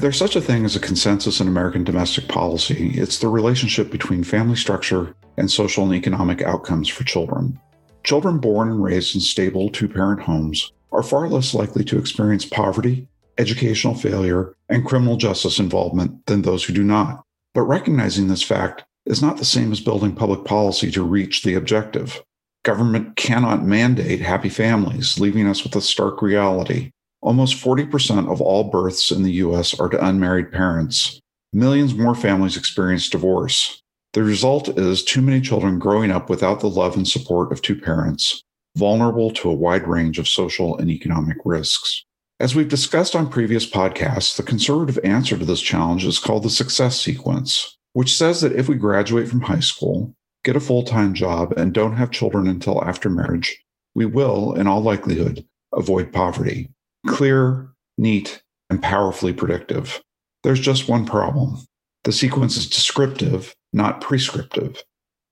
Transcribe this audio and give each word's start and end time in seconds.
If 0.00 0.02
there's 0.02 0.16
such 0.16 0.34
a 0.34 0.40
thing 0.40 0.64
as 0.64 0.74
a 0.74 0.80
consensus 0.80 1.40
in 1.40 1.46
American 1.46 1.84
domestic 1.84 2.26
policy, 2.26 2.92
it's 2.94 3.18
the 3.18 3.28
relationship 3.28 3.90
between 3.90 4.24
family 4.24 4.56
structure 4.56 5.14
and 5.36 5.50
social 5.50 5.84
and 5.84 5.92
economic 5.92 6.40
outcomes 6.40 6.88
for 6.88 7.04
children. 7.04 7.60
Children 8.02 8.38
born 8.38 8.70
and 8.70 8.82
raised 8.82 9.14
in 9.14 9.20
stable 9.20 9.68
two 9.68 9.90
parent 9.90 10.22
homes 10.22 10.72
are 10.90 11.02
far 11.02 11.28
less 11.28 11.52
likely 11.52 11.84
to 11.84 11.98
experience 11.98 12.46
poverty, 12.46 13.08
educational 13.36 13.94
failure, 13.94 14.54
and 14.70 14.86
criminal 14.86 15.18
justice 15.18 15.58
involvement 15.58 16.24
than 16.24 16.40
those 16.40 16.64
who 16.64 16.72
do 16.72 16.82
not. 16.82 17.22
But 17.52 17.64
recognizing 17.64 18.28
this 18.28 18.42
fact 18.42 18.84
is 19.04 19.20
not 19.20 19.36
the 19.36 19.44
same 19.44 19.70
as 19.70 19.80
building 19.80 20.16
public 20.16 20.46
policy 20.46 20.90
to 20.92 21.02
reach 21.02 21.42
the 21.42 21.56
objective. 21.56 22.22
Government 22.62 23.16
cannot 23.16 23.66
mandate 23.66 24.22
happy 24.22 24.48
families, 24.48 25.20
leaving 25.20 25.46
us 25.46 25.62
with 25.62 25.76
a 25.76 25.82
stark 25.82 26.22
reality. 26.22 26.92
Almost 27.22 27.62
40% 27.62 28.32
of 28.32 28.40
all 28.40 28.64
births 28.64 29.10
in 29.10 29.22
the 29.22 29.32
US 29.32 29.78
are 29.78 29.88
to 29.90 30.04
unmarried 30.04 30.50
parents. 30.50 31.20
Millions 31.52 31.94
more 31.94 32.14
families 32.14 32.56
experience 32.56 33.10
divorce. 33.10 33.82
The 34.14 34.22
result 34.22 34.70
is 34.78 35.04
too 35.04 35.20
many 35.20 35.40
children 35.40 35.78
growing 35.78 36.10
up 36.10 36.30
without 36.30 36.60
the 36.60 36.70
love 36.70 36.96
and 36.96 37.06
support 37.06 37.52
of 37.52 37.60
two 37.60 37.78
parents, 37.78 38.42
vulnerable 38.76 39.30
to 39.32 39.50
a 39.50 39.54
wide 39.54 39.86
range 39.86 40.18
of 40.18 40.28
social 40.28 40.78
and 40.78 40.90
economic 40.90 41.36
risks. 41.44 42.04
As 42.40 42.54
we've 42.54 42.68
discussed 42.68 43.14
on 43.14 43.28
previous 43.28 43.68
podcasts, 43.68 44.36
the 44.36 44.42
conservative 44.42 44.98
answer 45.04 45.36
to 45.36 45.44
this 45.44 45.60
challenge 45.60 46.06
is 46.06 46.18
called 46.18 46.42
the 46.42 46.50
success 46.50 46.98
sequence, 46.98 47.76
which 47.92 48.16
says 48.16 48.40
that 48.40 48.52
if 48.52 48.66
we 48.66 48.76
graduate 48.76 49.28
from 49.28 49.42
high 49.42 49.60
school, 49.60 50.14
get 50.42 50.56
a 50.56 50.60
full 50.60 50.82
time 50.82 51.12
job, 51.12 51.52
and 51.58 51.74
don't 51.74 51.96
have 51.96 52.10
children 52.10 52.46
until 52.46 52.82
after 52.82 53.10
marriage, 53.10 53.62
we 53.94 54.06
will, 54.06 54.54
in 54.54 54.66
all 54.66 54.80
likelihood, 54.80 55.44
avoid 55.74 56.12
poverty. 56.12 56.70
Clear, 57.06 57.68
neat, 57.98 58.42
and 58.68 58.82
powerfully 58.82 59.32
predictive. 59.32 60.00
There's 60.42 60.60
just 60.60 60.88
one 60.88 61.06
problem. 61.06 61.58
The 62.04 62.12
sequence 62.12 62.56
is 62.56 62.68
descriptive, 62.68 63.54
not 63.72 64.00
prescriptive. 64.00 64.82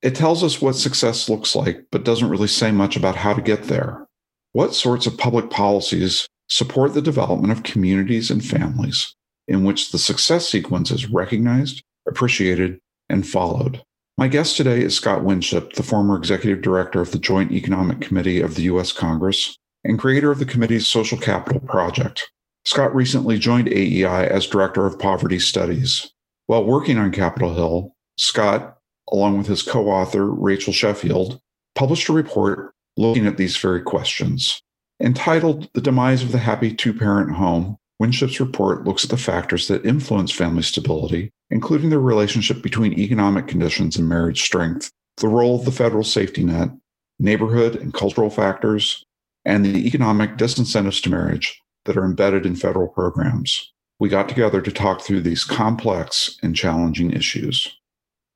It 0.03 0.15
tells 0.15 0.45
us 0.45 0.61
what 0.61 0.77
success 0.77 1.29
looks 1.29 1.57
like, 1.57 1.87
but 1.91 2.05
doesn't 2.05 2.29
really 2.29 2.49
say 2.49 2.71
much 2.71 2.97
about 2.97 3.17
how 3.17 3.33
to 3.33 3.43
get 3.43 3.65
there. 3.65 4.07
What 4.53 4.75
sorts 4.75 5.07
of 5.07 5.19
public 5.19 5.51
policies 5.51 6.29
support 6.49 6.95
the 6.95 7.03
development 7.03 7.53
of 7.53 7.63
communities 7.63 8.31
and 8.31 8.45
families 8.45 9.15
in 9.47 9.65
which 9.65 9.91
the 9.91 9.99
success 9.99 10.49
sequence 10.49 10.91
is 10.91 11.11
recognized, 11.11 11.83
appreciated, 12.07 12.79
and 13.09 13.27
followed? 13.27 13.83
My 14.17 14.29
guest 14.29 14.57
today 14.57 14.83
is 14.83 14.97
Scott 14.97 15.25
Winship, 15.25 15.75
the 15.75 15.83
former 15.83 16.17
executive 16.17 16.61
director 16.61 17.01
of 17.01 17.13
the 17.13 17.19
Joint 17.19 17.53
Economic 17.53 18.01
Committee 18.01 18.41
of 18.41 18.57
the 18.57 18.63
U.S. 18.63 18.93
Congress 18.93 19.57
and 19.85 19.99
creator 19.99 20.31
of 20.31 20.39
the 20.39 20.45
committee's 20.45 20.89
Social 20.89 21.19
Capital 21.19 21.61
Project. 21.61 22.31
Scott 22.65 22.95
recently 22.95 23.39
joined 23.39 23.69
AEI 23.69 24.27
as 24.27 24.47
director 24.47 24.87
of 24.87 24.99
poverty 24.99 25.39
studies. 25.39 26.13
While 26.47 26.65
working 26.65 26.99
on 26.99 27.13
Capitol 27.13 27.55
Hill, 27.55 27.97
Scott, 28.17 28.79
along 29.11 29.39
with 29.39 29.47
his 29.47 29.63
co 29.63 29.89
author, 29.89 30.27
Rachel 30.27 30.73
Sheffield, 30.73 31.41
published 31.75 32.09
a 32.09 32.13
report 32.13 32.73
looking 32.97 33.27
at 33.27 33.37
these 33.37 33.57
very 33.57 33.83
questions. 33.83 34.61
Entitled 35.01 35.69
The 35.75 35.81
Demise 35.81 36.23
of 36.23 36.33
the 36.33 36.39
Happy 36.39 36.75
Two 36.75 36.93
Parent 36.93 37.37
Home, 37.37 37.77
Winship's 37.99 38.41
report 38.41 38.85
looks 38.85 39.05
at 39.05 39.11
the 39.11 39.17
factors 39.17 39.69
that 39.69 39.87
influence 39.87 40.33
family 40.33 40.63
stability 40.63 41.31
including 41.51 41.91
the 41.91 41.99
relationship 41.99 42.63
between 42.63 42.99
economic 42.99 43.47
conditions 43.47 43.97
and 43.97 44.09
marriage 44.09 44.43
strength, 44.43 44.91
the 45.19 45.29
role 45.29 45.59
of 45.59 45.65
the 45.65 45.73
federal 45.73 46.05
safety 46.05 46.45
net, 46.45 46.71
neighborhood 47.19 47.77
and 47.77 47.95
cultural 47.95 48.31
factors, 48.31 49.05
and 49.49 49.65
the 49.65 49.87
economic 49.87 50.37
disincentives 50.37 51.03
to 51.03 51.11
marriage 51.11 51.61
that 51.87 51.97
are 51.97 52.05
embedded 52.05 52.45
in 52.45 52.55
federal 52.55 52.87
programs. 52.87 53.73
We 53.99 54.11
got 54.11 54.29
together 54.29 54.61
to 54.61 54.71
talk 54.71 55.01
through 55.01 55.23
these 55.23 55.43
complex 55.43 56.39
and 56.43 56.55
challenging 56.55 57.11
issues. 57.13 57.75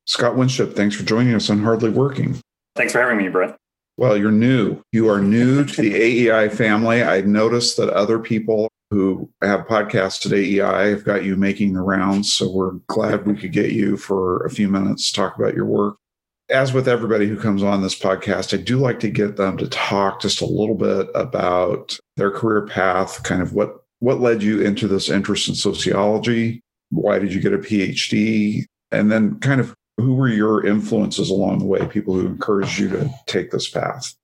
Scott 0.07 0.37
Winship, 0.37 0.75
thanks 0.75 0.97
for 0.97 1.05
joining 1.05 1.35
us 1.35 1.51
on 1.51 1.63
Hardly 1.63 1.91
Working. 1.91 2.41
Thanks 2.75 2.95
for 2.95 3.01
having 3.01 3.19
me, 3.19 3.29
Brent. 3.29 3.55
Well, 3.99 4.17
you're 4.17 4.33
new. 4.33 4.83
You 4.91 5.11
are 5.11 5.21
new 5.21 5.67
to 5.67 5.83
the 5.83 5.95
AEI 5.95 6.49
family. 6.49 7.03
I've 7.03 7.27
noticed 7.27 7.77
that 7.77 7.91
other 7.91 8.19
people 8.19 8.69
who 8.91 9.31
have 9.43 9.67
podcasts 9.67 10.25
at 10.25 10.33
AEI 10.33 10.89
have 10.89 11.05
got 11.05 11.25
you 11.25 11.37
making 11.37 11.75
the 11.75 11.83
rounds. 11.83 12.33
So 12.33 12.51
we're 12.51 12.73
glad 12.87 13.27
we 13.27 13.37
could 13.37 13.53
get 13.53 13.73
you 13.73 13.99
for 13.99 14.45
a 14.47 14.51
few 14.51 14.69
minutes 14.69 15.13
to 15.13 15.21
talk 15.21 15.39
about 15.39 15.55
your 15.55 15.67
work. 15.67 15.97
As 16.51 16.73
with 16.73 16.89
everybody 16.89 17.27
who 17.27 17.39
comes 17.39 17.63
on 17.63 17.83
this 17.83 17.99
podcast, 17.99 18.53
I 18.53 18.61
do 18.63 18.79
like 18.79 19.01
to 19.01 19.11
get 19.11 19.37
them 19.37 19.57
to 19.59 19.69
talk 19.69 20.21
just 20.21 20.41
a 20.41 20.47
little 20.47 20.75
bit 20.75 21.09
about 21.15 21.99
their 22.17 22.31
career 22.31 22.67
path, 22.67 23.23
kind 23.23 23.41
of 23.41 23.55
what 23.55 23.83
what 24.01 24.21
led 24.21 24.43
you 24.43 24.61
into 24.61 24.89
this 24.89 25.09
interest 25.09 25.49
in 25.49 25.55
sociology? 25.55 26.61
Why 26.91 27.21
did 27.21 27.33
you 27.33 27.41
get 27.41 27.55
a 27.55 27.59
PhD? 27.59 28.65
And 28.91 29.13
then 29.13 29.39
kind 29.39 29.61
of 29.61 29.75
who 29.97 30.15
were 30.15 30.29
your 30.29 30.67
influences 30.67 31.31
along 31.31 31.61
the 31.61 31.67
way, 31.67 31.87
people 31.87 32.15
who 32.15 32.27
encouraged 32.27 32.79
you 32.79 32.89
to 32.89 33.09
take 33.27 33.53
this 33.53 33.69
path? 33.71 34.15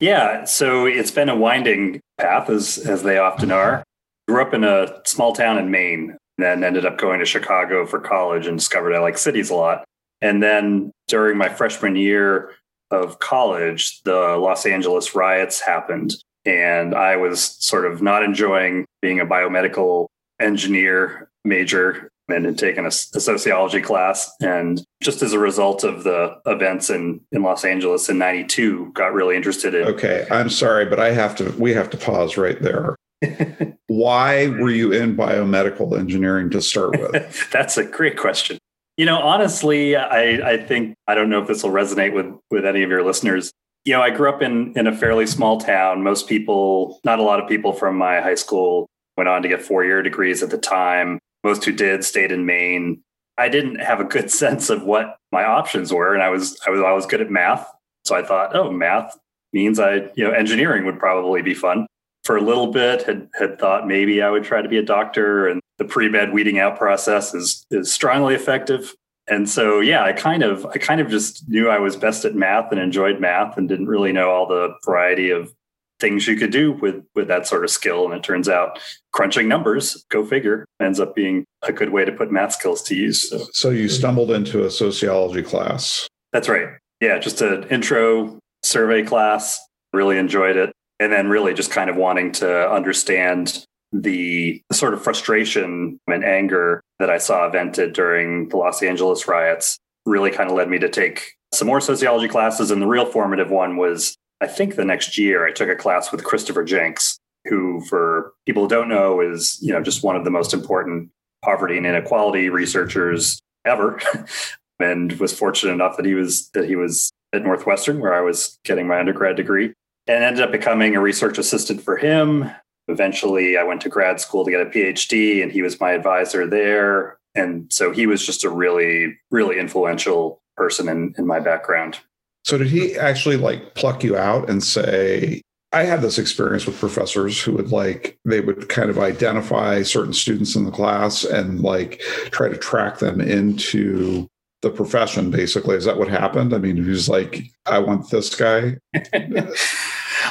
Yeah, 0.00 0.44
so 0.44 0.86
it's 0.86 1.10
been 1.10 1.28
a 1.28 1.36
winding 1.36 2.00
path 2.18 2.50
as 2.50 2.78
as 2.78 3.02
they 3.02 3.18
often 3.18 3.50
mm-hmm. 3.50 3.58
are. 3.58 3.84
Grew 4.28 4.42
up 4.42 4.54
in 4.54 4.64
a 4.64 5.00
small 5.04 5.32
town 5.32 5.58
in 5.58 5.70
Maine, 5.70 6.16
then 6.38 6.64
ended 6.64 6.84
up 6.84 6.98
going 6.98 7.20
to 7.20 7.26
Chicago 7.26 7.86
for 7.86 8.00
college 8.00 8.46
and 8.46 8.58
discovered 8.58 8.94
I 8.94 8.98
like 8.98 9.18
cities 9.18 9.50
a 9.50 9.54
lot. 9.54 9.84
And 10.20 10.42
then 10.42 10.92
during 11.08 11.36
my 11.36 11.48
freshman 11.48 11.96
year 11.96 12.52
of 12.90 13.18
college, 13.18 14.02
the 14.02 14.36
Los 14.38 14.66
Angeles 14.66 15.14
riots 15.14 15.60
happened. 15.60 16.14
And 16.44 16.94
I 16.94 17.16
was 17.16 17.42
sort 17.42 17.84
of 17.84 18.02
not 18.02 18.22
enjoying 18.22 18.86
being 19.02 19.20
a 19.20 19.26
biomedical 19.26 20.06
engineer 20.40 21.28
major 21.44 22.10
and 22.28 22.44
had 22.44 22.58
taken 22.58 22.84
a, 22.84 22.88
a, 22.88 22.90
sociology 22.90 23.80
class. 23.80 24.30
And 24.40 24.82
just 25.00 25.22
as 25.22 25.32
a 25.32 25.38
result 25.38 25.84
of 25.84 26.02
the 26.04 26.36
events 26.46 26.90
in, 26.90 27.20
in 27.30 27.42
Los 27.42 27.64
Angeles 27.64 28.08
in 28.08 28.18
92, 28.18 28.92
got 28.94 29.12
really 29.12 29.36
interested 29.36 29.74
in. 29.74 29.86
Okay. 29.86 30.26
I'm 30.30 30.50
sorry, 30.50 30.86
but 30.86 30.98
I 30.98 31.12
have 31.12 31.36
to, 31.36 31.50
we 31.52 31.72
have 31.74 31.90
to 31.90 31.96
pause 31.96 32.36
right 32.36 32.60
there. 32.60 32.96
Why 33.86 34.48
were 34.48 34.70
you 34.70 34.92
in 34.92 35.16
biomedical 35.16 35.98
engineering 35.98 36.50
to 36.50 36.60
start 36.60 36.98
with? 36.98 37.48
That's 37.52 37.78
a 37.78 37.84
great 37.84 38.16
question. 38.16 38.58
You 38.96 39.04
know, 39.04 39.18
honestly, 39.18 39.94
I, 39.94 40.52
I 40.52 40.56
think 40.56 40.94
I 41.06 41.14
don't 41.14 41.28
know 41.28 41.40
if 41.40 41.48
this 41.48 41.62
will 41.62 41.70
resonate 41.70 42.14
with 42.14 42.32
with 42.50 42.64
any 42.64 42.82
of 42.82 42.90
your 42.90 43.02
listeners. 43.02 43.52
You 43.84 43.92
know, 43.92 44.02
I 44.02 44.10
grew 44.10 44.28
up 44.28 44.42
in 44.42 44.72
in 44.76 44.86
a 44.86 44.96
fairly 44.96 45.26
small 45.26 45.60
town. 45.60 46.02
Most 46.02 46.28
people, 46.28 47.00
not 47.04 47.18
a 47.18 47.22
lot 47.22 47.40
of 47.40 47.48
people 47.48 47.72
from 47.72 47.96
my 47.96 48.20
high 48.20 48.34
school 48.34 48.88
went 49.16 49.28
on 49.28 49.42
to 49.42 49.48
get 49.48 49.62
four 49.62 49.84
year 49.84 50.02
degrees 50.02 50.42
at 50.42 50.50
the 50.50 50.58
time. 50.58 51.18
Most 51.44 51.64
who 51.64 51.72
did 51.72 52.04
stayed 52.04 52.32
in 52.32 52.46
Maine. 52.46 53.02
I 53.38 53.48
didn't 53.50 53.80
have 53.80 54.00
a 54.00 54.04
good 54.04 54.30
sense 54.42 54.70
of 54.70 54.82
what 54.82 55.16
my 55.30 55.44
options 55.44 55.92
were, 55.92 56.14
and 56.14 56.22
I 56.22 56.30
was 56.30 56.58
I 56.66 56.70
was 56.70 56.80
always 56.80 57.06
good 57.06 57.20
at 57.20 57.30
math. 57.30 57.70
So 58.06 58.14
I 58.14 58.22
thought, 58.22 58.56
oh, 58.56 58.70
math 58.70 59.16
means 59.52 59.78
I, 59.78 60.10
you 60.14 60.24
know, 60.24 60.30
engineering 60.30 60.86
would 60.86 60.98
probably 60.98 61.42
be 61.42 61.54
fun 61.54 61.86
for 62.26 62.36
a 62.36 62.42
little 62.42 62.66
bit 62.66 63.02
had 63.02 63.28
had 63.38 63.58
thought 63.58 63.86
maybe 63.86 64.20
I 64.20 64.30
would 64.30 64.42
try 64.42 64.60
to 64.60 64.68
be 64.68 64.78
a 64.78 64.82
doctor 64.82 65.46
and 65.46 65.60
the 65.78 65.84
pre-med 65.84 66.32
weeding 66.32 66.58
out 66.58 66.76
process 66.76 67.32
is 67.32 67.64
is 67.70 67.92
strongly 67.92 68.34
effective. 68.34 68.94
And 69.28 69.48
so 69.48 69.80
yeah, 69.80 70.02
I 70.02 70.12
kind 70.12 70.42
of 70.42 70.66
I 70.66 70.78
kind 70.78 71.00
of 71.00 71.08
just 71.08 71.48
knew 71.48 71.68
I 71.68 71.78
was 71.78 71.96
best 71.96 72.24
at 72.24 72.34
math 72.34 72.72
and 72.72 72.80
enjoyed 72.80 73.20
math 73.20 73.56
and 73.56 73.68
didn't 73.68 73.86
really 73.86 74.12
know 74.12 74.30
all 74.30 74.48
the 74.48 74.74
variety 74.84 75.30
of 75.30 75.52
things 75.98 76.26
you 76.26 76.36
could 76.36 76.50
do 76.50 76.72
with 76.72 77.02
with 77.14 77.28
that 77.28 77.46
sort 77.46 77.62
of 77.62 77.70
skill. 77.70 78.04
And 78.04 78.14
it 78.14 78.24
turns 78.24 78.48
out 78.48 78.80
crunching 79.12 79.46
numbers 79.46 80.04
go 80.10 80.24
figure 80.24 80.66
ends 80.80 80.98
up 80.98 81.14
being 81.14 81.44
a 81.62 81.72
good 81.72 81.90
way 81.90 82.04
to 82.04 82.12
put 82.12 82.32
math 82.32 82.52
skills 82.52 82.82
to 82.84 82.96
use. 82.96 83.30
So, 83.30 83.46
so 83.52 83.70
you 83.70 83.88
stumbled 83.88 84.32
into 84.32 84.66
a 84.66 84.70
sociology 84.70 85.42
class. 85.42 86.08
That's 86.32 86.48
right. 86.48 86.70
Yeah 87.00 87.20
just 87.20 87.40
an 87.40 87.68
intro 87.68 88.40
survey 88.64 89.04
class. 89.04 89.60
Really 89.92 90.18
enjoyed 90.18 90.56
it 90.56 90.72
and 91.00 91.12
then 91.12 91.28
really 91.28 91.54
just 91.54 91.70
kind 91.70 91.90
of 91.90 91.96
wanting 91.96 92.32
to 92.32 92.70
understand 92.70 93.64
the 93.92 94.62
sort 94.72 94.94
of 94.94 95.02
frustration 95.02 95.98
and 96.06 96.24
anger 96.24 96.82
that 96.98 97.10
I 97.10 97.18
saw 97.18 97.48
vented 97.48 97.92
during 97.92 98.48
the 98.48 98.56
Los 98.56 98.82
Angeles 98.82 99.28
riots 99.28 99.78
really 100.04 100.30
kind 100.30 100.50
of 100.50 100.56
led 100.56 100.68
me 100.68 100.78
to 100.78 100.88
take 100.88 101.32
some 101.52 101.68
more 101.68 101.80
sociology 101.80 102.28
classes. 102.28 102.70
And 102.70 102.80
the 102.80 102.86
real 102.86 103.06
formative 103.06 103.50
one 103.50 103.76
was, 103.76 104.16
I 104.40 104.46
think 104.46 104.74
the 104.74 104.84
next 104.84 105.16
year, 105.18 105.46
I 105.46 105.52
took 105.52 105.68
a 105.68 105.76
class 105.76 106.12
with 106.12 106.24
Christopher 106.24 106.64
Jencks, 106.64 107.18
who, 107.46 107.80
for 107.82 108.32
people 108.44 108.64
who 108.64 108.68
don't 108.68 108.88
know, 108.88 109.20
is 109.20 109.58
you 109.62 109.72
know 109.72 109.82
just 109.82 110.02
one 110.02 110.16
of 110.16 110.24
the 110.24 110.30
most 110.30 110.52
important 110.52 111.10
poverty 111.42 111.76
and 111.76 111.86
inequality 111.86 112.48
researchers 112.48 113.40
ever. 113.64 114.00
and 114.80 115.12
was 115.14 115.32
fortunate 115.32 115.72
enough 115.72 115.96
that 115.96 116.04
he 116.04 116.14
was 116.14 116.50
that 116.50 116.68
he 116.68 116.76
was 116.76 117.10
at 117.32 117.42
Northwestern, 117.42 118.00
where 118.00 118.12
I 118.12 118.20
was 118.20 118.58
getting 118.64 118.86
my 118.86 118.98
undergrad 118.98 119.36
degree 119.36 119.72
and 120.06 120.22
ended 120.22 120.42
up 120.42 120.52
becoming 120.52 120.94
a 120.94 121.00
research 121.00 121.38
assistant 121.38 121.82
for 121.82 121.96
him. 121.96 122.50
Eventually, 122.88 123.56
I 123.56 123.64
went 123.64 123.80
to 123.82 123.88
grad 123.88 124.20
school 124.20 124.44
to 124.44 124.50
get 124.50 124.60
a 124.60 124.66
PhD, 124.66 125.42
and 125.42 125.50
he 125.50 125.62
was 125.62 125.80
my 125.80 125.90
advisor 125.90 126.46
there. 126.46 127.18
And 127.34 127.70
so 127.72 127.90
he 127.90 128.06
was 128.06 128.24
just 128.24 128.44
a 128.44 128.50
really, 128.50 129.18
really 129.30 129.58
influential 129.58 130.40
person 130.56 130.88
in, 130.88 131.14
in 131.18 131.26
my 131.26 131.40
background. 131.40 131.98
So, 132.44 132.56
did 132.56 132.68
he 132.68 132.96
actually 132.96 133.36
like 133.36 133.74
pluck 133.74 134.04
you 134.04 134.16
out 134.16 134.48
and 134.48 134.62
say, 134.62 135.42
I 135.72 135.82
had 135.82 136.00
this 136.00 136.18
experience 136.18 136.64
with 136.64 136.78
professors 136.78 137.42
who 137.42 137.52
would 137.52 137.72
like 137.72 138.18
they 138.24 138.40
would 138.40 138.68
kind 138.68 138.88
of 138.88 138.98
identify 138.98 139.82
certain 139.82 140.12
students 140.12 140.54
in 140.54 140.64
the 140.64 140.70
class 140.70 141.24
and 141.24 141.60
like 141.60 142.00
try 142.30 142.48
to 142.48 142.56
track 142.56 142.98
them 142.98 143.20
into 143.20 144.28
the 144.62 144.70
profession 144.70 145.30
basically 145.30 145.76
is 145.76 145.84
that 145.84 145.98
what 145.98 146.08
happened 146.08 146.54
i 146.54 146.58
mean 146.58 146.76
who's 146.76 147.08
like 147.08 147.44
i 147.66 147.78
want 147.78 148.08
this 148.10 148.34
guy 148.34 148.76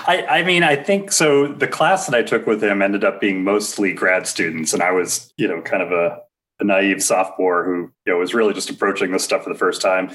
I, 0.07 0.25
I 0.25 0.44
mean 0.44 0.63
i 0.63 0.75
think 0.75 1.12
so 1.12 1.48
the 1.48 1.68
class 1.68 2.06
that 2.06 2.16
i 2.16 2.24
took 2.24 2.46
with 2.46 2.63
him 2.63 2.81
ended 2.81 3.04
up 3.04 3.19
being 3.19 3.44
mostly 3.44 3.94
grad 3.94 4.28
students 4.28 4.74
and 4.74 4.84
i 4.84 4.92
was 4.92 5.34
you 5.38 5.48
know 5.48 5.62
kind 5.62 5.81
of 5.81 5.92
a 5.92 6.22
a 6.60 6.63
naive 6.63 7.04
sophomore 7.04 7.63
who 7.66 7.92
you 8.06 8.13
know 8.13 8.18
was 8.18 8.34
really 8.34 8.54
just 8.54 8.69
approaching 8.69 9.12
this 9.12 9.24
stuff 9.24 9.44
for 9.44 9.50
the 9.50 9.60
first 9.60 9.81
time. 9.81 10.12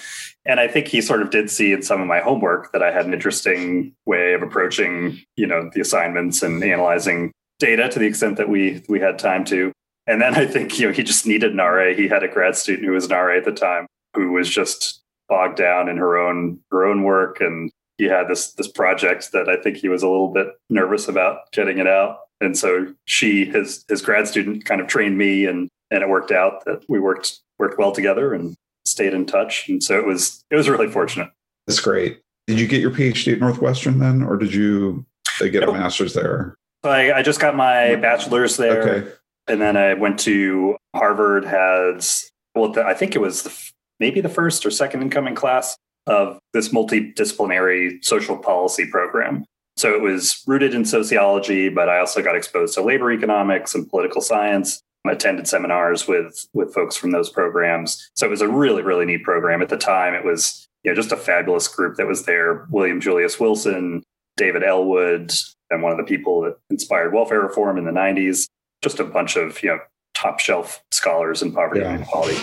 And 0.47 0.59
i 0.59 0.67
think 0.67 0.89
he 0.89 1.01
sort 1.01 1.23
of 1.23 1.31
did 1.31 1.51
see 1.51 1.73
in 1.73 1.83
some 1.83 2.01
of 2.01 2.07
my 2.07 2.21
homework 2.21 2.73
that 2.73 2.83
i 2.83 2.91
had 2.91 3.07
an 3.07 3.15
interesting 3.15 3.95
way 4.07 4.33
of 4.33 4.43
approaching 4.43 5.21
you 5.37 5.47
know 5.47 5.71
the 5.75 5.81
assignments 5.81 6.43
and 6.43 6.63
analyzing 6.63 7.33
data 7.59 7.89
to 7.89 7.99
the 7.99 8.07
extent 8.07 8.37
that 8.39 8.49
we 8.49 8.83
we 8.89 9.01
had 9.01 9.19
time 9.19 9.45
to. 9.47 9.73
And 10.07 10.21
then 10.21 10.35
i 10.35 10.47
think 10.47 10.79
you 10.79 10.87
know 10.87 10.93
he 10.93 11.03
just 11.03 11.27
needed 11.27 11.53
an 11.53 11.59
ra 11.59 11.95
he 11.95 12.09
had 12.09 12.23
a 12.23 12.29
grad 12.29 12.57
student 12.57 12.87
who 12.87 12.93
was 12.93 13.07
an 13.07 13.13
ra 13.13 13.37
at 13.37 13.45
the 13.45 13.53
time 13.53 13.87
who 14.15 14.33
was 14.33 14.49
just 14.49 15.03
bogged 15.29 15.57
down 15.57 15.89
in 15.89 15.99
her 15.99 16.17
own 16.17 16.59
her 16.71 16.87
own 16.87 17.03
work 17.03 17.41
and 17.41 17.71
he 18.00 18.08
had 18.08 18.29
this 18.29 18.52
this 18.55 18.69
project 18.69 19.31
that 19.32 19.49
i 19.49 19.56
think 19.56 19.76
he 19.76 19.88
was 19.88 20.02
a 20.02 20.08
little 20.08 20.32
bit 20.32 20.49
nervous 20.69 21.08
about 21.08 21.50
getting 21.52 21.79
it 21.79 21.87
out 21.87 22.20
and 22.41 22.56
so 22.56 22.93
she 23.05 23.44
his 23.44 23.85
his 23.88 24.02
grad 24.02 24.26
student 24.26 24.64
kind 24.64 24.81
of 24.81 24.87
trained 24.87 25.19
me 25.19 25.44
and 25.44 25.69
and 25.91 26.02
it 26.02 26.08
worked 26.08 26.31
out 26.31 26.64
that 26.64 26.85
we 26.88 26.99
worked 26.99 27.41
worked 27.58 27.79
well 27.79 27.93
together 27.93 28.32
and 28.32 28.56
stayed 28.87 29.14
in 29.14 29.26
touch. 29.26 29.69
And 29.69 29.82
so 29.82 29.99
it 29.99 30.06
was 30.06 30.44
it 30.50 30.56
was 30.56 30.69
really 30.69 30.88
fortunate. 30.88 31.31
That's 31.67 31.81
great. 31.81 32.20
Did 32.47 32.58
you 32.58 32.67
get 32.67 32.81
your 32.81 32.91
PhD 32.91 33.32
at 33.32 33.41
Northwestern 33.41 33.99
then, 33.99 34.23
or 34.23 34.37
did 34.37 34.52
you 34.52 35.05
uh, 35.41 35.47
get 35.47 35.62
a 35.62 35.73
master's 35.73 36.14
there? 36.14 36.55
I, 36.82 37.12
I 37.12 37.23
just 37.23 37.41
got 37.41 37.55
my 37.55 37.97
bachelor's 37.97 38.56
there, 38.56 38.82
okay. 38.82 39.12
and 39.47 39.61
then 39.61 39.76
I 39.76 39.94
went 39.94 40.19
to 40.20 40.76
Harvard. 40.94 41.44
Has 41.44 42.31
well, 42.55 42.76
I 42.81 42.94
think 42.94 43.14
it 43.14 43.20
was 43.20 43.43
the, 43.43 43.73
maybe 44.00 44.20
the 44.20 44.29
first 44.29 44.67
or 44.67 44.70
second 44.70 45.02
incoming 45.02 45.35
class 45.35 45.76
of 46.06 46.38
this 46.52 46.70
multidisciplinary 46.70 48.05
social 48.05 48.37
policy 48.37 48.87
program. 48.87 49.44
So 49.76 49.94
it 49.94 50.02
was 50.02 50.43
rooted 50.47 50.75
in 50.75 50.85
sociology, 50.85 51.69
but 51.69 51.88
I 51.88 52.00
also 52.00 52.23
got 52.23 52.37
exposed 52.37 52.75
to 52.75 52.82
labor 52.82 53.12
economics 53.12 53.75
and 53.75 53.88
political 53.88 54.20
science 54.20 54.82
I 55.06 55.12
attended 55.12 55.49
seminars 55.49 56.06
with 56.06 56.47
with 56.52 56.75
folks 56.75 56.97
from 56.97 57.12
those 57.12 57.31
programs. 57.31 58.11
So 58.17 58.26
it 58.26 58.31
was 58.31 58.43
a 58.43 58.49
really 58.49 58.82
really 58.82 59.06
neat 59.06 59.25
program. 59.25 59.62
At 59.62 59.70
the 59.70 59.79
time, 59.79 60.14
it 60.14 60.25
was 60.25 60.67
you 60.85 60.91
know 60.91 60.94
just 60.94 61.12
a 61.12 61.17
fabulous 61.17 61.69
group 61.69 61.97
that 61.97 62.06
was 62.06 62.25
there. 62.25 62.67
William 62.70 63.00
Julius 63.00 63.41
Wilson, 63.41 64.02
David 64.37 64.62
Ellwood, 64.62 65.32
and 65.70 65.82
one 65.82 65.93
of 65.93 65.99
the 65.99 66.05
people 66.05 66.43
that 66.43 66.58
inspired 66.69 67.14
welfare 67.14 67.41
reform 67.41 67.79
in 67.79 67.85
the 67.85 67.93
'90s. 67.93 68.47
Just 68.82 69.00
a 69.00 69.05
bunch 69.05 69.37
of 69.37 69.62
you 69.62 69.70
know 69.70 69.79
top 70.14 70.38
shelf 70.38 70.82
scholars 70.91 71.41
in 71.41 71.52
poverty 71.52 71.81
yeah. 71.81 71.93
and 71.93 71.97
inequality. 71.97 72.37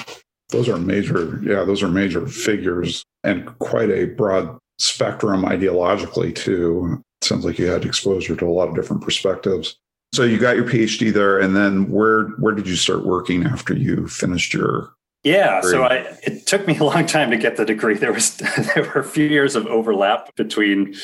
Those 0.50 0.70
are 0.70 0.78
major, 0.78 1.40
yeah, 1.44 1.64
those 1.64 1.84
are 1.84 1.90
major 1.90 2.26
figures 2.28 3.04
and 3.24 3.46
quite 3.60 3.90
a 3.90 4.06
broad 4.06 4.58
spectrum 4.80 5.44
ideologically 5.44 6.34
too. 6.34 7.02
It 7.22 7.28
sounds 7.28 7.46
like 7.46 7.60
you 7.60 7.66
had 7.66 7.86
exposure 7.86 8.36
to 8.36 8.46
a 8.46 8.52
lot 8.52 8.70
of 8.70 8.76
different 8.76 9.02
perspectives. 9.02 9.78
So 10.14 10.24
you 10.24 10.38
got 10.38 10.56
your 10.56 10.66
PhD 10.66 11.12
there, 11.12 11.40
and 11.40 11.56
then 11.56 11.90
where 11.92 12.30
where 12.40 12.54
did 12.54 12.68
you 12.68 12.76
start 12.76 13.06
working 13.06 13.44
after 13.44 13.74
you 13.74 14.08
finished 14.08 14.54
your? 14.54 14.94
Yeah, 15.24 15.62
degree? 15.62 15.72
so 15.72 15.84
I 15.84 15.96
it 16.24 16.46
took 16.46 16.66
me 16.66 16.78
a 16.78 16.84
long 16.84 17.06
time 17.06 17.30
to 17.32 17.38
get 17.38 17.58
the 17.58 17.66
degree. 17.66 17.96
There 17.96 18.14
was 18.14 18.38
there 18.76 18.84
were 18.84 19.02
a 19.02 19.04
few 19.04 19.26
years 19.26 19.56
of 19.56 19.68
overlap 19.68 20.34
between 20.36 20.96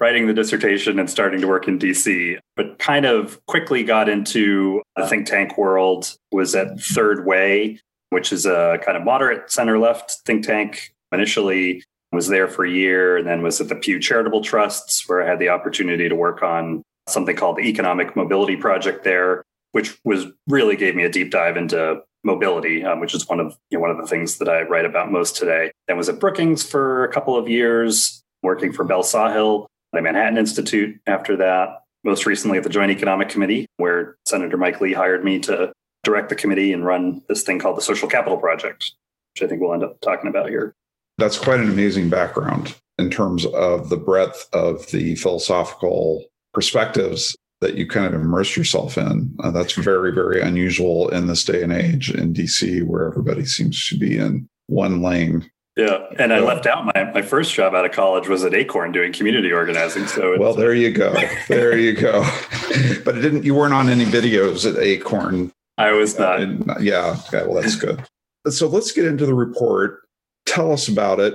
writing 0.00 0.26
the 0.26 0.34
dissertation 0.34 0.98
and 0.98 1.10
starting 1.10 1.40
to 1.40 1.48
work 1.48 1.66
in 1.66 1.78
DC, 1.78 2.38
but 2.56 2.78
kind 2.78 3.04
of 3.04 3.44
quickly 3.46 3.82
got 3.84 4.08
into 4.08 4.82
the 4.96 5.06
think 5.06 5.26
tank 5.26 5.56
world. 5.56 6.16
Was 6.32 6.54
at 6.54 6.80
Third 6.80 7.24
Way, 7.26 7.80
which 8.10 8.32
is 8.32 8.46
a 8.46 8.78
kind 8.84 8.96
of 8.96 9.04
moderate 9.04 9.50
center 9.50 9.78
left 9.78 10.18
think 10.24 10.44
tank. 10.44 10.94
Initially, 11.12 11.82
was 12.12 12.28
there 12.28 12.48
for 12.48 12.64
a 12.64 12.70
year, 12.70 13.16
and 13.16 13.26
then 13.26 13.42
was 13.42 13.60
at 13.60 13.68
the 13.68 13.74
Pew 13.74 13.98
Charitable 13.98 14.42
Trusts, 14.42 15.08
where 15.08 15.22
I 15.22 15.26
had 15.26 15.38
the 15.38 15.48
opportunity 15.48 16.08
to 16.08 16.14
work 16.14 16.42
on 16.42 16.82
something 17.08 17.36
called 17.36 17.56
the 17.56 17.68
Economic 17.68 18.16
Mobility 18.16 18.56
Project 18.56 19.04
there, 19.04 19.42
which 19.72 19.98
was 20.04 20.26
really 20.46 20.76
gave 20.76 20.94
me 20.94 21.04
a 21.04 21.08
deep 21.08 21.30
dive 21.30 21.56
into 21.56 22.02
mobility, 22.24 22.84
um, 22.84 23.00
which 23.00 23.14
is 23.14 23.28
one 23.28 23.40
of 23.40 23.56
you 23.70 23.78
know, 23.78 23.82
one 23.82 23.90
of 23.90 23.98
the 23.98 24.06
things 24.06 24.38
that 24.38 24.48
I 24.48 24.62
write 24.62 24.84
about 24.84 25.12
most 25.12 25.36
today. 25.36 25.70
Then 25.86 25.96
was 25.96 26.08
at 26.08 26.20
Brookings 26.20 26.62
for 26.62 27.04
a 27.04 27.12
couple 27.12 27.36
of 27.36 27.48
years, 27.48 28.22
working 28.42 28.72
for 28.72 28.84
Belle 28.84 29.02
Sawhill, 29.02 29.66
the 29.92 30.02
Manhattan 30.02 30.38
Institute. 30.38 30.98
After 31.06 31.36
that, 31.36 31.82
most 32.04 32.26
recently 32.26 32.58
at 32.58 32.64
the 32.64 32.70
Joint 32.70 32.90
Economic 32.90 33.28
Committee, 33.28 33.66
where 33.76 34.16
Senator 34.26 34.56
Mike 34.56 34.80
Lee 34.80 34.92
hired 34.92 35.24
me 35.24 35.38
to 35.40 35.72
direct 36.08 36.30
the 36.30 36.34
committee 36.34 36.72
and 36.72 36.86
run 36.86 37.22
this 37.28 37.42
thing 37.42 37.58
called 37.58 37.76
the 37.76 37.82
Social 37.82 38.08
Capital 38.08 38.38
Project, 38.38 38.92
which 39.34 39.42
I 39.42 39.46
think 39.46 39.60
we'll 39.60 39.74
end 39.74 39.84
up 39.84 40.00
talking 40.00 40.28
about 40.28 40.48
here. 40.48 40.74
That's 41.18 41.38
quite 41.38 41.60
an 41.60 41.68
amazing 41.68 42.08
background 42.08 42.74
in 42.98 43.10
terms 43.10 43.44
of 43.46 43.90
the 43.90 43.96
breadth 43.96 44.48
of 44.54 44.86
the 44.90 45.16
philosophical 45.16 46.24
perspectives 46.54 47.36
that 47.60 47.74
you 47.74 47.86
kind 47.86 48.06
of 48.06 48.20
immerse 48.20 48.56
yourself 48.56 48.96
in. 48.96 49.36
Uh, 49.42 49.50
that's 49.50 49.74
very, 49.74 50.12
very 50.12 50.40
unusual 50.40 51.08
in 51.10 51.26
this 51.26 51.44
day 51.44 51.62
and 51.62 51.72
age 51.72 52.10
in 52.10 52.32
DC, 52.32 52.84
where 52.84 53.06
everybody 53.06 53.44
seems 53.44 53.88
to 53.88 53.98
be 53.98 54.16
in 54.16 54.48
one 54.68 55.02
lane. 55.02 55.50
Yeah, 55.76 56.06
and 56.18 56.32
I 56.32 56.40
left 56.40 56.66
out 56.66 56.84
my, 56.86 57.04
my 57.12 57.22
first 57.22 57.54
job 57.54 57.74
out 57.74 57.84
of 57.84 57.92
college 57.92 58.28
was 58.28 58.44
at 58.44 58.54
Acorn 58.54 58.92
doing 58.92 59.12
community 59.12 59.52
organizing. 59.52 60.06
So 60.08 60.36
well, 60.38 60.54
there 60.54 60.74
you 60.74 60.90
go, 60.90 61.14
there 61.48 61.76
you 61.76 61.92
go. 61.92 62.22
but 63.04 63.16
it 63.16 63.20
didn't. 63.20 63.44
You 63.44 63.54
weren't 63.54 63.74
on 63.74 63.88
any 63.88 64.04
videos 64.04 64.68
at 64.68 64.80
Acorn. 64.82 65.52
I 65.78 65.92
was 65.92 66.18
not. 66.18 66.40
Uh, 66.40 66.78
yeah. 66.80 67.16
Okay. 67.28 67.46
Well, 67.46 67.62
that's 67.62 67.76
good. 67.76 68.04
so 68.50 68.66
let's 68.66 68.92
get 68.92 69.06
into 69.06 69.26
the 69.26 69.34
report. 69.34 70.00
Tell 70.46 70.72
us 70.72 70.88
about 70.88 71.20
it 71.20 71.34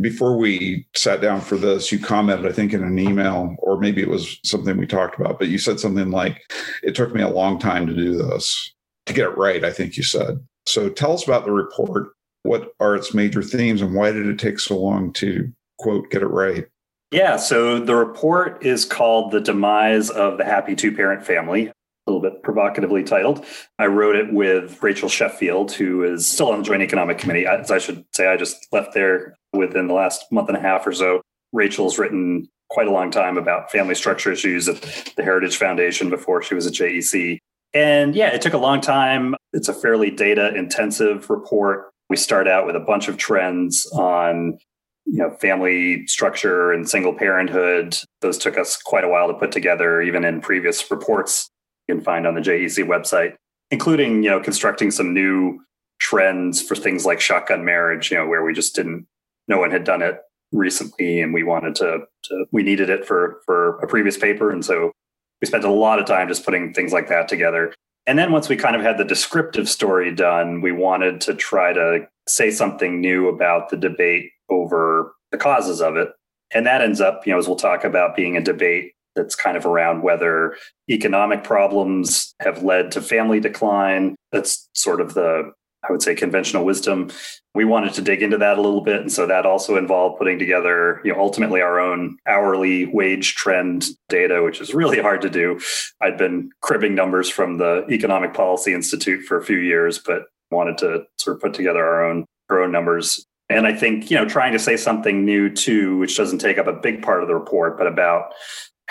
before 0.00 0.36
we 0.36 0.86
sat 0.94 1.20
down 1.20 1.40
for 1.40 1.56
this, 1.56 1.92
you 1.92 1.98
commented, 1.98 2.46
I 2.46 2.52
think, 2.52 2.72
in 2.72 2.82
an 2.82 2.98
email, 2.98 3.54
or 3.58 3.78
maybe 3.78 4.00
it 4.00 4.08
was 4.08 4.38
something 4.44 4.76
we 4.76 4.86
talked 4.86 5.18
about, 5.20 5.38
but 5.38 5.48
you 5.48 5.58
said 5.58 5.80
something 5.80 6.10
like, 6.10 6.40
It 6.82 6.94
took 6.94 7.14
me 7.14 7.22
a 7.22 7.28
long 7.28 7.58
time 7.58 7.86
to 7.86 7.94
do 7.94 8.16
this, 8.16 8.72
to 9.06 9.12
get 9.12 9.26
it 9.26 9.36
right, 9.36 9.64
I 9.64 9.72
think 9.72 9.96
you 9.96 10.02
said. 10.02 10.38
So 10.66 10.88
tell 10.88 11.12
us 11.12 11.24
about 11.24 11.44
the 11.44 11.52
report. 11.52 12.12
What 12.42 12.72
are 12.80 12.94
its 12.94 13.12
major 13.12 13.42
themes, 13.42 13.82
and 13.82 13.94
why 13.94 14.12
did 14.12 14.26
it 14.26 14.38
take 14.38 14.58
so 14.58 14.78
long 14.78 15.12
to, 15.14 15.52
quote, 15.78 16.10
get 16.10 16.22
it 16.22 16.28
right? 16.28 16.66
Yeah, 17.10 17.36
so 17.36 17.80
the 17.80 17.96
report 17.96 18.64
is 18.64 18.84
called 18.84 19.32
The 19.32 19.40
Demise 19.40 20.10
of 20.10 20.38
the 20.38 20.44
Happy 20.44 20.74
Two 20.74 20.94
Parent 20.94 21.26
Family 21.26 21.72
a 22.10 22.12
little 22.12 22.30
bit 22.30 22.42
provocatively 22.42 23.02
titled. 23.02 23.44
I 23.78 23.86
wrote 23.86 24.16
it 24.16 24.32
with 24.32 24.82
Rachel 24.82 25.08
Sheffield, 25.08 25.72
who 25.72 26.02
is 26.02 26.26
still 26.26 26.50
on 26.50 26.58
the 26.58 26.64
Joint 26.64 26.82
Economic 26.82 27.18
Committee. 27.18 27.46
As 27.46 27.70
I 27.70 27.78
should 27.78 28.04
say, 28.14 28.28
I 28.28 28.36
just 28.36 28.66
left 28.72 28.94
there 28.94 29.36
within 29.52 29.86
the 29.86 29.94
last 29.94 30.24
month 30.30 30.48
and 30.48 30.56
a 30.56 30.60
half 30.60 30.86
or 30.86 30.92
so. 30.92 31.22
Rachel's 31.52 31.98
written 31.98 32.48
quite 32.70 32.86
a 32.86 32.92
long 32.92 33.10
time 33.10 33.36
about 33.36 33.70
family 33.70 33.94
structure 33.94 34.32
issues 34.32 34.68
at 34.68 34.80
the 35.16 35.22
Heritage 35.22 35.56
Foundation 35.56 36.08
before 36.08 36.42
she 36.42 36.54
was 36.54 36.66
at 36.66 36.72
JEC. 36.72 37.38
And 37.74 38.14
yeah, 38.14 38.28
it 38.28 38.42
took 38.42 38.52
a 38.52 38.58
long 38.58 38.80
time. 38.80 39.34
It's 39.52 39.68
a 39.68 39.74
fairly 39.74 40.10
data 40.10 40.54
intensive 40.54 41.30
report. 41.30 41.90
We 42.08 42.16
start 42.16 42.48
out 42.48 42.66
with 42.66 42.76
a 42.76 42.80
bunch 42.80 43.08
of 43.08 43.16
trends 43.16 43.86
on 43.92 44.58
you 45.06 45.18
know 45.18 45.30
family 45.40 46.06
structure 46.06 46.72
and 46.72 46.88
single 46.88 47.12
parenthood 47.12 47.96
those 48.20 48.38
took 48.38 48.58
us 48.58 48.76
quite 48.76 49.02
a 49.02 49.08
while 49.08 49.28
to 49.28 49.34
put 49.34 49.50
together 49.50 50.02
even 50.02 50.24
in 50.24 50.40
previous 50.40 50.90
reports 50.90 51.49
can 51.90 52.02
find 52.02 52.26
on 52.26 52.34
the 52.34 52.40
JEC 52.40 52.86
website, 52.86 53.34
including 53.70 54.22
you 54.22 54.30
know 54.30 54.40
constructing 54.40 54.90
some 54.90 55.12
new 55.12 55.60
trends 56.00 56.62
for 56.62 56.74
things 56.74 57.04
like 57.04 57.20
shotgun 57.20 57.64
marriage, 57.64 58.10
you 58.10 58.16
know, 58.16 58.26
where 58.26 58.42
we 58.42 58.54
just 58.54 58.74
didn't, 58.74 59.06
no 59.48 59.58
one 59.58 59.70
had 59.70 59.84
done 59.84 60.02
it 60.02 60.18
recently, 60.52 61.20
and 61.20 61.32
we 61.32 61.42
wanted 61.42 61.74
to, 61.76 62.00
to 62.24 62.44
we 62.52 62.62
needed 62.62 62.90
it 62.90 63.04
for 63.04 63.40
for 63.44 63.78
a 63.80 63.86
previous 63.86 64.16
paper, 64.18 64.50
and 64.50 64.64
so 64.64 64.92
we 65.40 65.46
spent 65.46 65.64
a 65.64 65.70
lot 65.70 65.98
of 65.98 66.06
time 66.06 66.28
just 66.28 66.44
putting 66.44 66.72
things 66.72 66.92
like 66.92 67.08
that 67.08 67.28
together. 67.28 67.72
And 68.06 68.18
then 68.18 68.32
once 68.32 68.48
we 68.48 68.56
kind 68.56 68.76
of 68.76 68.82
had 68.82 68.98
the 68.98 69.04
descriptive 69.04 69.68
story 69.68 70.12
done, 70.14 70.60
we 70.62 70.72
wanted 70.72 71.20
to 71.22 71.34
try 71.34 71.72
to 71.72 72.08
say 72.26 72.50
something 72.50 73.00
new 73.00 73.28
about 73.28 73.68
the 73.68 73.76
debate 73.76 74.30
over 74.48 75.14
the 75.30 75.38
causes 75.38 75.80
of 75.80 75.96
it. 75.96 76.08
And 76.52 76.66
that 76.66 76.80
ends 76.80 77.00
up, 77.00 77.26
you 77.26 77.32
know, 77.32 77.38
as 77.38 77.46
we'll 77.46 77.56
talk 77.56 77.84
about, 77.84 78.16
being 78.16 78.36
a 78.36 78.42
debate 78.42 78.92
that's 79.20 79.34
kind 79.34 79.56
of 79.56 79.66
around 79.66 80.02
whether 80.02 80.56
economic 80.88 81.44
problems 81.44 82.34
have 82.40 82.62
led 82.62 82.90
to 82.92 83.02
family 83.02 83.38
decline. 83.38 84.16
That's 84.32 84.68
sort 84.74 85.00
of 85.00 85.12
the, 85.12 85.52
I 85.86 85.92
would 85.92 86.00
say, 86.00 86.14
conventional 86.14 86.64
wisdom. 86.64 87.10
We 87.54 87.66
wanted 87.66 87.92
to 87.94 88.02
dig 88.02 88.22
into 88.22 88.38
that 88.38 88.56
a 88.56 88.62
little 88.62 88.80
bit. 88.80 89.02
And 89.02 89.12
so 89.12 89.26
that 89.26 89.44
also 89.44 89.76
involved 89.76 90.18
putting 90.18 90.38
together, 90.38 91.02
you 91.04 91.12
know, 91.12 91.20
ultimately 91.20 91.60
our 91.60 91.78
own 91.78 92.16
hourly 92.26 92.86
wage 92.86 93.34
trend 93.34 93.88
data, 94.08 94.42
which 94.42 94.60
is 94.60 94.72
really 94.72 95.00
hard 95.00 95.20
to 95.20 95.30
do. 95.30 95.60
I'd 96.00 96.16
been 96.16 96.50
cribbing 96.62 96.94
numbers 96.94 97.28
from 97.28 97.58
the 97.58 97.84
Economic 97.90 98.32
Policy 98.32 98.72
Institute 98.72 99.24
for 99.26 99.36
a 99.36 99.44
few 99.44 99.58
years, 99.58 99.98
but 99.98 100.22
wanted 100.50 100.78
to 100.78 101.04
sort 101.18 101.36
of 101.36 101.42
put 101.42 101.54
together 101.54 101.84
our 101.84 102.04
own 102.04 102.24
our 102.48 102.62
own 102.62 102.72
numbers 102.72 103.24
and 103.50 103.66
I 103.66 103.74
think, 103.74 104.10
you 104.10 104.16
know, 104.16 104.24
trying 104.24 104.52
to 104.52 104.60
say 104.60 104.76
something 104.76 105.24
new 105.24 105.50
too, 105.52 105.98
which 105.98 106.16
doesn't 106.16 106.38
take 106.38 106.56
up 106.56 106.68
a 106.68 106.72
big 106.72 107.02
part 107.02 107.20
of 107.20 107.28
the 107.28 107.34
report, 107.34 107.76
but 107.76 107.88
about 107.88 108.32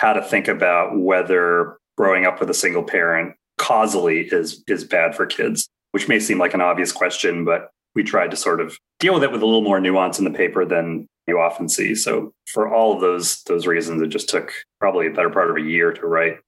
how 0.00 0.14
to 0.14 0.22
think 0.22 0.48
about 0.48 0.98
whether 0.98 1.76
growing 1.98 2.24
up 2.24 2.40
with 2.40 2.48
a 2.48 2.54
single 2.54 2.82
parent 2.82 3.34
causally 3.58 4.20
is 4.32 4.64
is 4.66 4.82
bad 4.82 5.14
for 5.14 5.26
kids, 5.26 5.68
which 5.92 6.08
may 6.08 6.18
seem 6.18 6.38
like 6.38 6.54
an 6.54 6.62
obvious 6.62 6.90
question, 6.90 7.44
but 7.44 7.70
we 7.94 8.02
tried 8.02 8.30
to 8.30 8.36
sort 8.36 8.62
of 8.62 8.78
deal 8.98 9.12
with 9.12 9.22
it 9.22 9.30
with 9.30 9.42
a 9.42 9.44
little 9.44 9.60
more 9.60 9.78
nuance 9.78 10.18
in 10.18 10.24
the 10.24 10.30
paper 10.30 10.64
than 10.64 11.06
you 11.26 11.38
often 11.38 11.68
see. 11.68 11.94
So 11.94 12.32
for 12.46 12.72
all 12.72 12.94
of 12.94 13.02
those 13.02 13.42
those 13.42 13.66
reasons, 13.66 14.00
it 14.00 14.06
just 14.06 14.30
took 14.30 14.54
probably 14.80 15.06
a 15.06 15.10
better 15.10 15.28
part 15.28 15.50
of 15.50 15.56
a 15.58 15.60
year 15.60 15.92
to 15.92 16.06
write. 16.06 16.38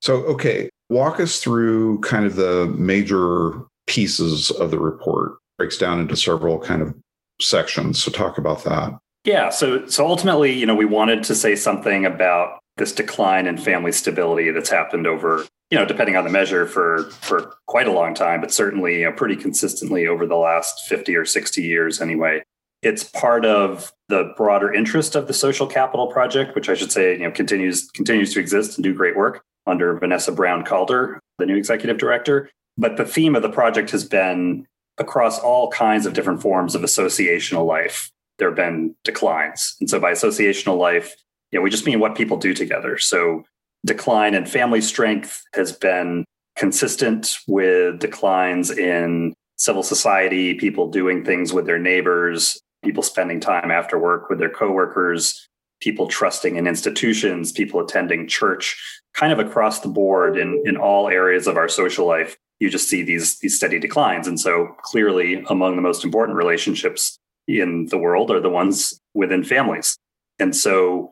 So 0.00 0.24
okay, 0.24 0.70
walk 0.88 1.20
us 1.20 1.38
through 1.38 2.00
kind 2.00 2.24
of 2.24 2.36
the 2.36 2.74
major 2.78 3.60
pieces 3.86 4.50
of 4.52 4.70
the 4.70 4.78
report. 4.78 5.32
Breaks 5.58 5.76
down 5.76 6.00
into 6.00 6.16
several 6.16 6.58
kind 6.58 6.80
of 6.80 6.94
sections. 7.42 8.02
So 8.02 8.10
talk 8.10 8.38
about 8.38 8.64
that. 8.64 8.98
Yeah. 9.24 9.50
So 9.50 9.86
so 9.86 10.06
ultimately, 10.06 10.52
you 10.52 10.64
know, 10.64 10.74
we 10.74 10.86
wanted 10.86 11.22
to 11.24 11.34
say 11.34 11.54
something 11.56 12.06
about 12.06 12.61
this 12.76 12.92
decline 12.92 13.46
in 13.46 13.56
family 13.56 13.92
stability 13.92 14.50
that's 14.50 14.70
happened 14.70 15.06
over, 15.06 15.44
you 15.70 15.78
know, 15.78 15.84
depending 15.84 16.16
on 16.16 16.24
the 16.24 16.30
measure 16.30 16.66
for 16.66 17.04
for 17.20 17.54
quite 17.66 17.86
a 17.86 17.92
long 17.92 18.14
time, 18.14 18.40
but 18.40 18.52
certainly 18.52 19.00
you 19.00 19.04
know, 19.04 19.12
pretty 19.12 19.36
consistently 19.36 20.06
over 20.06 20.26
the 20.26 20.36
last 20.36 20.86
50 20.88 21.14
or 21.16 21.24
60 21.24 21.62
years 21.62 22.00
anyway. 22.00 22.42
It's 22.82 23.04
part 23.04 23.44
of 23.44 23.92
the 24.08 24.32
broader 24.36 24.72
interest 24.72 25.14
of 25.14 25.28
the 25.28 25.34
Social 25.34 25.66
Capital 25.66 26.08
Project, 26.08 26.54
which 26.54 26.68
I 26.68 26.74
should 26.74 26.90
say, 26.90 27.12
you 27.12 27.24
know, 27.24 27.30
continues 27.30 27.88
continues 27.90 28.32
to 28.34 28.40
exist 28.40 28.76
and 28.76 28.82
do 28.82 28.94
great 28.94 29.16
work 29.16 29.44
under 29.66 29.96
Vanessa 29.98 30.32
Brown 30.32 30.64
Calder, 30.64 31.20
the 31.38 31.46
new 31.46 31.56
executive 31.56 31.98
director. 31.98 32.50
But 32.76 32.96
the 32.96 33.04
theme 33.04 33.36
of 33.36 33.42
the 33.42 33.50
project 33.50 33.90
has 33.90 34.04
been 34.04 34.66
across 34.98 35.38
all 35.38 35.70
kinds 35.70 36.06
of 36.06 36.12
different 36.12 36.42
forms 36.42 36.74
of 36.74 36.82
associational 36.82 37.66
life. 37.66 38.10
There 38.38 38.48
have 38.48 38.56
been 38.56 38.94
declines. 39.04 39.76
And 39.80 39.88
so 39.88 40.00
by 40.00 40.12
associational 40.12 40.78
life, 40.78 41.14
know, 41.58 41.62
we 41.62 41.70
just 41.70 41.86
mean 41.86 42.00
what 42.00 42.14
people 42.14 42.36
do 42.36 42.54
together. 42.54 42.98
So 42.98 43.44
decline 43.84 44.34
in 44.34 44.46
family 44.46 44.80
strength 44.80 45.42
has 45.54 45.72
been 45.72 46.24
consistent 46.56 47.38
with 47.46 47.98
declines 47.98 48.70
in 48.70 49.34
civil 49.56 49.82
society, 49.82 50.54
people 50.54 50.90
doing 50.90 51.24
things 51.24 51.52
with 51.52 51.66
their 51.66 51.78
neighbors, 51.78 52.60
people 52.84 53.02
spending 53.02 53.40
time 53.40 53.70
after 53.70 53.98
work 53.98 54.28
with 54.28 54.38
their 54.38 54.50
coworkers, 54.50 55.48
people 55.80 56.06
trusting 56.06 56.56
in 56.56 56.66
institutions, 56.66 57.52
people 57.52 57.80
attending 57.80 58.28
church, 58.28 58.80
kind 59.14 59.32
of 59.32 59.38
across 59.38 59.80
the 59.80 59.88
board 59.88 60.36
in, 60.36 60.62
in 60.64 60.76
all 60.76 61.08
areas 61.08 61.46
of 61.46 61.56
our 61.56 61.68
social 61.68 62.06
life. 62.06 62.36
You 62.60 62.70
just 62.70 62.88
see 62.88 63.02
these, 63.02 63.38
these 63.40 63.56
steady 63.56 63.78
declines. 63.78 64.28
And 64.28 64.38
so 64.38 64.76
clearly 64.82 65.44
among 65.48 65.76
the 65.76 65.82
most 65.82 66.04
important 66.04 66.36
relationships 66.36 67.18
in 67.48 67.86
the 67.86 67.98
world 67.98 68.30
are 68.30 68.40
the 68.40 68.48
ones 68.48 69.00
within 69.14 69.42
families. 69.42 69.96
And 70.38 70.54
so 70.54 71.10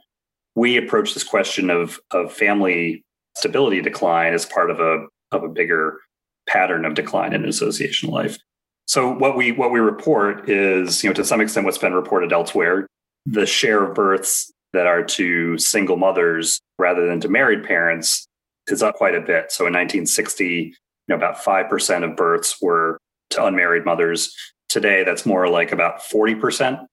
we 0.54 0.76
approach 0.76 1.14
this 1.14 1.24
question 1.24 1.70
of, 1.70 2.00
of 2.10 2.32
family 2.32 3.02
stability 3.36 3.80
decline 3.80 4.34
as 4.34 4.44
part 4.44 4.70
of 4.70 4.80
a, 4.80 5.06
of 5.32 5.42
a 5.44 5.48
bigger 5.48 5.98
pattern 6.48 6.84
of 6.84 6.94
decline 6.94 7.32
in 7.32 7.44
association 7.44 8.10
life. 8.10 8.38
So 8.86 9.12
what 9.12 9.36
we 9.36 9.52
what 9.52 9.70
we 9.70 9.78
report 9.78 10.50
is, 10.50 11.04
you 11.04 11.10
know, 11.10 11.14
to 11.14 11.24
some 11.24 11.40
extent 11.40 11.64
what's 11.64 11.78
been 11.78 11.94
reported 11.94 12.32
elsewhere, 12.32 12.88
the 13.24 13.46
share 13.46 13.84
of 13.84 13.94
births 13.94 14.52
that 14.72 14.86
are 14.86 15.04
to 15.04 15.56
single 15.58 15.96
mothers 15.96 16.60
rather 16.76 17.06
than 17.06 17.20
to 17.20 17.28
married 17.28 17.62
parents 17.62 18.26
is 18.66 18.82
up 18.82 18.96
quite 18.96 19.14
a 19.14 19.20
bit. 19.20 19.52
So 19.52 19.66
in 19.66 19.72
1960, 19.74 20.44
you 20.44 20.74
know, 21.08 21.14
about 21.16 21.36
5% 21.36 22.04
of 22.04 22.16
births 22.16 22.60
were 22.60 22.98
to 23.30 23.44
unmarried 23.44 23.84
mothers. 23.84 24.34
Today, 24.68 25.02
that's 25.04 25.26
more 25.26 25.48
like 25.48 25.72
about 25.72 26.00
40% 26.00 26.84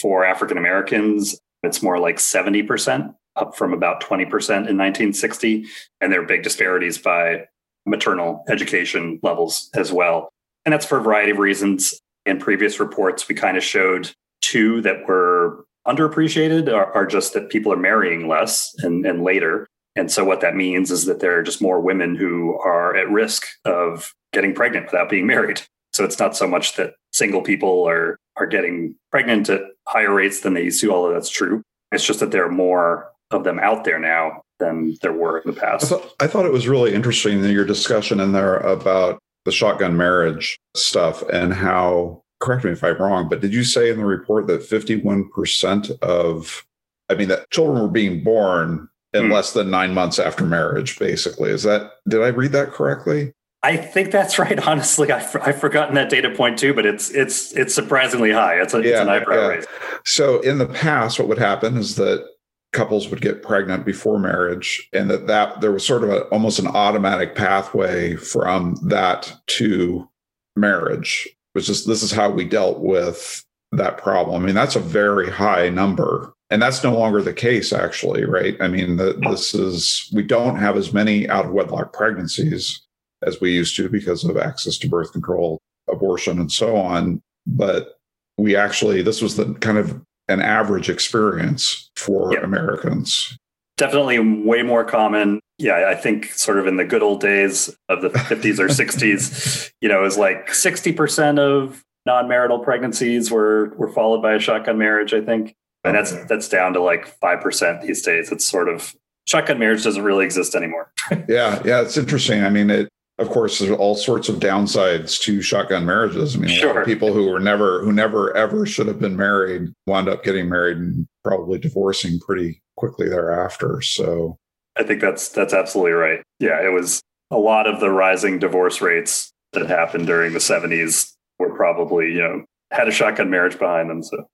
for 0.00 0.24
African 0.24 0.56
Americans. 0.56 1.38
It's 1.62 1.82
more 1.82 1.98
like 1.98 2.16
70%, 2.16 3.14
up 3.36 3.56
from 3.56 3.72
about 3.72 4.02
20% 4.02 4.22
in 4.22 4.28
1960. 4.28 5.66
And 6.00 6.12
there 6.12 6.22
are 6.22 6.26
big 6.26 6.42
disparities 6.42 6.98
by 6.98 7.46
maternal 7.84 8.44
education 8.48 9.20
levels 9.22 9.70
as 9.74 9.92
well. 9.92 10.28
And 10.64 10.72
that's 10.72 10.86
for 10.86 10.98
a 10.98 11.02
variety 11.02 11.32
of 11.32 11.38
reasons. 11.38 11.98
In 12.24 12.38
previous 12.38 12.80
reports, 12.80 13.28
we 13.28 13.34
kind 13.34 13.56
of 13.56 13.62
showed 13.62 14.10
two 14.40 14.80
that 14.82 15.06
were 15.06 15.64
underappreciated 15.86 16.72
are, 16.72 16.92
are 16.92 17.06
just 17.06 17.34
that 17.34 17.50
people 17.50 17.72
are 17.72 17.78
marrying 17.78 18.26
less 18.26 18.74
and, 18.78 19.06
and 19.06 19.22
later. 19.22 19.68
And 19.94 20.10
so 20.10 20.24
what 20.24 20.40
that 20.40 20.56
means 20.56 20.90
is 20.90 21.06
that 21.06 21.20
there 21.20 21.38
are 21.38 21.42
just 21.42 21.62
more 21.62 21.80
women 21.80 22.16
who 22.16 22.58
are 22.58 22.96
at 22.96 23.08
risk 23.08 23.46
of 23.64 24.12
getting 24.32 24.54
pregnant 24.54 24.86
without 24.86 25.08
being 25.08 25.26
married. 25.26 25.62
So 25.92 26.04
it's 26.04 26.18
not 26.18 26.36
so 26.36 26.46
much 26.46 26.76
that 26.76 26.94
single 27.12 27.42
people 27.42 27.88
are 27.88 28.18
are 28.36 28.46
getting 28.46 28.94
pregnant 29.10 29.48
at 29.48 29.62
higher 29.88 30.12
rates 30.12 30.40
than 30.40 30.54
they 30.54 30.64
used 30.64 30.80
to, 30.80 30.92
although 30.92 31.12
that's 31.12 31.30
true. 31.30 31.62
It's 31.92 32.06
just 32.06 32.20
that 32.20 32.30
there 32.30 32.44
are 32.44 32.50
more 32.50 33.10
of 33.30 33.44
them 33.44 33.58
out 33.58 33.84
there 33.84 33.98
now 33.98 34.42
than 34.58 34.96
there 35.02 35.12
were 35.12 35.38
in 35.38 35.52
the 35.52 35.58
past. 35.58 35.84
I 35.84 35.88
thought, 35.88 36.14
I 36.20 36.26
thought 36.26 36.46
it 36.46 36.52
was 36.52 36.68
really 36.68 36.94
interesting 36.94 37.44
in 37.44 37.50
your 37.50 37.64
discussion 37.64 38.20
in 38.20 38.32
there 38.32 38.56
about 38.58 39.18
the 39.44 39.52
shotgun 39.52 39.96
marriage 39.96 40.58
stuff 40.74 41.22
and 41.32 41.54
how 41.54 42.22
correct 42.40 42.64
me 42.64 42.72
if 42.72 42.84
I'm 42.84 42.98
wrong, 42.98 43.28
but 43.28 43.40
did 43.40 43.54
you 43.54 43.64
say 43.64 43.90
in 43.90 43.98
the 43.98 44.04
report 44.04 44.46
that 44.48 44.60
51% 44.60 45.98
of, 46.00 46.66
I 47.08 47.14
mean, 47.14 47.28
that 47.28 47.50
children 47.50 47.80
were 47.80 47.88
being 47.88 48.22
born 48.22 48.88
in 49.12 49.24
mm. 49.24 49.32
less 49.32 49.52
than 49.52 49.70
nine 49.70 49.94
months 49.94 50.18
after 50.18 50.44
marriage, 50.44 50.98
basically? 50.98 51.50
Is 51.50 51.62
that, 51.62 51.92
did 52.08 52.22
I 52.22 52.28
read 52.28 52.52
that 52.52 52.72
correctly? 52.72 53.32
I 53.62 53.76
think 53.76 54.10
that's 54.10 54.38
right. 54.38 54.58
Honestly, 54.66 55.10
I've, 55.10 55.36
I've 55.42 55.60
forgotten 55.60 55.94
that 55.94 56.10
data 56.10 56.30
point 56.30 56.58
too, 56.58 56.74
but 56.74 56.86
it's 56.86 57.10
it's 57.10 57.52
it's 57.52 57.74
surprisingly 57.74 58.32
high. 58.32 58.60
It's, 58.60 58.74
a, 58.74 58.78
yeah, 58.78 58.90
it's 58.90 59.00
an 59.00 59.08
eyebrow 59.08 59.36
yeah. 59.36 59.46
raise. 59.48 59.66
So 60.04 60.40
in 60.40 60.58
the 60.58 60.66
past, 60.66 61.18
what 61.18 61.28
would 61.28 61.38
happen 61.38 61.76
is 61.76 61.96
that 61.96 62.26
couples 62.72 63.08
would 63.08 63.20
get 63.20 63.42
pregnant 63.42 63.86
before 63.86 64.18
marriage, 64.18 64.88
and 64.92 65.10
that 65.10 65.26
that 65.26 65.60
there 65.60 65.72
was 65.72 65.86
sort 65.86 66.04
of 66.04 66.10
a, 66.10 66.22
almost 66.26 66.58
an 66.58 66.66
automatic 66.66 67.34
pathway 67.34 68.16
from 68.16 68.76
that 68.84 69.32
to 69.46 70.08
marriage 70.56 71.28
Which 71.52 71.68
is 71.68 71.84
this 71.84 72.02
is 72.02 72.12
how 72.12 72.30
we 72.30 72.44
dealt 72.44 72.80
with 72.80 73.44
that 73.72 73.98
problem. 73.98 74.42
I 74.42 74.46
mean, 74.46 74.54
that's 74.54 74.76
a 74.76 74.80
very 74.80 75.30
high 75.30 75.68
number. 75.68 76.32
And 76.48 76.62
that's 76.62 76.84
no 76.84 76.96
longer 76.96 77.20
the 77.20 77.34
case, 77.34 77.72
actually, 77.72 78.24
right? 78.24 78.56
I 78.60 78.68
mean, 78.68 78.96
the, 78.96 79.18
this 79.28 79.52
is, 79.52 80.08
we 80.14 80.22
don't 80.22 80.56
have 80.56 80.76
as 80.76 80.92
many 80.92 81.28
out 81.28 81.46
of 81.46 81.50
wedlock 81.50 81.92
pregnancies 81.92 82.85
as 83.22 83.40
we 83.40 83.52
used 83.52 83.76
to 83.76 83.88
because 83.88 84.24
of 84.24 84.36
access 84.36 84.78
to 84.78 84.88
birth 84.88 85.12
control, 85.12 85.58
abortion, 85.88 86.38
and 86.38 86.50
so 86.50 86.76
on. 86.76 87.22
But 87.46 87.98
we 88.38 88.56
actually, 88.56 89.02
this 89.02 89.22
was 89.22 89.36
the 89.36 89.54
kind 89.54 89.78
of 89.78 90.02
an 90.28 90.40
average 90.40 90.90
experience 90.90 91.90
for 91.96 92.32
yep. 92.32 92.42
Americans. 92.42 93.38
Definitely 93.76 94.18
way 94.18 94.62
more 94.62 94.84
common 94.84 95.40
yeah, 95.58 95.88
I 95.88 95.94
think 95.94 96.26
sort 96.32 96.58
of 96.58 96.66
in 96.66 96.76
the 96.76 96.84
good 96.84 97.02
old 97.02 97.20
days 97.20 97.74
of 97.88 98.02
the 98.02 98.08
50s 98.10 98.58
or 98.58 98.68
60s, 98.68 99.70
you 99.80 99.88
know, 99.88 100.00
it 100.00 100.02
was 100.02 100.18
like 100.18 100.48
60% 100.48 101.38
of 101.38 101.82
non-marital 102.04 102.60
pregnancies 102.60 103.30
were 103.30 103.74
were 103.76 103.88
followed 103.88 104.22
by 104.22 104.34
a 104.34 104.38
shotgun 104.38 104.78
marriage, 104.78 105.12
I 105.12 105.20
think. 105.20 105.54
And 105.82 105.94
that's 105.94 106.12
that's 106.26 106.48
down 106.48 106.72
to 106.72 106.82
like 106.82 107.18
5% 107.20 107.82
these 107.82 108.02
days. 108.02 108.32
It's 108.32 108.44
sort 108.44 108.68
of 108.68 108.94
shotgun 109.28 109.58
marriage 109.60 109.84
doesn't 109.84 110.02
really 110.02 110.24
exist 110.24 110.56
anymore. 110.56 110.90
yeah, 111.28 111.62
yeah, 111.64 111.80
it's 111.80 111.96
interesting. 111.96 112.42
I 112.42 112.50
mean, 112.50 112.70
it 112.70 112.88
of 113.18 113.30
course 113.30 113.58
there's 113.58 113.76
all 113.78 113.94
sorts 113.94 114.28
of 114.28 114.36
downsides 114.36 115.20
to 115.22 115.40
shotgun 115.40 115.86
marriages. 115.86 116.36
I 116.36 116.38
mean, 116.38 116.58
sure. 116.58 116.84
people 116.84 117.12
who 117.12 117.28
were 117.28 117.40
never 117.40 117.82
who 117.82 117.92
never 117.92 118.36
ever 118.36 118.66
should 118.66 118.86
have 118.86 119.00
been 119.00 119.16
married 119.16 119.72
wound 119.86 120.08
up 120.08 120.22
getting 120.22 120.48
married 120.48 120.78
and 120.78 121.06
probably 121.24 121.58
divorcing 121.58 122.20
pretty 122.20 122.62
quickly 122.76 123.08
thereafter. 123.08 123.80
So 123.80 124.36
I 124.76 124.82
think 124.82 125.00
that's 125.00 125.28
that's 125.28 125.54
absolutely 125.54 125.92
right. 125.92 126.22
Yeah, 126.38 126.64
it 126.64 126.72
was 126.72 127.00
a 127.30 127.38
lot 127.38 127.66
of 127.66 127.80
the 127.80 127.90
rising 127.90 128.38
divorce 128.38 128.80
rates 128.80 129.32
that 129.52 129.66
happened 129.66 130.06
during 130.06 130.32
the 130.32 130.38
70s 130.38 131.12
were 131.38 131.54
probably, 131.54 132.12
you 132.12 132.18
know, 132.18 132.44
had 132.70 132.88
a 132.88 132.92
shotgun 132.92 133.30
marriage 133.30 133.58
behind 133.58 133.90
them. 133.90 134.02
So 134.02 134.26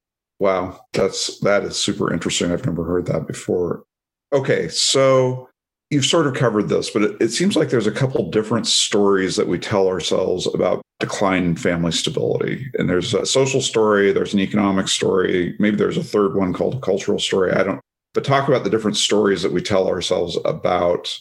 Wow, 0.42 0.80
that's 0.92 1.38
that 1.40 1.62
is 1.62 1.76
super 1.76 2.12
interesting. 2.12 2.50
I've 2.50 2.66
never 2.66 2.82
heard 2.82 3.06
that 3.06 3.28
before. 3.28 3.84
Okay, 4.32 4.66
so 4.66 5.48
you've 5.92 6.06
sort 6.06 6.26
of 6.26 6.32
covered 6.32 6.70
this, 6.70 6.88
but 6.88 7.02
it, 7.02 7.16
it 7.20 7.28
seems 7.28 7.54
like 7.54 7.68
there's 7.68 7.86
a 7.86 7.92
couple 7.92 8.30
different 8.30 8.66
stories 8.66 9.36
that 9.36 9.46
we 9.46 9.58
tell 9.58 9.88
ourselves 9.88 10.48
about 10.54 10.80
decline 10.98 11.44
in 11.44 11.54
family 11.54 11.92
stability. 11.92 12.66
And 12.78 12.88
there's 12.88 13.12
a 13.12 13.26
social 13.26 13.60
story, 13.60 14.10
there's 14.10 14.32
an 14.32 14.40
economic 14.40 14.88
story, 14.88 15.54
maybe 15.58 15.76
there's 15.76 15.98
a 15.98 16.02
third 16.02 16.34
one 16.34 16.54
called 16.54 16.76
a 16.76 16.80
cultural 16.80 17.18
story. 17.18 17.52
I 17.52 17.62
don't 17.62 17.80
but 18.14 18.24
talk 18.24 18.48
about 18.48 18.64
the 18.64 18.70
different 18.70 18.96
stories 18.96 19.42
that 19.42 19.52
we 19.52 19.62
tell 19.62 19.86
ourselves 19.86 20.38
about 20.44 21.18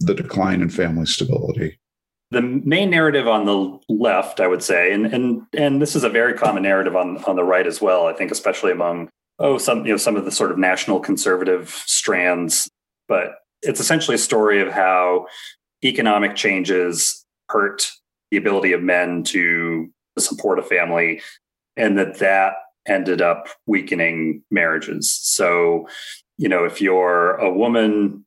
the 0.00 0.14
decline 0.14 0.62
in 0.62 0.70
family 0.70 1.06
stability. 1.06 1.78
The 2.30 2.42
main 2.42 2.90
narrative 2.90 3.26
on 3.26 3.44
the 3.44 3.78
left, 3.88 4.40
I 4.40 4.46
would 4.46 4.62
say, 4.62 4.92
and 4.92 5.06
and 5.06 5.42
and 5.54 5.82
this 5.82 5.96
is 5.96 6.04
a 6.04 6.08
very 6.08 6.34
common 6.34 6.62
narrative 6.62 6.94
on 6.94 7.22
on 7.24 7.36
the 7.36 7.44
right 7.44 7.66
as 7.66 7.80
well. 7.82 8.06
I 8.06 8.12
think, 8.12 8.30
especially 8.30 8.70
among 8.70 9.08
oh 9.38 9.58
some 9.58 9.84
you 9.84 9.92
know 9.92 9.98
some 9.98 10.16
of 10.16 10.24
the 10.24 10.30
sort 10.30 10.50
of 10.50 10.56
national 10.56 11.00
conservative 11.00 11.70
strands, 11.86 12.70
but 13.08 13.39
it's 13.62 13.80
essentially 13.80 14.14
a 14.14 14.18
story 14.18 14.60
of 14.60 14.72
how 14.72 15.26
economic 15.84 16.36
changes 16.36 17.24
hurt 17.48 17.90
the 18.30 18.36
ability 18.36 18.72
of 18.72 18.82
men 18.82 19.22
to 19.24 19.88
support 20.18 20.58
a 20.58 20.62
family, 20.62 21.20
and 21.76 21.98
that 21.98 22.18
that 22.18 22.54
ended 22.86 23.20
up 23.20 23.48
weakening 23.66 24.42
marriages. 24.50 25.18
So 25.22 25.86
you 26.40 26.48
know, 26.48 26.64
if 26.64 26.80
you're 26.80 27.32
a 27.32 27.52
woman 27.52 28.24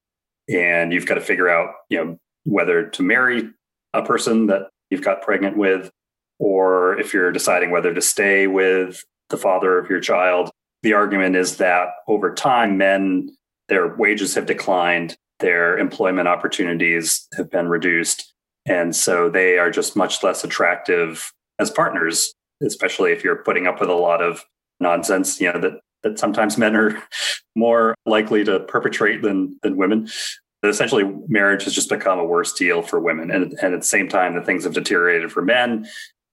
and 0.47 0.93
you've 0.93 1.07
got 1.07 1.15
to 1.15 1.21
figure 1.21 1.49
out, 1.49 1.71
you 1.89 1.97
know, 1.97 2.17
whether 2.45 2.85
to 2.85 3.01
marry 3.01 3.49
a 3.91 4.03
person 4.03 4.45
that 4.47 4.69
you've 4.91 5.01
got 5.01 5.23
pregnant 5.23 5.57
with, 5.57 5.89
or 6.37 6.99
if 6.99 7.11
you're 7.11 7.31
deciding 7.31 7.71
whether 7.71 7.91
to 7.91 8.01
stay 8.01 8.45
with 8.45 9.03
the 9.31 9.37
father 9.37 9.79
of 9.79 9.89
your 9.89 9.99
child. 9.99 10.51
The 10.83 10.93
argument 10.93 11.35
is 11.35 11.57
that 11.57 11.87
over 12.07 12.31
time, 12.35 12.77
men, 12.77 13.35
their 13.67 13.95
wages 13.95 14.35
have 14.35 14.45
declined, 14.45 15.15
their 15.43 15.77
employment 15.77 16.29
opportunities 16.29 17.27
have 17.35 17.51
been 17.51 17.67
reduced. 17.67 18.33
And 18.65 18.95
so 18.95 19.29
they 19.29 19.57
are 19.57 19.69
just 19.69 19.93
much 19.93 20.23
less 20.23 20.45
attractive 20.45 21.33
as 21.59 21.69
partners, 21.69 22.33
especially 22.61 23.11
if 23.11 23.25
you're 23.25 23.43
putting 23.43 23.67
up 23.67 23.81
with 23.81 23.89
a 23.89 23.93
lot 23.93 24.21
of 24.21 24.45
nonsense, 24.79 25.41
you 25.41 25.51
know, 25.51 25.59
that, 25.59 25.81
that 26.03 26.17
sometimes 26.17 26.57
men 26.57 26.77
are 26.77 27.03
more 27.57 27.93
likely 28.05 28.45
to 28.45 28.61
perpetrate 28.61 29.21
than, 29.21 29.59
than 29.63 29.75
women. 29.75 30.07
That 30.61 30.69
essentially, 30.69 31.03
marriage 31.27 31.65
has 31.65 31.75
just 31.75 31.89
become 31.89 32.19
a 32.19 32.25
worse 32.25 32.53
deal 32.53 32.81
for 32.81 33.01
women. 33.01 33.29
And, 33.29 33.53
and 33.61 33.73
at 33.73 33.81
the 33.81 33.85
same 33.85 34.07
time, 34.07 34.35
that 34.35 34.45
things 34.45 34.63
have 34.63 34.73
deteriorated 34.73 35.29
for 35.29 35.41
men. 35.41 35.85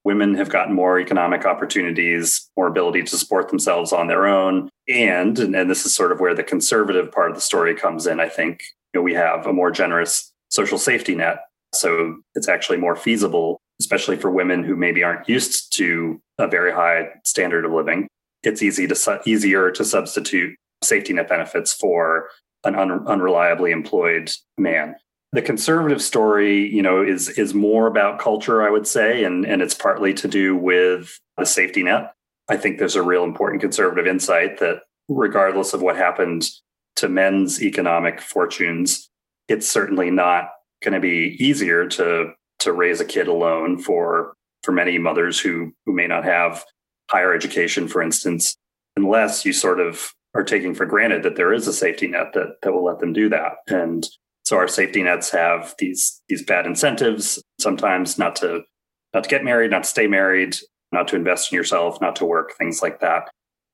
Women 0.04 0.36
have 0.36 0.50
gotten 0.50 0.72
more 0.72 1.00
economic 1.00 1.44
opportunities, 1.44 2.48
more 2.56 2.68
ability 2.68 3.02
to 3.02 3.18
support 3.18 3.48
themselves 3.48 3.92
on 3.92 4.06
their 4.06 4.28
own. 4.28 4.68
And, 4.88 5.36
and, 5.36 5.56
and 5.56 5.68
this 5.68 5.84
is 5.84 5.96
sort 5.96 6.12
of 6.12 6.20
where 6.20 6.34
the 6.34 6.44
conservative 6.44 7.10
part 7.10 7.30
of 7.30 7.36
the 7.36 7.42
story 7.42 7.74
comes 7.74 8.06
in, 8.06 8.20
I 8.20 8.28
think. 8.28 8.62
Know, 8.94 9.02
we 9.02 9.14
have 9.14 9.46
a 9.46 9.52
more 9.52 9.70
generous 9.70 10.32
social 10.50 10.78
safety 10.78 11.14
net. 11.14 11.38
So 11.72 12.16
it's 12.34 12.48
actually 12.48 12.78
more 12.78 12.96
feasible, 12.96 13.60
especially 13.80 14.16
for 14.16 14.30
women 14.30 14.64
who 14.64 14.76
maybe 14.76 15.04
aren't 15.04 15.28
used 15.28 15.72
to 15.74 16.20
a 16.38 16.48
very 16.48 16.72
high 16.72 17.08
standard 17.24 17.64
of 17.64 17.72
living. 17.72 18.08
It's 18.42 18.62
easy 18.62 18.86
to 18.88 18.94
su- 18.94 19.20
easier 19.26 19.70
to 19.70 19.84
substitute 19.84 20.56
safety 20.82 21.12
net 21.12 21.28
benefits 21.28 21.72
for 21.72 22.30
an 22.64 22.74
un- 22.74 23.04
unreliably 23.06 23.70
employed 23.70 24.32
man 24.58 24.96
the 25.32 25.42
conservative 25.42 26.02
story, 26.02 26.68
you 26.74 26.82
know, 26.82 27.02
is 27.02 27.28
is 27.28 27.54
more 27.54 27.86
about 27.86 28.18
culture, 28.18 28.62
I 28.62 28.70
would 28.70 28.86
say, 28.86 29.24
and 29.24 29.44
and 29.44 29.62
it's 29.62 29.74
partly 29.74 30.12
to 30.14 30.28
do 30.28 30.56
with 30.56 31.18
the 31.36 31.46
safety 31.46 31.82
net. 31.82 32.12
I 32.48 32.56
think 32.56 32.78
there's 32.78 32.96
a 32.96 33.02
real 33.02 33.22
important 33.22 33.60
conservative 33.60 34.06
insight 34.06 34.58
that 34.58 34.82
regardless 35.08 35.72
of 35.72 35.82
what 35.82 35.96
happened 35.96 36.48
to 36.96 37.08
men's 37.08 37.62
economic 37.62 38.20
fortunes, 38.20 39.08
it's 39.48 39.68
certainly 39.68 40.10
not 40.10 40.50
going 40.82 40.94
to 40.94 41.00
be 41.00 41.36
easier 41.38 41.86
to 41.88 42.32
to 42.60 42.72
raise 42.72 43.00
a 43.00 43.04
kid 43.04 43.26
alone 43.26 43.78
for 43.78 44.34
for 44.62 44.72
many 44.72 44.98
mothers 44.98 45.40
who 45.40 45.72
who 45.86 45.92
may 45.92 46.06
not 46.06 46.24
have 46.24 46.64
higher 47.10 47.34
education, 47.34 47.88
for 47.88 48.02
instance, 48.02 48.56
unless 48.96 49.44
you 49.44 49.52
sort 49.52 49.80
of 49.80 50.12
are 50.34 50.44
taking 50.44 50.74
for 50.74 50.86
granted 50.86 51.22
that 51.24 51.36
there 51.36 51.52
is 51.52 51.66
a 51.66 51.72
safety 51.72 52.06
net 52.06 52.32
that 52.34 52.56
that 52.62 52.72
will 52.72 52.84
let 52.84 53.00
them 53.00 53.12
do 53.12 53.28
that. 53.28 53.54
And 53.66 54.06
so 54.44 54.56
our 54.56 54.68
safety 54.68 55.02
nets 55.02 55.30
have 55.30 55.74
these 55.78 56.22
these 56.28 56.44
bad 56.44 56.66
incentives 56.66 57.42
sometimes 57.58 58.18
not 58.18 58.36
to 58.36 58.62
not 59.12 59.24
to 59.24 59.30
get 59.30 59.44
married, 59.44 59.70
not 59.70 59.84
to 59.84 59.90
stay 59.90 60.06
married, 60.06 60.56
not 60.92 61.08
to 61.08 61.16
invest 61.16 61.52
in 61.52 61.56
yourself, 61.56 62.00
not 62.00 62.16
to 62.16 62.24
work, 62.24 62.52
things 62.56 62.82
like 62.82 63.00
that. 63.00 63.30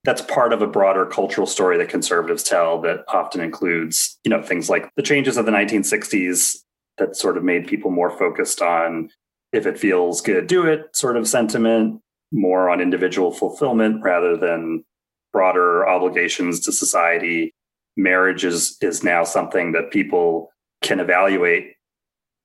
That's 0.06 0.22
part 0.22 0.52
of 0.52 0.62
a 0.62 0.68
broader 0.68 1.04
cultural 1.04 1.48
story 1.48 1.76
that 1.78 1.88
conservatives 1.88 2.44
tell 2.44 2.80
that 2.82 3.00
often 3.08 3.40
includes, 3.40 4.18
you 4.22 4.30
know, 4.30 4.40
things 4.40 4.70
like 4.70 4.88
the 4.94 5.02
changes 5.02 5.36
of 5.36 5.46
the 5.46 5.52
1960s 5.52 6.58
that 6.96 7.16
sort 7.16 7.36
of 7.36 7.42
made 7.42 7.66
people 7.66 7.90
more 7.90 8.16
focused 8.16 8.62
on 8.62 9.10
if 9.52 9.66
it 9.66 9.78
feels 9.78 10.20
good, 10.20 10.46
do 10.46 10.64
it 10.64 10.94
sort 10.94 11.16
of 11.16 11.26
sentiment, 11.26 12.00
more 12.32 12.70
on 12.70 12.80
individual 12.80 13.32
fulfillment 13.32 14.00
rather 14.02 14.36
than 14.36 14.84
broader 15.32 15.88
obligations 15.88 16.60
to 16.60 16.72
society. 16.72 17.52
Marriage 17.96 18.44
is 18.44 18.76
is 18.81 19.02
now 19.02 19.24
something 19.24 19.72
that 19.72 19.90
people 19.90 20.50
can 20.83 21.00
evaluate 21.00 21.72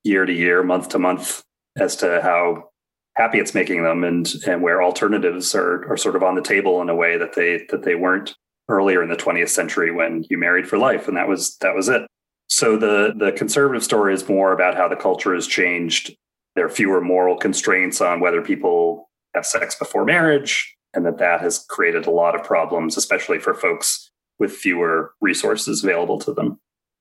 year 0.03 0.25
to 0.25 0.33
year, 0.33 0.63
month 0.63 0.89
to 0.89 0.99
month 0.99 1.43
as 1.77 1.95
to 1.97 2.21
how 2.23 2.70
happy 3.15 3.39
it's 3.39 3.53
making 3.53 3.83
them 3.83 4.03
and 4.03 4.33
and 4.47 4.61
where 4.61 4.81
alternatives 4.81 5.53
are 5.53 5.89
are 5.91 5.97
sort 5.97 6.15
of 6.15 6.23
on 6.23 6.35
the 6.35 6.41
table 6.41 6.81
in 6.81 6.89
a 6.89 6.95
way 6.95 7.17
that 7.17 7.35
they 7.35 7.65
that 7.69 7.83
they 7.83 7.95
weren't 7.95 8.35
earlier 8.69 9.03
in 9.03 9.09
the 9.09 9.15
20th 9.15 9.49
century 9.49 9.91
when 9.91 10.25
you 10.29 10.37
married 10.37 10.67
for 10.67 10.77
life 10.77 11.07
and 11.07 11.17
that 11.17 11.27
was 11.27 11.57
that 11.57 11.75
was 11.75 11.89
it. 11.89 12.03
So 12.47 12.77
the 12.77 13.13
the 13.17 13.31
conservative 13.31 13.83
story 13.83 14.13
is 14.13 14.27
more 14.27 14.53
about 14.53 14.75
how 14.75 14.87
the 14.87 14.95
culture 14.95 15.33
has 15.33 15.47
changed. 15.47 16.15
There 16.55 16.65
are 16.65 16.69
fewer 16.69 17.01
moral 17.01 17.37
constraints 17.37 18.01
on 18.01 18.19
whether 18.19 18.41
people 18.41 19.09
have 19.33 19.45
sex 19.45 19.75
before 19.75 20.05
marriage 20.05 20.75
and 20.93 21.05
that 21.05 21.17
that 21.17 21.39
has 21.39 21.65
created 21.69 22.05
a 22.05 22.11
lot 22.11 22.35
of 22.35 22.43
problems 22.43 22.97
especially 22.97 23.39
for 23.39 23.53
folks 23.53 24.09
with 24.39 24.51
fewer 24.51 25.13
resources 25.21 25.83
available 25.83 26.19
to 26.19 26.33
them. 26.33 26.59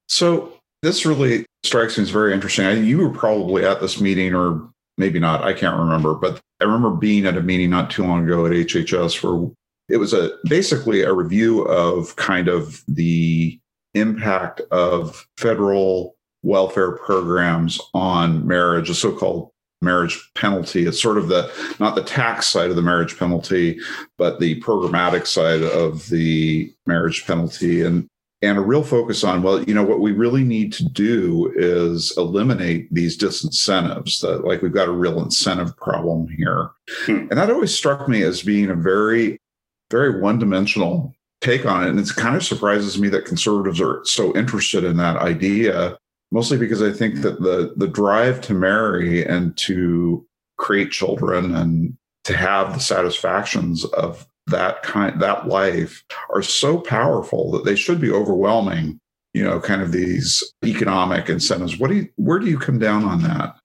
So 0.09 0.53
this 0.83 1.05
really 1.05 1.47
strikes 1.65 1.99
me 1.99 2.03
as 2.03 2.11
very 2.11 2.33
interesting. 2.33 2.85
You 2.85 2.99
were 2.99 3.11
probably 3.11 3.65
at 3.65 3.81
this 3.81 4.01
meeting, 4.01 4.35
or 4.35 4.71
maybe 5.01 5.19
not. 5.19 5.43
I 5.43 5.53
can't 5.53 5.77
remember, 5.77 6.15
but 6.15 6.41
I 6.61 6.65
remember 6.65 6.91
being 6.91 7.27
at 7.27 7.37
a 7.37 7.43
meeting 7.43 7.71
not 7.71 7.91
too 7.91 8.05
long 8.05 8.25
ago 8.25 8.47
at 8.47 8.53
HHS 8.53 9.23
where 9.23 9.51
it 9.89 9.97
was 9.97 10.13
a 10.13 10.31
basically 10.45 11.03
a 11.03 11.13
review 11.13 11.63
of 11.63 12.15
kind 12.15 12.47
of 12.47 12.85
the 12.87 13.59
impact 13.95 14.61
of 14.71 15.27
federal 15.37 16.15
welfare 16.43 16.93
programs 16.93 17.81
on 17.93 18.47
marriage, 18.47 18.89
a 18.89 18.95
so-called 18.95 19.51
marriage 19.83 20.31
penalty. 20.35 20.87
It's 20.87 21.01
sort 21.01 21.19
of 21.19 21.29
the 21.29 21.51
not 21.81 21.95
the 21.95 22.05
tax 22.05 22.47
side 22.47 22.71
of 22.71 22.77
the 22.77 22.83
marriage 22.83 23.19
penalty, 23.19 23.81
but 24.19 24.39
the 24.39 24.61
programmatic 24.61 25.27
side 25.27 25.63
of 25.63 26.09
the 26.09 26.73
marriage 26.87 27.27
penalty. 27.27 27.83
And 27.83 28.07
and 28.43 28.57
a 28.57 28.63
real 28.63 28.83
focus 28.83 29.23
on 29.23 29.43
well 29.43 29.63
you 29.65 29.75
know 29.75 29.83
what 29.83 30.01
we 30.01 30.13
really 30.13 30.45
need 30.45 30.73
to 30.73 30.85
do 30.85 31.53
is 31.57 32.13
eliminate 32.17 32.93
these 32.93 33.19
disincentives 33.19 34.21
that 34.21 34.45
like 34.45 34.63
we've 34.63 34.73
got 34.73 34.89
a 34.89 34.93
real 34.93 35.23
incentive 35.23 35.77
problem 35.77 36.29
here 36.29 36.71
hmm. 37.07 37.27
and 37.31 37.33
that 37.33 37.51
always 37.51 37.75
struck 37.75 38.09
me 38.09 38.23
as 38.23 38.43
being 38.43 38.71
a 38.71 38.75
very 38.75 39.39
very 39.91 40.21
one-dimensional 40.21 41.15
take 41.41 41.67
on 41.67 41.85
it 41.85 41.91
and 41.91 41.99
it 41.99 42.09
kind 42.17 42.37
of 42.37 42.45
surprises 42.45 42.99
me 42.99 43.09
that 43.09 43.25
conservatives 43.25 43.81
are 43.81 44.01
so 44.05 44.35
interested 44.37 44.85
in 44.85 44.97
that 44.97 45.17
idea 45.17 45.97
mostly 46.31 46.57
because 46.57 46.83
i 46.83 46.93
think 46.93 47.17
that 47.17 47.41
the 47.41 47.75
the 47.77 47.89
drive 47.89 48.41
to 48.41 48.55
marry 48.55 49.25
and 49.25 49.57
to 49.57 50.27
create 50.57 50.91
children 50.91 51.55
and 51.55 51.97
to 52.25 52.37
have 52.37 52.75
the 52.75 52.81
satisfactions 52.81 53.85
of 53.87 54.27
that 54.51 54.83
kind 54.83 55.21
that 55.21 55.49
life 55.49 56.05
are 56.33 56.43
so 56.43 56.79
powerful 56.79 57.51
that 57.53 57.65
they 57.65 57.77
should 57.77 58.01
be 58.01 58.11
overwhelming 58.11 59.01
you 59.35 59.45
know 59.45 59.61
kind 59.61 59.83
of 59.83 59.93
these 59.93 60.43
economic 60.65 61.29
incentives. 61.29 61.79
What 61.79 61.91
do 61.91 61.97
you 61.97 62.09
where 62.17 62.39
do 62.39 62.47
you 62.47 62.59
come 62.59 62.79
down 62.79 63.05
on 63.05 63.23
that? 63.23 63.57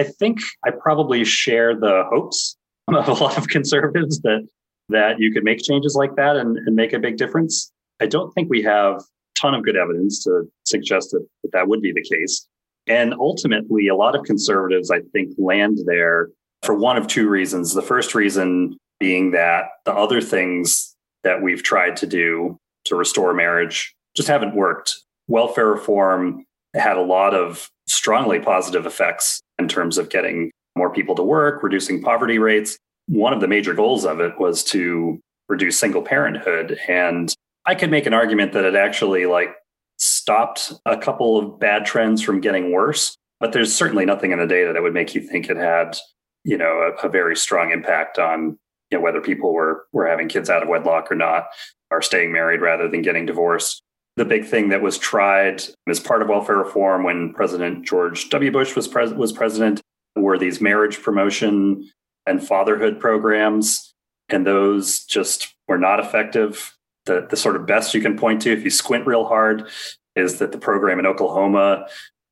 I 0.00 0.04
think 0.04 0.38
i 0.64 0.70
probably 0.70 1.24
share 1.24 1.74
the 1.78 2.04
hopes 2.10 2.56
of 2.88 3.08
a 3.08 3.12
lot 3.12 3.38
of 3.38 3.48
conservatives 3.48 4.20
that 4.20 4.46
that 4.88 5.18
you 5.18 5.32
could 5.32 5.44
make 5.44 5.62
changes 5.62 5.94
like 5.94 6.16
that 6.16 6.36
and, 6.36 6.58
and 6.58 6.74
make 6.76 6.92
a 6.92 6.98
big 6.98 7.16
difference. 7.16 7.70
I 8.00 8.06
don't 8.06 8.32
think 8.32 8.50
we 8.50 8.62
have 8.62 8.96
a 8.96 9.04
ton 9.40 9.54
of 9.54 9.64
good 9.64 9.76
evidence 9.76 10.24
to 10.24 10.42
suggest 10.64 11.12
that, 11.12 11.24
that 11.42 11.52
that 11.52 11.68
would 11.68 11.80
be 11.80 11.92
the 11.92 12.02
case. 12.02 12.46
And 12.88 13.14
ultimately 13.14 13.86
a 13.86 13.94
lot 13.94 14.16
of 14.16 14.24
conservatives 14.24 14.90
i 14.90 15.00
think 15.12 15.34
land 15.38 15.78
there 15.86 16.28
for 16.62 16.74
one 16.74 16.96
of 16.96 17.06
two 17.06 17.28
reasons. 17.28 17.74
The 17.74 17.82
first 17.82 18.14
reason 18.14 18.76
being 19.02 19.32
that 19.32 19.64
the 19.84 19.92
other 19.92 20.20
things 20.20 20.94
that 21.24 21.42
we've 21.42 21.64
tried 21.64 21.96
to 21.96 22.06
do 22.06 22.56
to 22.84 22.94
restore 22.94 23.34
marriage 23.34 23.92
just 24.14 24.28
haven't 24.28 24.54
worked. 24.54 24.94
Welfare 25.26 25.66
reform 25.66 26.44
had 26.72 26.96
a 26.96 27.02
lot 27.02 27.34
of 27.34 27.68
strongly 27.88 28.38
positive 28.38 28.86
effects 28.86 29.40
in 29.58 29.66
terms 29.66 29.98
of 29.98 30.08
getting 30.08 30.52
more 30.76 30.92
people 30.92 31.16
to 31.16 31.22
work, 31.24 31.64
reducing 31.64 32.00
poverty 32.00 32.38
rates. 32.38 32.78
One 33.08 33.32
of 33.32 33.40
the 33.40 33.48
major 33.48 33.74
goals 33.74 34.04
of 34.04 34.20
it 34.20 34.38
was 34.38 34.62
to 34.66 35.18
reduce 35.48 35.80
single 35.80 36.02
parenthood. 36.02 36.78
And 36.88 37.34
I 37.66 37.74
could 37.74 37.90
make 37.90 38.06
an 38.06 38.14
argument 38.14 38.52
that 38.52 38.64
it 38.64 38.76
actually 38.76 39.26
like 39.26 39.56
stopped 39.98 40.72
a 40.86 40.96
couple 40.96 41.36
of 41.36 41.58
bad 41.58 41.84
trends 41.84 42.22
from 42.22 42.40
getting 42.40 42.70
worse, 42.70 43.16
but 43.40 43.52
there's 43.52 43.74
certainly 43.74 44.06
nothing 44.06 44.30
in 44.30 44.38
the 44.38 44.46
data 44.46 44.72
that 44.72 44.82
would 44.82 44.94
make 44.94 45.12
you 45.12 45.20
think 45.20 45.50
it 45.50 45.56
had, 45.56 45.98
you 46.44 46.56
know, 46.56 46.92
a, 47.02 47.08
a 47.08 47.10
very 47.10 47.34
strong 47.34 47.72
impact 47.72 48.20
on 48.20 48.56
you 48.92 48.98
know, 48.98 49.02
whether 49.02 49.20
people 49.20 49.52
were 49.52 49.86
were 49.92 50.06
having 50.06 50.28
kids 50.28 50.50
out 50.50 50.62
of 50.62 50.68
wedlock 50.68 51.10
or 51.10 51.16
not, 51.16 51.46
are 51.90 52.02
staying 52.02 52.30
married 52.30 52.60
rather 52.60 52.88
than 52.88 53.02
getting 53.02 53.26
divorced. 53.26 53.82
The 54.16 54.26
big 54.26 54.44
thing 54.44 54.68
that 54.68 54.82
was 54.82 54.98
tried 54.98 55.62
as 55.88 55.98
part 55.98 56.20
of 56.20 56.28
welfare 56.28 56.58
reform 56.58 57.02
when 57.02 57.32
President 57.32 57.86
George 57.86 58.28
W. 58.28 58.52
Bush 58.52 58.76
was 58.76 58.86
pres- 58.86 59.14
was 59.14 59.32
president 59.32 59.80
were 60.14 60.38
these 60.38 60.60
marriage 60.60 61.00
promotion 61.00 61.90
and 62.26 62.46
fatherhood 62.46 63.00
programs, 63.00 63.94
and 64.28 64.46
those 64.46 65.04
just 65.04 65.54
were 65.66 65.78
not 65.78 65.98
effective. 65.98 66.76
The 67.06 67.26
the 67.28 67.36
sort 67.36 67.56
of 67.56 67.66
best 67.66 67.94
you 67.94 68.02
can 68.02 68.18
point 68.18 68.42
to, 68.42 68.52
if 68.52 68.62
you 68.62 68.70
squint 68.70 69.06
real 69.06 69.24
hard, 69.24 69.68
is 70.14 70.38
that 70.38 70.52
the 70.52 70.58
program 70.58 70.98
in 70.98 71.06
Oklahoma 71.06 71.86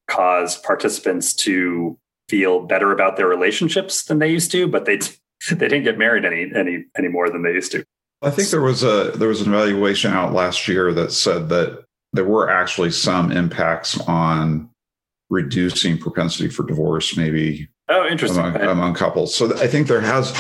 caused 0.07 0.63
participants 0.63 1.33
to 1.33 1.99
feel 2.29 2.61
better 2.61 2.93
about 2.93 3.17
their 3.17 3.27
relationships 3.27 4.05
than 4.05 4.19
they 4.19 4.31
used 4.31 4.53
to, 4.53 4.69
but 4.69 4.85
they 4.85 4.99
they 5.51 5.69
didn't 5.69 5.85
get 5.85 5.99
married 5.99 6.25
any 6.25 6.51
any 6.55 6.85
any 6.97 7.09
more 7.09 7.31
than 7.31 7.43
they 7.43 7.53
used 7.53 7.73
to. 7.73 7.85
I 8.23 8.31
think 8.31 8.51
there 8.51 8.61
was 8.61 8.83
a 8.83 9.13
there 9.17 9.29
was 9.29 9.41
an 9.41 9.53
evaluation 9.53 10.13
out 10.13 10.33
last 10.33 10.69
year 10.69 10.93
that 10.93 11.13
said 11.13 11.49
that 11.49 11.85
there 12.13 12.25
were 12.25 12.51
actually 12.51 12.91
some 12.91 13.33
impacts 13.33 13.99
on 14.01 14.69
reducing 15.31 15.97
propensity 15.97 16.49
for 16.49 16.65
divorce, 16.65 17.17
maybe 17.17 17.69
Oh, 17.91 18.07
interesting. 18.07 18.45
among, 18.45 18.63
among 18.63 18.95
couples. 18.95 19.35
So 19.35 19.53
I 19.59 19.67
think 19.67 19.89
there 19.89 20.01
has, 20.01 20.33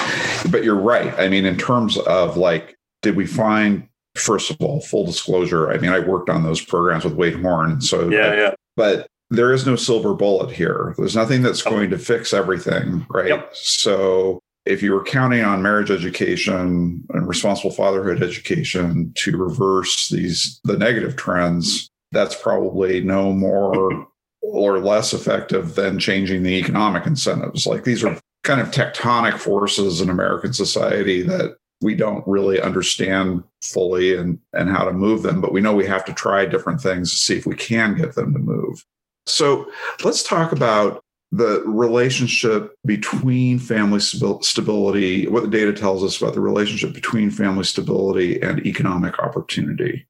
but 0.51 0.63
you're 0.63 0.81
right. 0.81 1.13
I 1.19 1.29
mean, 1.29 1.45
in 1.45 1.59
terms 1.59 1.99
of 1.99 2.37
like, 2.37 2.77
did 3.03 3.17
we 3.17 3.27
find, 3.27 3.89
first 4.15 4.51
of 4.53 4.57
all, 4.61 4.81
full 4.81 5.05
disclosure? 5.05 5.71
I 5.71 5.79
mean, 5.79 5.91
I 5.91 5.99
worked 5.99 6.31
on 6.31 6.45
those 6.45 6.65
programs 6.65 7.05
with 7.05 7.15
Wade 7.15 7.35
Horn. 7.35 7.81
So, 7.81 8.09
yeah, 8.09 8.35
yeah. 8.35 8.55
But 8.77 9.09
there 9.31 9.53
is 9.53 9.67
no 9.67 9.75
silver 9.75 10.15
bullet 10.15 10.53
here. 10.53 10.95
There's 10.97 11.17
nothing 11.17 11.43
that's 11.43 11.67
oh. 11.67 11.71
going 11.71 11.91
to 11.91 11.99
fix 11.99 12.33
everything, 12.33 13.05
right? 13.11 13.29
Yep. 13.29 13.51
So 13.57 14.39
if 14.71 14.83
you 14.83 14.93
were 14.93 15.03
counting 15.03 15.43
on 15.43 15.63
marriage 15.63 15.91
education 15.91 17.05
and 17.11 17.29
responsible 17.29 17.73
fatherhood 17.73 18.23
education 18.23 19.13
to 19.17 19.37
reverse 19.37 20.09
these 20.09 20.61
the 20.65 20.79
negative 20.79 21.17
trends, 21.17 21.91
that's 22.13 22.35
probably 22.35 23.01
no 23.01 23.33
more 23.33 24.07
or 24.43 24.79
less 24.79 25.13
effective 25.13 25.75
than 25.75 25.99
changing 25.99 26.43
the 26.43 26.55
economic 26.55 27.07
incentives. 27.07 27.67
Like 27.67 27.85
these 27.85 28.05
are 28.05 28.19
kind 28.45 28.61
of 28.61 28.71
tectonic 28.71 29.39
forces 29.39 30.01
in 30.01 30.09
American 30.09 30.53
society 30.53 31.23
that 31.23 31.57
we 31.83 31.95
don't 31.95 32.27
really 32.27 32.61
understand 32.61 33.43
fully 33.63 34.15
and, 34.15 34.39
and 34.53 34.71
how 34.71 34.85
to 34.85 34.93
move 34.93 35.23
them, 35.23 35.41
but 35.41 35.53
we 35.53 35.61
know 35.61 35.75
we 35.75 35.87
have 35.87 36.05
to 36.05 36.13
try 36.13 36.45
different 36.45 36.81
things 36.81 37.11
to 37.11 37.17
see 37.17 37.37
if 37.37 37.47
we 37.47 37.57
can 37.57 37.97
get 37.97 38.15
them 38.15 38.33
to 38.33 38.39
move. 38.39 38.85
So 39.27 39.71
let's 40.05 40.23
talk 40.23 40.53
about 40.53 41.03
the 41.33 41.62
relationship 41.64 42.75
between 42.85 43.59
family 43.59 44.01
stability, 44.01 45.29
what 45.29 45.45
the 45.45 45.51
data 45.51 45.73
tells 45.73 46.03
us 46.03 46.21
about 46.21 46.35
the 46.35 46.40
relationship 46.40 46.93
between 46.93 47.31
family 47.31 47.64
stability 47.64 48.40
and 48.43 48.66
economic 48.66 49.19
opportunity. 49.21 50.07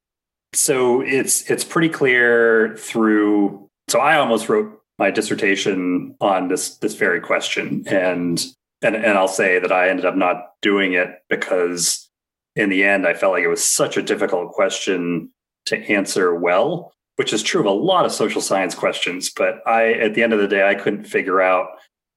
So 0.53 1.01
it's 1.01 1.49
it's 1.49 1.63
pretty 1.63 1.89
clear 1.89 2.75
through 2.75 3.69
so 3.89 3.99
I 3.99 4.17
almost 4.17 4.49
wrote 4.49 4.81
my 4.97 5.11
dissertation 5.11 6.15
on 6.19 6.47
this 6.47 6.77
this 6.77 6.95
very 6.95 7.21
question 7.21 7.83
and 7.87 8.43
and 8.81 8.95
and 8.95 9.17
I'll 9.17 9.27
say 9.27 9.59
that 9.59 9.71
I 9.71 9.89
ended 9.89 10.05
up 10.05 10.15
not 10.15 10.53
doing 10.61 10.93
it 10.93 11.23
because 11.29 12.09
in 12.55 12.69
the 12.69 12.83
end 12.83 13.07
I 13.07 13.13
felt 13.13 13.33
like 13.33 13.43
it 13.43 13.47
was 13.47 13.63
such 13.63 13.95
a 13.95 14.01
difficult 14.01 14.51
question 14.51 15.31
to 15.67 15.77
answer 15.77 16.35
well 16.35 16.93
which 17.21 17.33
is 17.33 17.43
true 17.43 17.61
of 17.61 17.67
a 17.67 17.71
lot 17.71 18.05
of 18.05 18.11
social 18.11 18.41
science 18.41 18.73
questions 18.73 19.29
but 19.29 19.61
I 19.67 19.93
at 19.93 20.15
the 20.15 20.23
end 20.23 20.33
of 20.33 20.39
the 20.39 20.47
day 20.47 20.67
I 20.67 20.75
couldn't 20.75 21.05
figure 21.05 21.41
out 21.41 21.67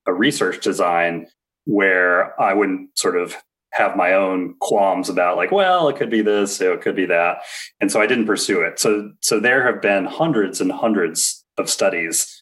a 0.06 0.12
research 0.12 0.62
design 0.62 1.26
where 1.64 2.40
I 2.40 2.54
wouldn't 2.54 2.98
sort 2.98 3.16
of 3.16 3.36
have 3.72 3.96
my 3.96 4.12
own 4.12 4.54
qualms 4.60 5.08
about 5.08 5.36
like 5.36 5.52
well 5.52 5.88
it 5.88 5.96
could 5.96 6.10
be 6.10 6.22
this 6.22 6.60
it 6.60 6.80
could 6.80 6.96
be 6.96 7.06
that 7.06 7.38
and 7.80 7.92
so 7.92 8.00
I 8.00 8.06
didn't 8.06 8.26
pursue 8.26 8.62
it 8.62 8.78
so 8.78 9.10
so 9.20 9.38
there 9.38 9.64
have 9.66 9.82
been 9.82 10.06
hundreds 10.06 10.60
and 10.60 10.72
hundreds 10.72 11.44
of 11.58 11.70
studies, 11.70 12.40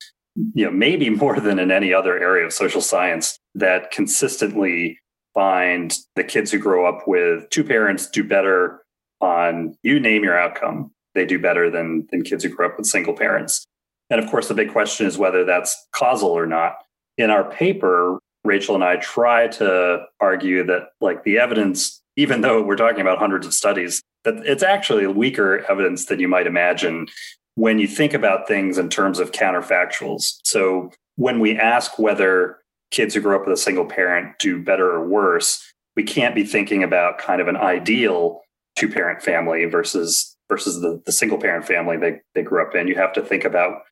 you 0.54 0.64
know, 0.64 0.70
maybe 0.70 1.10
more 1.24 1.38
than 1.40 1.58
in 1.58 1.70
any 1.70 1.92
other 1.92 2.18
area 2.18 2.46
of 2.46 2.52
social 2.52 2.80
science 2.80 3.38
that 3.54 3.90
consistently 3.90 4.98
find 5.34 5.96
the 6.14 6.24
kids 6.24 6.50
who 6.50 6.58
grow 6.58 6.86
up 6.86 7.06
with 7.06 7.48
two 7.50 7.64
parents 7.64 8.08
do 8.08 8.22
better 8.22 8.82
on 9.20 9.76
you 9.82 10.00
name 10.00 10.24
your 10.24 10.38
outcome. 10.38 10.90
They 11.14 11.24
do 11.24 11.38
better 11.38 11.70
than 11.70 12.06
than 12.10 12.22
kids 12.22 12.44
who 12.44 12.50
grew 12.50 12.66
up 12.66 12.76
with 12.76 12.86
single 12.86 13.14
parents. 13.14 13.64
And 14.10 14.22
of 14.22 14.30
course, 14.30 14.48
the 14.48 14.54
big 14.54 14.72
question 14.72 15.06
is 15.06 15.18
whether 15.18 15.44
that's 15.44 15.76
causal 15.92 16.30
or 16.30 16.46
not. 16.46 16.76
In 17.18 17.30
our 17.30 17.44
paper, 17.50 18.18
Rachel 18.44 18.74
and 18.74 18.84
I 18.84 18.96
try 18.96 19.48
to 19.48 20.04
argue 20.20 20.64
that 20.66 20.88
like 21.00 21.24
the 21.24 21.38
evidence, 21.38 22.02
even 22.16 22.40
though 22.40 22.62
we're 22.62 22.76
talking 22.76 23.00
about 23.00 23.18
hundreds 23.18 23.46
of 23.46 23.54
studies, 23.54 24.02
that 24.24 24.34
it's 24.44 24.62
actually 24.62 25.06
weaker 25.06 25.64
evidence 25.70 26.06
than 26.06 26.20
you 26.20 26.28
might 26.28 26.46
imagine 26.46 27.06
when 27.54 27.78
you 27.78 27.86
think 27.86 28.14
about 28.14 28.48
things 28.48 28.78
in 28.78 28.88
terms 28.88 29.18
of 29.18 29.32
counterfactuals. 29.32 30.38
So 30.44 30.90
when 31.16 31.40
we 31.40 31.56
ask 31.56 31.98
whether 31.98 32.58
kids 32.90 33.14
who 33.14 33.20
grow 33.20 33.36
up 33.40 33.46
with 33.46 33.54
a 33.54 33.60
single 33.60 33.84
parent 33.84 34.38
do 34.38 34.62
better 34.62 34.90
or 34.90 35.06
worse, 35.06 35.72
we 35.96 36.02
can't 36.02 36.34
be 36.34 36.44
thinking 36.44 36.82
about 36.82 37.18
kind 37.18 37.40
of 37.40 37.48
an 37.48 37.56
ideal 37.56 38.40
two 38.76 38.88
parent 38.88 39.22
family 39.22 39.64
versus 39.66 40.31
versus 40.48 40.80
the, 40.80 41.02
the 41.06 41.12
single 41.12 41.38
parent 41.38 41.66
family 41.66 41.96
they, 41.96 42.20
they 42.34 42.42
grew 42.42 42.62
up 42.62 42.74
in. 42.74 42.88
You 42.88 42.96
have 42.96 43.12
to 43.14 43.22
think 43.22 43.44
about 43.44 43.82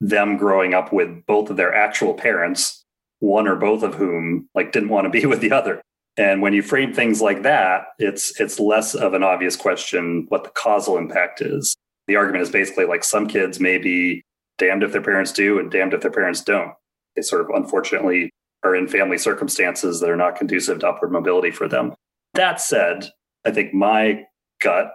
them 0.00 0.36
growing 0.36 0.74
up 0.74 0.92
with 0.92 1.24
both 1.26 1.50
of 1.50 1.56
their 1.56 1.74
actual 1.74 2.14
parents, 2.14 2.84
one 3.20 3.46
or 3.46 3.56
both 3.56 3.82
of 3.82 3.94
whom 3.94 4.48
like 4.54 4.72
didn't 4.72 4.88
want 4.88 5.04
to 5.04 5.10
be 5.10 5.26
with 5.26 5.40
the 5.40 5.52
other. 5.52 5.80
And 6.16 6.42
when 6.42 6.52
you 6.52 6.62
frame 6.62 6.92
things 6.92 7.22
like 7.22 7.42
that, 7.42 7.86
it's 7.98 8.38
it's 8.40 8.60
less 8.60 8.94
of 8.94 9.14
an 9.14 9.22
obvious 9.22 9.56
question 9.56 10.26
what 10.28 10.44
the 10.44 10.50
causal 10.50 10.98
impact 10.98 11.40
is 11.40 11.76
the 12.06 12.16
argument 12.16 12.42
is 12.42 12.50
basically 12.50 12.84
like 12.84 13.04
some 13.04 13.26
kids 13.26 13.60
may 13.60 13.78
be 13.78 14.22
damned 14.58 14.82
if 14.82 14.92
their 14.92 15.02
parents 15.02 15.32
do 15.32 15.58
and 15.58 15.70
damned 15.70 15.94
if 15.94 16.00
their 16.00 16.10
parents 16.10 16.42
don't. 16.42 16.72
They 17.16 17.22
sort 17.22 17.42
of 17.42 17.50
unfortunately 17.54 18.30
are 18.62 18.74
in 18.74 18.88
family 18.88 19.18
circumstances 19.18 20.00
that 20.00 20.10
are 20.10 20.16
not 20.16 20.36
conducive 20.36 20.80
to 20.80 20.88
upward 20.88 21.12
mobility 21.12 21.50
for 21.50 21.68
them. 21.68 21.94
That 22.34 22.60
said, 22.60 23.08
I 23.44 23.50
think 23.50 23.74
my 23.74 24.24
gut, 24.60 24.92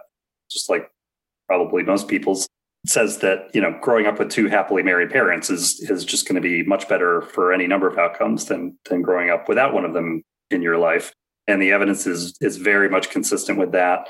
just 0.50 0.68
like 0.68 0.90
probably 1.46 1.82
most 1.82 2.08
people's, 2.08 2.48
says 2.86 3.18
that 3.18 3.50
you 3.54 3.60
know 3.60 3.76
growing 3.82 4.06
up 4.06 4.18
with 4.18 4.30
two 4.30 4.48
happily 4.48 4.82
married 4.82 5.10
parents 5.10 5.50
is 5.50 5.80
is 5.90 6.04
just 6.04 6.28
going 6.28 6.40
to 6.40 6.40
be 6.40 6.62
much 6.62 6.88
better 6.88 7.22
for 7.22 7.52
any 7.52 7.66
number 7.66 7.88
of 7.88 7.98
outcomes 7.98 8.46
than 8.46 8.78
than 8.88 9.02
growing 9.02 9.30
up 9.30 9.48
without 9.48 9.74
one 9.74 9.84
of 9.84 9.94
them 9.94 10.22
in 10.50 10.62
your 10.62 10.78
life. 10.78 11.12
And 11.46 11.60
the 11.60 11.72
evidence 11.72 12.06
is 12.06 12.36
is 12.40 12.56
very 12.56 12.88
much 12.88 13.10
consistent 13.10 13.58
with 13.58 13.72
that. 13.72 14.08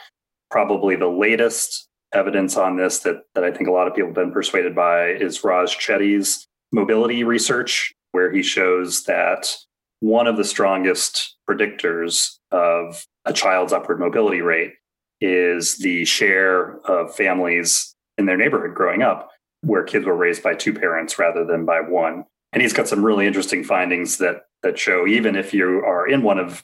Probably 0.50 0.96
the 0.96 1.08
latest 1.08 1.88
evidence 2.12 2.56
on 2.56 2.76
this 2.76 3.00
that, 3.00 3.22
that 3.34 3.44
I 3.44 3.50
think 3.50 3.68
a 3.68 3.72
lot 3.72 3.86
of 3.86 3.94
people 3.94 4.08
have 4.08 4.14
been 4.14 4.32
persuaded 4.32 4.74
by 4.74 5.08
is 5.08 5.44
Raj 5.44 5.76
Chetty's 5.78 6.46
mobility 6.72 7.24
research, 7.24 7.92
where 8.12 8.32
he 8.32 8.42
shows 8.42 9.04
that 9.04 9.54
one 10.00 10.26
of 10.26 10.36
the 10.36 10.44
strongest 10.44 11.36
predictors 11.48 12.36
of 12.50 13.04
a 13.24 13.32
child's 13.32 13.72
upward 13.72 14.00
mobility 14.00 14.40
rate 14.40 14.74
is 15.20 15.78
the 15.78 16.04
share 16.04 16.78
of 16.86 17.14
families 17.14 17.94
in 18.16 18.26
their 18.26 18.36
neighborhood 18.36 18.74
growing 18.74 19.02
up 19.02 19.30
where 19.62 19.82
kids 19.82 20.06
were 20.06 20.16
raised 20.16 20.42
by 20.42 20.54
two 20.54 20.72
parents 20.72 21.18
rather 21.18 21.44
than 21.44 21.64
by 21.64 21.80
one. 21.80 22.24
And 22.52 22.62
he's 22.62 22.72
got 22.72 22.88
some 22.88 23.04
really 23.04 23.26
interesting 23.26 23.64
findings 23.64 24.18
that 24.18 24.42
that 24.62 24.78
show 24.78 25.06
even 25.06 25.36
if 25.36 25.54
you 25.54 25.84
are 25.84 26.08
in 26.08 26.22
one 26.22 26.38
of 26.38 26.62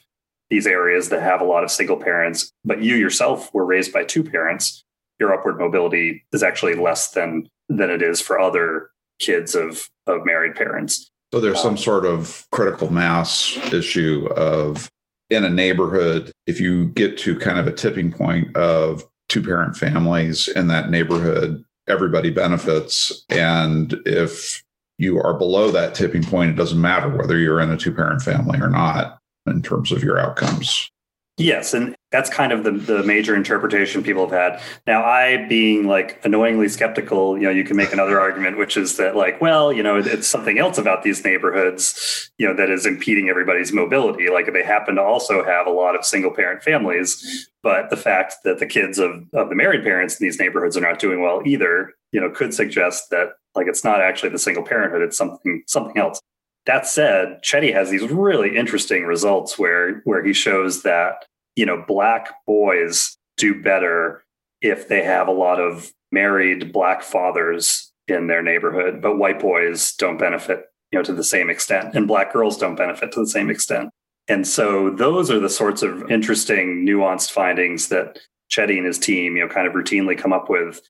these 0.50 0.66
areas 0.66 1.08
that 1.08 1.22
have 1.22 1.40
a 1.40 1.44
lot 1.44 1.64
of 1.64 1.70
single 1.70 1.96
parents, 1.96 2.52
but 2.64 2.82
you 2.82 2.96
yourself 2.96 3.52
were 3.54 3.64
raised 3.64 3.92
by 3.92 4.04
two 4.04 4.22
parents, 4.22 4.84
your 5.18 5.32
upward 5.32 5.58
mobility 5.58 6.24
is 6.32 6.42
actually 6.42 6.74
less 6.74 7.10
than 7.12 7.48
than 7.68 7.90
it 7.90 8.02
is 8.02 8.20
for 8.20 8.38
other 8.38 8.90
kids 9.20 9.54
of 9.54 9.88
of 10.06 10.24
married 10.24 10.54
parents. 10.54 11.10
So 11.32 11.40
there's 11.40 11.60
some 11.60 11.72
um, 11.72 11.76
sort 11.76 12.06
of 12.06 12.46
critical 12.52 12.92
mass 12.92 13.56
issue 13.72 14.28
of 14.36 14.88
in 15.30 15.44
a 15.44 15.50
neighborhood 15.50 16.32
if 16.46 16.60
you 16.60 16.88
get 16.88 17.16
to 17.18 17.38
kind 17.38 17.58
of 17.58 17.66
a 17.66 17.72
tipping 17.72 18.12
point 18.12 18.54
of 18.56 19.04
two 19.28 19.42
parent 19.42 19.76
families 19.76 20.48
in 20.48 20.68
that 20.68 20.90
neighborhood 20.90 21.64
everybody 21.86 22.30
benefits. 22.30 23.24
And 23.28 23.94
if 24.06 24.62
you 24.98 25.20
are 25.20 25.34
below 25.34 25.70
that 25.70 25.94
tipping 25.94 26.22
point 26.22 26.50
it 26.50 26.56
doesn't 26.56 26.80
matter 26.80 27.08
whether 27.08 27.38
you're 27.38 27.60
in 27.60 27.70
a 27.70 27.76
two 27.76 27.92
parent 27.92 28.22
family 28.22 28.60
or 28.60 28.70
not 28.70 29.18
in 29.46 29.62
terms 29.62 29.92
of 29.92 30.02
your 30.02 30.18
outcomes 30.18 30.90
Yes, 31.36 31.74
and 31.74 31.96
that's 32.12 32.30
kind 32.30 32.52
of 32.52 32.62
the, 32.62 32.70
the 32.70 33.02
major 33.02 33.34
interpretation 33.34 34.04
people 34.04 34.28
have 34.28 34.52
had. 34.52 34.60
Now, 34.86 35.02
I 35.02 35.48
being 35.48 35.84
like 35.84 36.24
annoyingly 36.24 36.68
skeptical, 36.68 37.36
you 37.36 37.42
know, 37.42 37.50
you 37.50 37.64
can 37.64 37.76
make 37.76 37.92
another 37.92 38.20
argument, 38.20 38.56
which 38.56 38.76
is 38.76 38.98
that 38.98 39.16
like, 39.16 39.40
well, 39.40 39.72
you 39.72 39.82
know, 39.82 39.98
it's 39.98 40.28
something 40.28 40.60
else 40.60 40.78
about 40.78 41.02
these 41.02 41.24
neighborhoods, 41.24 42.30
you 42.38 42.46
know, 42.46 42.54
that 42.54 42.70
is 42.70 42.86
impeding 42.86 43.28
everybody's 43.28 43.72
mobility. 43.72 44.30
Like 44.30 44.52
they 44.52 44.62
happen 44.62 44.94
to 44.94 45.02
also 45.02 45.44
have 45.44 45.66
a 45.66 45.70
lot 45.70 45.96
of 45.96 46.04
single 46.04 46.30
parent 46.30 46.62
families, 46.62 47.50
but 47.64 47.90
the 47.90 47.96
fact 47.96 48.36
that 48.44 48.60
the 48.60 48.66
kids 48.66 49.00
of, 49.00 49.24
of 49.32 49.48
the 49.48 49.56
married 49.56 49.82
parents 49.82 50.20
in 50.20 50.24
these 50.24 50.38
neighborhoods 50.38 50.76
are 50.76 50.82
not 50.82 51.00
doing 51.00 51.20
well 51.20 51.42
either, 51.44 51.94
you 52.12 52.20
know, 52.20 52.30
could 52.30 52.54
suggest 52.54 53.10
that 53.10 53.30
like 53.56 53.66
it's 53.66 53.82
not 53.82 54.00
actually 54.00 54.28
the 54.28 54.38
single 54.38 54.62
parenthood, 54.62 55.02
it's 55.02 55.18
something 55.18 55.64
something 55.66 55.98
else. 55.98 56.20
That 56.66 56.86
said, 56.86 57.42
Chetty 57.42 57.72
has 57.74 57.90
these 57.90 58.08
really 58.08 58.56
interesting 58.56 59.04
results 59.04 59.58
where 59.58 60.00
where 60.04 60.24
he 60.24 60.32
shows 60.32 60.82
that 60.82 61.26
you 61.56 61.66
know 61.66 61.84
black 61.86 62.30
boys 62.46 63.16
do 63.36 63.62
better 63.62 64.24
if 64.60 64.88
they 64.88 65.04
have 65.04 65.28
a 65.28 65.32
lot 65.32 65.60
of 65.60 65.92
married 66.10 66.72
black 66.72 67.02
fathers 67.02 67.92
in 68.08 68.26
their 68.26 68.42
neighborhood, 68.42 69.02
but 69.02 69.18
white 69.18 69.40
boys 69.40 69.92
don't 69.96 70.18
benefit 70.18 70.64
you 70.90 70.98
know 70.98 71.02
to 71.02 71.12
the 71.12 71.24
same 71.24 71.50
extent, 71.50 71.94
and 71.94 72.08
black 72.08 72.32
girls 72.32 72.56
don't 72.56 72.76
benefit 72.76 73.12
to 73.12 73.20
the 73.20 73.26
same 73.26 73.50
extent. 73.50 73.90
And 74.28 74.46
so 74.46 74.90
those 74.90 75.30
are 75.30 75.38
the 75.38 75.50
sorts 75.50 75.82
of 75.82 76.10
interesting, 76.10 76.86
nuanced 76.86 77.30
findings 77.30 77.88
that 77.88 78.18
Chetty 78.50 78.76
and 78.78 78.86
his 78.86 78.98
team, 78.98 79.36
you 79.36 79.42
know, 79.42 79.52
kind 79.52 79.66
of 79.66 79.74
routinely 79.74 80.16
come 80.16 80.32
up 80.32 80.48
with 80.48 80.80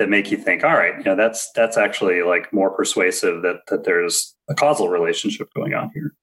that 0.00 0.08
make 0.08 0.30
you 0.30 0.38
think, 0.38 0.64
all 0.64 0.74
right, 0.74 0.96
you 0.96 1.04
know, 1.04 1.14
that's 1.14 1.52
that's 1.52 1.76
actually 1.76 2.22
like 2.22 2.50
more 2.54 2.70
persuasive 2.70 3.42
that 3.42 3.60
that 3.68 3.84
there's 3.84 4.34
a 4.48 4.54
causal 4.54 4.88
relationship 4.88 5.48
going 5.54 5.74
on 5.74 5.90
here. 5.94 6.14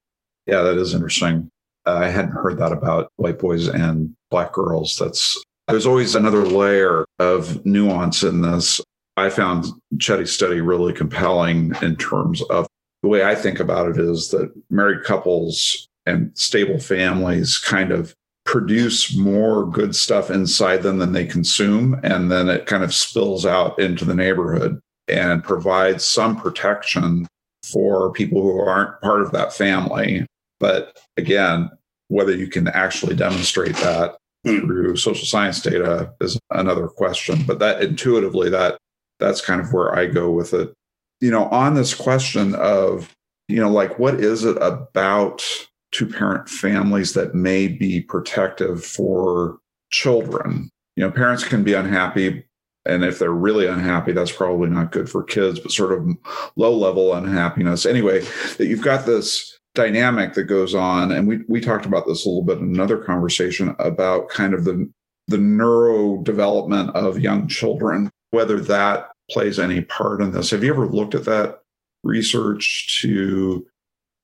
Yeah, 0.46 0.62
that 0.62 0.76
is 0.76 0.94
interesting. 0.94 1.48
I 1.86 2.08
hadn't 2.08 2.32
heard 2.32 2.58
that 2.58 2.72
about 2.72 3.12
white 3.16 3.38
boys 3.38 3.68
and 3.68 4.14
black 4.30 4.52
girls. 4.52 4.96
That's 4.98 5.40
there's 5.68 5.86
always 5.86 6.16
another 6.16 6.44
layer 6.44 7.04
of 7.20 7.64
nuance 7.64 8.24
in 8.24 8.42
this. 8.42 8.80
I 9.16 9.30
found 9.30 9.66
Chetty's 9.98 10.32
study 10.32 10.60
really 10.60 10.92
compelling 10.92 11.72
in 11.80 11.94
terms 11.96 12.42
of 12.50 12.66
the 13.02 13.08
way 13.08 13.24
I 13.24 13.36
think 13.36 13.60
about 13.60 13.88
it 13.88 13.98
is 13.98 14.30
that 14.30 14.52
married 14.70 15.04
couples 15.04 15.88
and 16.04 16.36
stable 16.36 16.80
families 16.80 17.58
kind 17.58 17.92
of 17.92 18.12
produce 18.48 19.14
more 19.14 19.66
good 19.66 19.94
stuff 19.94 20.30
inside 20.30 20.82
them 20.82 20.96
than 20.96 21.12
they 21.12 21.26
consume. 21.26 22.00
And 22.02 22.32
then 22.32 22.48
it 22.48 22.64
kind 22.64 22.82
of 22.82 22.94
spills 22.94 23.44
out 23.44 23.78
into 23.78 24.06
the 24.06 24.14
neighborhood 24.14 24.80
and 25.06 25.44
provides 25.44 26.02
some 26.02 26.34
protection 26.34 27.26
for 27.70 28.10
people 28.10 28.40
who 28.40 28.58
aren't 28.58 29.02
part 29.02 29.20
of 29.20 29.32
that 29.32 29.52
family. 29.52 30.24
But 30.58 30.98
again, 31.18 31.68
whether 32.08 32.34
you 32.34 32.46
can 32.46 32.68
actually 32.68 33.14
demonstrate 33.14 33.76
that 33.76 34.16
mm. 34.46 34.60
through 34.62 34.96
social 34.96 35.26
science 35.26 35.60
data 35.60 36.10
is 36.22 36.40
another 36.50 36.88
question. 36.88 37.42
But 37.46 37.58
that 37.58 37.82
intuitively, 37.82 38.48
that 38.48 38.78
that's 39.20 39.42
kind 39.42 39.60
of 39.60 39.74
where 39.74 39.94
I 39.94 40.06
go 40.06 40.30
with 40.30 40.54
it. 40.54 40.72
You 41.20 41.30
know, 41.30 41.48
on 41.48 41.74
this 41.74 41.92
question 41.92 42.54
of, 42.54 43.12
you 43.46 43.60
know, 43.60 43.70
like 43.70 43.98
what 43.98 44.14
is 44.14 44.46
it 44.46 44.56
about 44.62 45.44
two 45.92 46.06
parent 46.06 46.48
families 46.48 47.14
that 47.14 47.34
may 47.34 47.68
be 47.68 48.00
protective 48.00 48.84
for 48.84 49.58
children? 49.90 50.70
You 50.96 51.04
know, 51.04 51.10
parents 51.10 51.44
can 51.44 51.62
be 51.62 51.74
unhappy. 51.74 52.44
And 52.84 53.04
if 53.04 53.18
they're 53.18 53.30
really 53.30 53.66
unhappy, 53.66 54.12
that's 54.12 54.32
probably 54.32 54.70
not 54.70 54.92
good 54.92 55.10
for 55.10 55.22
kids, 55.22 55.60
but 55.60 55.72
sort 55.72 55.92
of 55.92 56.08
low 56.56 56.74
level 56.74 57.14
unhappiness. 57.14 57.84
Anyway, 57.84 58.20
that 58.56 58.66
you've 58.66 58.82
got 58.82 59.04
this 59.04 59.58
dynamic 59.74 60.34
that 60.34 60.44
goes 60.44 60.74
on. 60.74 61.12
And 61.12 61.28
we, 61.28 61.40
we 61.48 61.60
talked 61.60 61.86
about 61.86 62.06
this 62.06 62.24
a 62.24 62.28
little 62.28 62.42
bit 62.42 62.58
in 62.58 62.64
another 62.64 62.98
conversation 62.98 63.76
about 63.78 64.28
kind 64.28 64.54
of 64.54 64.64
the, 64.64 64.90
the 65.28 65.36
neurodevelopment 65.36 66.92
of 66.94 67.20
young 67.20 67.46
children, 67.46 68.10
whether 68.30 68.58
that 68.58 69.10
plays 69.30 69.58
any 69.58 69.82
part 69.82 70.20
in 70.20 70.32
this. 70.32 70.50
Have 70.50 70.64
you 70.64 70.72
ever 70.72 70.86
looked 70.86 71.14
at 71.14 71.26
that 71.26 71.60
research 72.02 73.00
to 73.02 73.66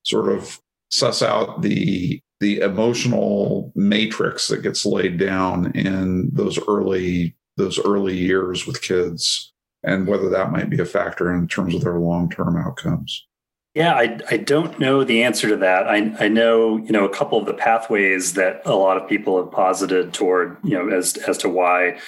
sort 0.03 0.29
of 0.29 0.59
suss 0.91 1.21
out 1.21 1.61
the 1.61 2.21
the 2.39 2.59
emotional 2.59 3.71
matrix 3.75 4.47
that 4.49 4.61
gets 4.61 4.85
laid 4.85 5.17
down 5.17 5.71
in 5.71 6.29
those 6.33 6.59
early 6.67 7.35
those 7.57 7.79
early 7.79 8.15
years 8.15 8.67
with 8.67 8.81
kids 8.81 9.53
and 9.83 10.07
whether 10.07 10.29
that 10.29 10.51
might 10.51 10.69
be 10.69 10.79
a 10.79 10.85
factor 10.85 11.33
in 11.33 11.47
terms 11.47 11.73
of 11.73 11.81
their 11.81 11.99
long-term 11.99 12.57
outcomes. 12.57 13.25
Yeah 13.73 13.93
I, 13.93 14.19
I 14.29 14.37
don't 14.37 14.79
know 14.79 15.03
the 15.03 15.23
answer 15.23 15.47
to 15.49 15.57
that. 15.57 15.87
I, 15.87 16.13
I 16.19 16.27
know 16.27 16.77
you 16.77 16.91
know 16.91 17.05
a 17.05 17.13
couple 17.13 17.37
of 17.37 17.45
the 17.45 17.53
pathways 17.53 18.33
that 18.33 18.61
a 18.65 18.75
lot 18.75 18.97
of 18.97 19.07
people 19.07 19.41
have 19.41 19.51
posited 19.51 20.13
toward 20.13 20.57
you 20.63 20.77
know 20.77 20.89
as 20.89 21.17
as 21.17 21.37
to 21.39 21.49
why 21.49 21.99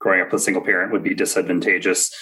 growing 0.00 0.20
up 0.20 0.32
with 0.32 0.40
a 0.40 0.44
single 0.44 0.62
parent 0.62 0.92
would 0.92 1.04
be 1.04 1.14
disadvantageous. 1.14 2.12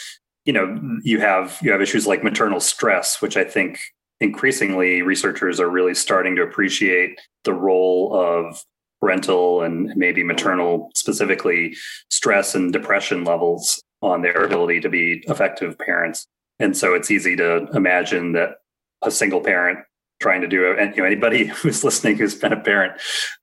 You 0.44 0.52
know 0.52 0.98
you 1.02 1.20
have 1.20 1.58
you 1.62 1.72
have 1.72 1.80
issues 1.80 2.06
like 2.06 2.22
maternal 2.22 2.60
stress 2.60 3.22
which 3.22 3.34
i 3.38 3.44
think 3.44 3.78
increasingly 4.20 5.02
researchers 5.02 5.60
are 5.60 5.68
really 5.68 5.94
starting 5.94 6.36
to 6.36 6.42
appreciate 6.42 7.20
the 7.44 7.52
role 7.52 8.14
of 8.14 8.62
parental 9.00 9.62
and 9.62 9.94
maybe 9.96 10.22
maternal 10.22 10.90
specifically 10.94 11.76
stress 12.08 12.54
and 12.54 12.72
depression 12.72 13.24
levels 13.24 13.82
on 14.00 14.22
their 14.22 14.44
ability 14.44 14.80
to 14.80 14.88
be 14.88 15.22
effective 15.28 15.78
parents. 15.78 16.26
And 16.58 16.76
so 16.76 16.94
it's 16.94 17.10
easy 17.10 17.36
to 17.36 17.66
imagine 17.74 18.32
that 18.32 18.56
a 19.02 19.10
single 19.10 19.40
parent 19.40 19.80
trying 20.20 20.40
to 20.40 20.48
do 20.48 20.70
it 20.70 20.78
and 20.78 20.94
you 20.96 21.02
know 21.02 21.06
anybody 21.06 21.44
who's 21.62 21.84
listening 21.84 22.16
who's 22.16 22.34
been 22.34 22.52
a 22.52 22.60
parent 22.60 22.98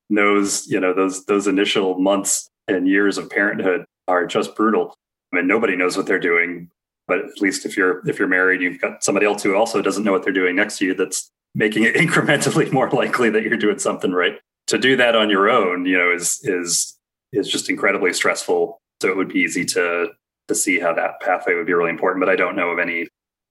knows 0.10 0.66
you 0.68 0.80
know 0.80 0.94
those 0.94 1.26
those 1.26 1.46
initial 1.46 2.00
months 2.00 2.50
and 2.68 2.88
years 2.88 3.18
of 3.18 3.30
parenthood 3.30 3.86
are 4.08 4.26
just 4.26 4.56
brutal. 4.56 4.96
I 5.32 5.38
mean, 5.38 5.48
nobody 5.48 5.76
knows 5.76 5.96
what 5.96 6.06
they're 6.06 6.20
doing 6.20 6.70
but 7.12 7.26
at 7.26 7.42
least 7.42 7.66
if 7.66 7.76
you're 7.76 8.02
if 8.08 8.18
you're 8.18 8.28
married 8.30 8.62
you've 8.62 8.80
got 8.80 9.04
somebody 9.04 9.26
else 9.26 9.44
who 9.44 9.54
also 9.54 9.82
doesn't 9.82 10.06
know 10.06 10.14
what 10.14 10.24
they're 10.24 10.32
doing 10.32 10.56
next 10.56 10.78
to 10.78 10.86
you 10.86 10.94
that's 10.94 11.30
making 11.54 11.84
it 11.84 11.94
incrementally 12.06 12.72
more 12.72 12.90
likely 12.90 13.30
that 13.30 13.44
you're 13.44 13.58
doing 13.58 13.80
something 13.80 14.14
right. 14.14 14.40
To 14.68 14.78
do 14.78 14.96
that 14.96 15.14
on 15.16 15.30
your 15.30 15.50
own 15.50 15.86
you 15.86 15.98
know 15.98 16.10
is 16.10 16.40
is 16.44 16.98
is 17.34 17.50
just 17.50 17.70
incredibly 17.70 18.14
stressful. 18.14 18.80
So 19.02 19.10
it 19.10 19.18
would 19.18 19.28
be 19.28 19.40
easy 19.40 19.66
to 19.66 20.08
to 20.48 20.56
see 20.56 20.80
how 20.80 20.94
that 20.94 21.20
pathway 21.20 21.56
would 21.56 21.66
be 21.66 21.74
really 21.74 21.90
important 21.90 22.24
but 22.24 22.30
i 22.30 22.36
don't 22.36 22.56
know 22.56 22.70
of 22.70 22.80
any. 22.80 23.08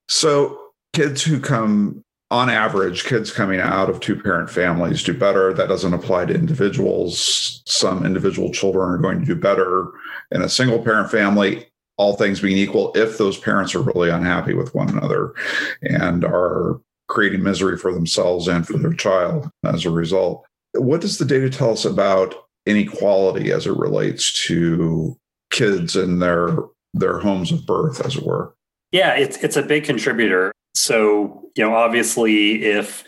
So 0.09 0.59
kids 0.93 1.23
who 1.23 1.39
come 1.39 2.03
on 2.31 2.49
average 2.49 3.03
kids 3.03 3.31
coming 3.31 3.59
out 3.59 3.89
of 3.89 3.99
two 3.99 4.19
parent 4.19 4.49
families 4.49 5.03
do 5.03 5.13
better. 5.13 5.53
That 5.53 5.69
doesn't 5.69 5.93
apply 5.93 6.25
to 6.25 6.33
individuals. 6.33 7.61
Some 7.67 8.05
individual 8.07 8.51
children 8.51 8.89
are 8.89 8.97
going 8.97 9.19
to 9.19 9.25
do 9.25 9.35
better 9.35 9.91
in 10.31 10.41
a 10.41 10.49
single 10.49 10.79
parent 10.79 11.11
family 11.11 11.67
all 12.01 12.15
things 12.15 12.41
being 12.41 12.57
equal, 12.57 12.91
if 12.95 13.19
those 13.19 13.37
parents 13.37 13.75
are 13.75 13.81
really 13.81 14.09
unhappy 14.09 14.55
with 14.55 14.73
one 14.73 14.89
another 14.89 15.35
and 15.83 16.25
are 16.25 16.81
creating 17.07 17.43
misery 17.43 17.77
for 17.77 17.93
themselves 17.93 18.47
and 18.47 18.65
for 18.65 18.75
their 18.79 18.93
child 18.93 19.47
as 19.65 19.85
a 19.85 19.91
result. 19.91 20.43
What 20.73 21.01
does 21.01 21.19
the 21.19 21.25
data 21.25 21.47
tell 21.47 21.71
us 21.71 21.85
about 21.85 22.33
inequality 22.65 23.51
as 23.51 23.67
it 23.67 23.77
relates 23.77 24.43
to 24.47 25.15
kids 25.51 25.95
and 25.95 26.19
their 26.19 26.57
their 26.93 27.19
homes 27.19 27.51
of 27.51 27.67
birth, 27.67 28.03
as 28.03 28.15
it 28.15 28.25
were? 28.25 28.55
Yeah, 28.91 29.13
it's 29.13 29.37
it's 29.43 29.55
a 29.55 29.61
big 29.61 29.83
contributor. 29.83 30.51
So, 30.73 31.51
you 31.55 31.63
know, 31.63 31.75
obviously 31.75 32.63
if 32.63 33.03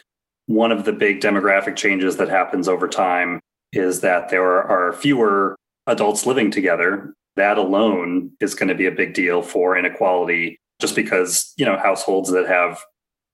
one 0.46 0.72
of 0.72 0.86
the 0.86 0.94
big 0.94 1.20
demographic 1.20 1.76
changes 1.76 2.18
that 2.18 2.30
happens 2.30 2.68
over 2.68 2.88
time 2.88 3.40
is 3.72 4.02
that 4.02 4.30
there 4.30 4.62
are 4.62 4.94
fewer 4.94 5.56
adults 5.88 6.28
living 6.28 6.52
together 6.52 7.16
that 7.36 7.58
alone 7.58 8.32
is 8.40 8.56
going 8.56 8.70
to 8.70 8.76
be 8.76 8.86
a 8.86 8.92
big 8.92 9.14
deal 9.14 9.42
for 9.42 9.78
inequality 9.78 10.60
just 10.80 10.96
because 10.96 11.54
you 11.58 11.66
know 11.66 11.78
households 11.78 12.32
that 12.32 12.48
have 12.48 12.82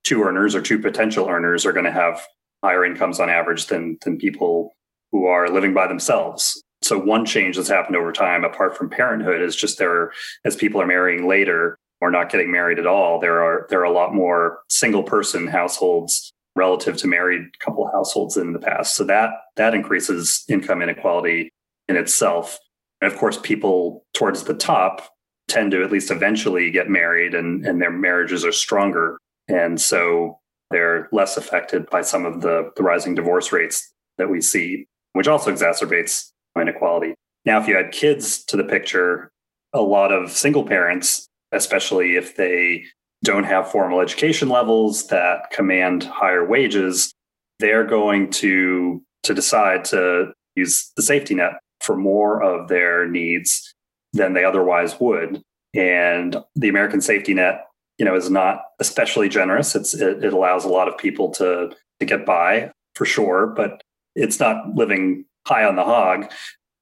two 0.04 0.24
earners 0.24 0.56
or 0.56 0.62
two 0.62 0.80
potential 0.80 1.28
earners 1.28 1.66
are 1.66 1.74
going 1.74 1.86
to 1.86 1.92
have 1.92 2.26
higher 2.64 2.86
incomes 2.86 3.20
on 3.20 3.30
average 3.30 3.68
than 3.68 3.98
than 4.04 4.18
people 4.18 4.72
who 5.12 5.26
are 5.26 5.50
living 5.50 5.74
by 5.74 5.88
themselves. 5.88 6.62
So 6.82 6.98
one 6.98 7.26
change 7.26 7.58
that's 7.58 7.68
happened 7.68 7.98
over 7.98 8.12
time 8.12 8.46
apart 8.46 8.78
from 8.78 8.90
parenthood 8.90 9.42
is 9.42 9.56
just 9.56 9.80
there 9.80 10.12
as 10.46 10.56
people 10.56 10.82
are 10.82 10.88
marrying 10.88 11.28
later 11.28 11.78
or 12.00 12.12
not 12.12 12.30
getting 12.30 12.52
married 12.52 12.80
at 12.80 12.88
all 12.88 13.20
there 13.20 13.44
are 13.44 13.68
there 13.70 13.82
are 13.82 13.86
a 13.86 13.92
lot 13.92 14.14
more 14.14 14.60
single 14.70 15.04
person 15.04 15.48
households 15.48 16.32
relative 16.56 16.98
to 16.98 17.08
married 17.08 17.42
couple 17.60 17.90
households 17.92 18.38
in 18.38 18.54
the 18.54 18.60
past. 18.60 18.96
So 18.96 19.04
that 19.06 19.32
that 19.56 19.74
increases 19.74 20.44
income 20.48 20.82
inequality 20.82 21.52
in 21.88 21.96
itself 21.96 22.60
and 23.02 23.12
of 23.12 23.18
course, 23.18 23.38
people 23.38 24.06
towards 24.14 24.44
the 24.44 24.54
top 24.54 25.14
tend 25.48 25.72
to 25.72 25.84
at 25.84 25.92
least 25.92 26.12
eventually 26.12 26.70
get 26.72 26.90
married 26.90 27.34
and, 27.34 27.66
and 27.66 27.82
their 27.82 27.92
marriages 27.92 28.46
are 28.46 28.52
stronger. 28.52 29.18
And 29.48 29.80
so 29.82 30.40
they're 30.70 31.10
less 31.12 31.38
affected 31.38 31.90
by 31.90 32.02
some 32.02 32.26
of 32.26 32.42
the, 32.42 32.72
the 32.76 32.84
rising 32.84 33.16
divorce 33.16 33.52
rates 33.52 33.92
that 34.18 34.30
we 34.30 34.42
see, 34.42 34.86
which 35.14 35.28
also 35.28 35.52
exacerbates 35.52 36.32
inequality. 36.60 37.16
Now, 37.46 37.60
if 37.60 37.68
you 37.68 37.78
add 37.78 37.92
kids 37.92 38.44
to 38.46 38.58
the 38.58 38.64
picture, 38.64 39.32
a 39.74 39.82
lot 39.82 40.12
of 40.12 40.32
single 40.32 40.64
parents, 40.64 41.28
especially 41.52 42.16
if 42.16 42.36
they 42.36 42.86
don't 43.24 43.46
have 43.46 43.72
formal 43.72 44.02
education 44.02 44.50
levels 44.50 45.08
that 45.08 45.50
command 45.52 46.04
higher 46.04 46.46
wages, 46.46 47.12
they're 47.60 47.86
going 47.86 48.30
to 48.32 49.02
to 49.24 49.34
decide 49.34 49.84
to 49.84 50.32
use 50.56 50.92
the 50.96 51.02
safety 51.02 51.36
net 51.36 51.54
for 51.82 51.96
more 51.96 52.42
of 52.42 52.68
their 52.68 53.08
needs 53.08 53.74
than 54.14 54.34
they 54.34 54.44
otherwise 54.44 55.00
would. 55.00 55.42
And 55.74 56.38
the 56.56 56.70
American 56.70 57.02
safety 57.02 57.34
net, 57.34 57.68
you 57.98 58.06
know, 58.06 58.16
is 58.16 58.30
not 58.30 58.62
especially 58.80 59.30
generous. 59.30 59.76
It's 59.76 59.94
it, 59.94 60.24
it 60.24 60.34
allows 60.34 60.66
a 60.66 60.70
lot 60.70 60.88
of 60.88 60.98
people 60.98 61.30
to 61.32 61.72
to 62.00 62.06
get 62.06 62.26
by 62.26 62.72
for 62.96 63.06
sure, 63.06 63.48
but 63.48 63.84
it's 64.16 64.40
not 64.40 64.76
living 64.76 65.26
high 65.48 65.64
on 65.64 65.76
the 65.76 65.84
hog. 65.84 66.32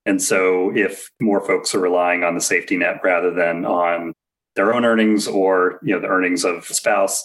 And 0.05 0.21
so 0.21 0.75
if 0.75 1.09
more 1.21 1.45
folks 1.45 1.75
are 1.75 1.79
relying 1.79 2.23
on 2.23 2.33
the 2.33 2.41
safety 2.41 2.77
net 2.77 3.01
rather 3.03 3.31
than 3.31 3.65
on 3.65 4.13
their 4.55 4.73
own 4.73 4.85
earnings 4.85 5.27
or, 5.27 5.79
you 5.83 5.93
know, 5.93 5.99
the 5.99 6.07
earnings 6.07 6.45
of 6.45 6.65
spouse, 6.65 7.23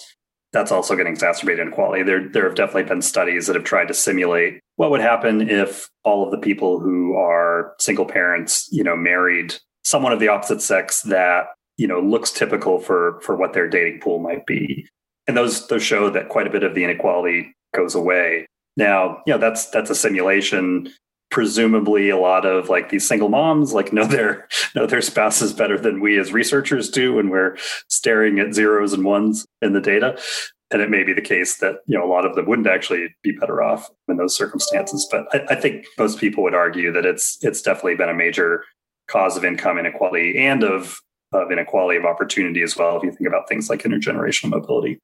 that's 0.53 0.71
also 0.71 0.97
getting 0.97 1.13
exacerbated 1.13 1.59
exacerbate 1.59 1.69
inequality. 1.69 2.03
There, 2.03 2.29
there 2.29 2.45
have 2.45 2.55
definitely 2.55 2.85
been 2.85 3.03
studies 3.03 3.47
that 3.47 3.57
have 3.57 3.65
tried 3.65 3.89
to 3.89 3.95
simulate 3.95 4.61
what 4.77 4.91
would 4.91 5.01
happen 5.01 5.49
if 5.49 5.89
all 6.05 6.25
of 6.25 6.31
the 6.31 6.39
people 6.39 6.79
who 6.79 7.17
are 7.17 7.75
single 7.79 8.05
parents, 8.05 8.69
you 8.71 8.85
know, 8.85 8.97
married 8.97 9.55
someone 9.85 10.13
of 10.13 10.21
the 10.21 10.29
opposite 10.29 10.63
sex 10.63 11.03
that 11.03 11.47
you 11.77 11.87
know 11.87 12.01
looks 12.01 12.31
typical 12.31 12.79
for 12.79 13.21
for 13.21 13.37
what 13.37 13.53
their 13.53 13.69
dating 13.69 14.01
pool 14.01 14.19
might 14.19 14.47
be, 14.47 14.87
and 15.27 15.37
those 15.37 15.67
those 15.69 15.83
show 15.83 16.11
that 16.11 16.29
quite 16.29 16.47
a 16.47 16.51
bit 16.51 16.63
of 16.63 16.75
the 16.75 16.85
inequality 16.85 17.55
goes 17.75 17.95
away. 17.95 18.47
Now, 18.77 19.23
you 19.27 19.33
know, 19.33 19.39
that's 19.39 19.69
that's 19.71 19.91
a 19.91 19.95
simulation 19.95 20.93
presumably 21.33 22.11
a 22.11 22.17
lot 22.17 22.45
of 22.45 22.69
like 22.69 22.91
these 22.91 23.09
single 23.09 23.31
moms 23.31 23.73
like 23.73 23.93
know 23.93 24.07
their 24.07 24.47
know 24.77 24.87
their 24.87 25.03
spouses 25.03 25.53
better 25.53 25.79
than 25.79 26.01
we 26.01 26.19
as 26.19 26.33
researchers 26.33 26.89
do 26.89 27.15
when 27.15 27.31
we're 27.31 27.57
staring 27.89 28.39
at 28.39 28.55
zeros 28.55 28.93
and 28.93 29.05
ones 29.05 29.47
in 29.63 29.73
the 29.73 29.81
data 29.81 30.17
and 30.71 30.81
it 30.81 30.91
may 30.91 31.03
be 31.03 31.13
the 31.13 31.21
case 31.21 31.57
that 31.57 31.77
you 31.87 31.99
know 31.99 32.05
a 32.05 32.13
lot 32.13 32.27
of 32.27 32.37
them 32.37 32.47
wouldn't 32.47 32.69
actually 32.69 33.09
be 33.23 33.33
better 33.33 33.63
off 33.63 33.91
in 34.09 34.19
those 34.19 34.37
circumstances 34.37 35.09
but 35.11 35.27
I, 35.33 35.55
I 35.55 35.61
think 35.61 35.87
most 35.99 36.21
people 36.21 36.45
would 36.45 36.55
argue 36.55 36.93
that 36.93 37.07
it's 37.07 37.39
it's 37.41 37.63
definitely 37.63 37.97
been 37.97 38.11
a 38.11 38.15
major 38.15 38.65
cause 39.09 39.37
of 39.37 39.45
income 39.45 39.79
inequality 39.79 40.39
and 40.39 40.63
of 40.63 41.01
of 41.33 41.51
inequality 41.51 41.99
of 41.99 42.05
opportunity 42.05 42.63
as 42.63 42.77
well 42.77 42.99
if 42.99 43.03
you 43.03 43.11
think 43.11 43.27
about 43.27 43.49
things 43.49 43.71
like 43.71 43.83
intergenerational 43.85 44.51
mobility. 44.51 44.99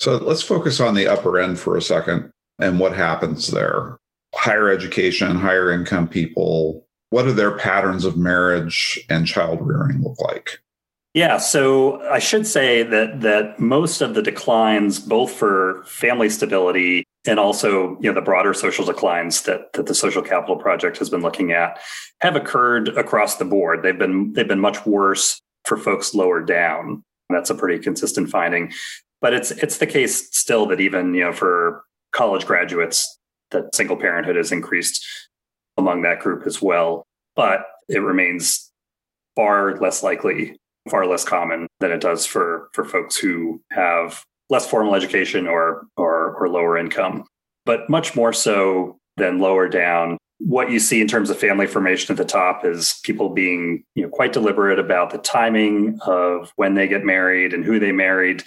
So 0.00 0.16
let's 0.16 0.42
focus 0.42 0.80
on 0.80 0.94
the 0.94 1.06
upper 1.06 1.38
end 1.38 1.58
for 1.58 1.76
a 1.76 1.82
second 1.82 2.30
and 2.58 2.80
what 2.80 2.94
happens 2.94 3.48
there. 3.48 3.98
Higher 4.46 4.70
education, 4.70 5.34
higher 5.34 5.72
income 5.72 6.06
people, 6.06 6.86
what 7.10 7.24
do 7.24 7.32
their 7.32 7.58
patterns 7.58 8.04
of 8.04 8.16
marriage 8.16 9.04
and 9.10 9.26
child 9.26 9.58
rearing 9.60 10.00
look 10.00 10.20
like? 10.20 10.60
Yeah, 11.14 11.38
so 11.38 12.00
I 12.10 12.20
should 12.20 12.46
say 12.46 12.84
that 12.84 13.22
that 13.22 13.58
most 13.58 14.02
of 14.02 14.14
the 14.14 14.22
declines, 14.22 15.00
both 15.00 15.32
for 15.32 15.82
family 15.84 16.30
stability 16.30 17.02
and 17.26 17.40
also 17.40 17.98
you 18.00 18.08
know 18.08 18.14
the 18.14 18.20
broader 18.20 18.54
social 18.54 18.84
declines 18.84 19.42
that 19.42 19.72
that 19.72 19.86
the 19.86 19.96
Social 19.96 20.22
Capital 20.22 20.54
Project 20.54 20.96
has 20.98 21.10
been 21.10 21.22
looking 21.22 21.50
at, 21.50 21.80
have 22.20 22.36
occurred 22.36 22.90
across 22.90 23.38
the 23.38 23.44
board. 23.44 23.82
They've 23.82 23.98
been 23.98 24.32
they've 24.34 24.46
been 24.46 24.60
much 24.60 24.86
worse 24.86 25.40
for 25.64 25.76
folks 25.76 26.14
lower 26.14 26.40
down. 26.40 27.02
That's 27.30 27.50
a 27.50 27.56
pretty 27.56 27.82
consistent 27.82 28.30
finding. 28.30 28.72
But 29.20 29.34
it's 29.34 29.50
it's 29.50 29.78
the 29.78 29.88
case 29.88 30.28
still 30.36 30.66
that 30.66 30.80
even 30.80 31.14
you 31.14 31.24
know 31.24 31.32
for 31.32 31.82
college 32.12 32.46
graduates, 32.46 33.15
that 33.50 33.74
single 33.74 33.96
parenthood 33.96 34.36
has 34.36 34.52
increased 34.52 35.04
among 35.76 36.02
that 36.02 36.20
group 36.20 36.46
as 36.46 36.60
well. 36.60 37.06
But 37.34 37.66
it 37.88 37.98
remains 37.98 38.70
far 39.34 39.76
less 39.76 40.02
likely 40.02 40.56
far 40.90 41.06
less 41.06 41.24
common 41.24 41.66
than 41.80 41.90
it 41.90 42.00
does 42.00 42.26
for 42.26 42.68
for 42.72 42.84
folks 42.84 43.16
who 43.16 43.60
have 43.70 44.22
less 44.48 44.68
formal 44.68 44.94
education 44.94 45.46
or 45.46 45.86
or, 45.96 46.34
or 46.34 46.48
lower 46.48 46.78
income, 46.78 47.24
but 47.64 47.88
much 47.90 48.14
more 48.14 48.32
so 48.32 48.98
than 49.16 49.38
lower 49.38 49.68
down. 49.68 50.18
What 50.38 50.70
you 50.70 50.78
see 50.78 51.00
in 51.00 51.08
terms 51.08 51.30
of 51.30 51.38
family 51.38 51.66
formation 51.66 52.12
at 52.12 52.18
the 52.18 52.24
top 52.24 52.64
is 52.64 53.00
people 53.04 53.30
being 53.30 53.84
you 53.94 54.02
know, 54.02 54.10
quite 54.10 54.34
deliberate 54.34 54.78
about 54.78 55.10
the 55.10 55.18
timing 55.18 55.98
of 56.06 56.52
when 56.56 56.74
they 56.74 56.88
get 56.88 57.04
married 57.04 57.54
and 57.54 57.64
who 57.64 57.78
they 57.78 57.92
married 57.92 58.42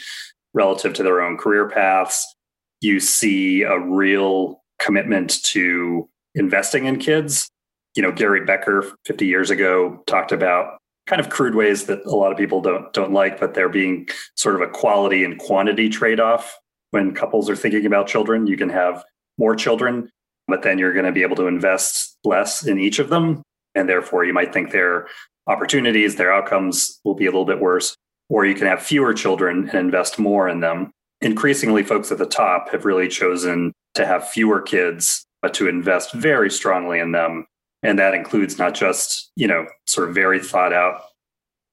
relative 0.53 0.93
to 0.93 1.03
their 1.03 1.21
own 1.21 1.38
career 1.38 1.67
paths. 1.67 2.35
You 2.81 2.99
see 2.99 3.63
a 3.63 3.79
real 3.79 4.58
commitment 4.79 5.43
to 5.43 6.09
investing 6.35 6.85
in 6.85 6.97
kids. 6.97 7.49
You 7.95 8.03
know, 8.03 8.11
Gary 8.11 8.45
Becker 8.45 8.93
50 9.05 9.25
years 9.25 9.49
ago 9.49 10.03
talked 10.07 10.31
about 10.31 10.77
kind 11.07 11.19
of 11.19 11.29
crude 11.29 11.55
ways 11.55 11.85
that 11.85 12.05
a 12.05 12.15
lot 12.15 12.31
of 12.31 12.37
people 12.37 12.61
don't 12.61 12.91
don't 12.93 13.11
like, 13.11 13.39
but 13.39 13.53
they're 13.53 13.69
being 13.69 14.07
sort 14.35 14.55
of 14.55 14.61
a 14.61 14.67
quality 14.67 15.23
and 15.23 15.39
quantity 15.39 15.89
trade 15.89 16.19
off. 16.19 16.57
When 16.91 17.13
couples 17.13 17.49
are 17.49 17.55
thinking 17.55 17.85
about 17.85 18.07
children, 18.07 18.47
you 18.47 18.57
can 18.57 18.69
have 18.69 19.03
more 19.37 19.55
children, 19.55 20.09
but 20.47 20.63
then 20.63 20.77
you're 20.77 20.93
going 20.93 21.05
to 21.05 21.11
be 21.11 21.23
able 21.23 21.35
to 21.37 21.47
invest 21.47 22.17
less 22.23 22.65
in 22.65 22.79
each 22.79 22.99
of 22.99 23.09
them, 23.09 23.41
and 23.75 23.89
therefore 23.89 24.23
you 24.23 24.33
might 24.33 24.53
think 24.53 24.71
their 24.71 25.07
opportunities, 25.47 26.15
their 26.15 26.31
outcomes 26.31 26.99
will 27.03 27.15
be 27.15 27.25
a 27.25 27.29
little 27.29 27.45
bit 27.45 27.59
worse. 27.59 27.95
Or 28.29 28.45
you 28.45 28.53
can 28.53 28.67
have 28.67 28.81
fewer 28.81 29.13
children 29.13 29.69
and 29.69 29.79
invest 29.79 30.19
more 30.19 30.47
in 30.47 30.59
them. 30.59 30.91
Increasingly, 31.21 31.83
folks 31.83 32.11
at 32.11 32.19
the 32.19 32.25
top 32.25 32.69
have 32.71 32.85
really 32.85 33.07
chosen 33.07 33.73
to 33.99 34.05
have 34.05 34.27
fewer 34.27 34.62
kids, 34.62 35.25
but 35.41 35.53
to 35.53 35.67
invest 35.67 36.13
very 36.13 36.49
strongly 36.49 36.99
in 36.99 37.12
them. 37.12 37.45
And 37.83 37.99
that 37.99 38.13
includes 38.13 38.57
not 38.57 38.73
just 38.73 39.31
you 39.35 39.47
know 39.47 39.67
sort 39.85 40.09
of 40.09 40.15
very 40.15 40.39
thought 40.39 40.73
out 40.73 41.01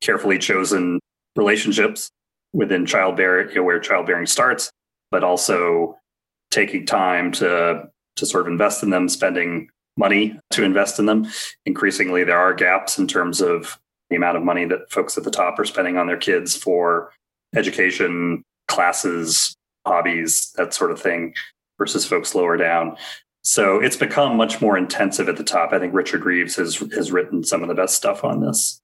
carefully 0.00 0.38
chosen 0.38 1.00
relationships 1.36 2.10
within 2.52 2.86
childbearing 2.86 3.48
you 3.50 3.56
know, 3.56 3.62
where 3.62 3.80
childbearing 3.80 4.26
starts 4.26 4.70
but 5.10 5.24
also 5.24 5.96
taking 6.50 6.84
time 6.86 7.32
to 7.32 7.84
to 8.16 8.26
sort 8.26 8.42
of 8.42 8.48
invest 8.48 8.82
in 8.82 8.90
them 8.90 9.08
spending 9.08 9.68
money 9.96 10.38
to 10.50 10.62
invest 10.64 10.98
in 10.98 11.06
them. 11.06 11.26
Increasingly 11.64 12.24
there 12.24 12.38
are 12.38 12.54
gaps 12.54 12.98
in 12.98 13.06
terms 13.06 13.40
of 13.40 13.78
the 14.10 14.16
amount 14.16 14.36
of 14.36 14.42
money 14.42 14.64
that 14.64 14.90
folks 14.90 15.16
at 15.16 15.24
the 15.24 15.30
top 15.30 15.58
are 15.58 15.64
spending 15.64 15.96
on 15.96 16.06
their 16.06 16.16
kids 16.16 16.56
for 16.56 17.12
education 17.54 18.42
classes 18.68 19.54
hobbies 19.86 20.52
that 20.56 20.74
sort 20.74 20.90
of 20.90 21.00
thing 21.00 21.32
versus 21.78 22.06
folks 22.06 22.34
lower 22.34 22.56
down 22.56 22.96
so 23.46 23.78
it's 23.78 23.96
become 23.96 24.36
much 24.36 24.60
more 24.60 24.76
intensive 24.76 25.28
at 25.28 25.36
the 25.36 25.44
top. 25.44 25.72
I 25.72 25.78
think 25.78 25.94
Richard 25.94 26.24
Reeves 26.24 26.56
has 26.56 26.74
has 26.96 27.12
written 27.12 27.44
some 27.44 27.62
of 27.62 27.68
the 27.68 27.76
best 27.76 27.94
stuff 27.94 28.24
on 28.24 28.40
this. 28.40 28.80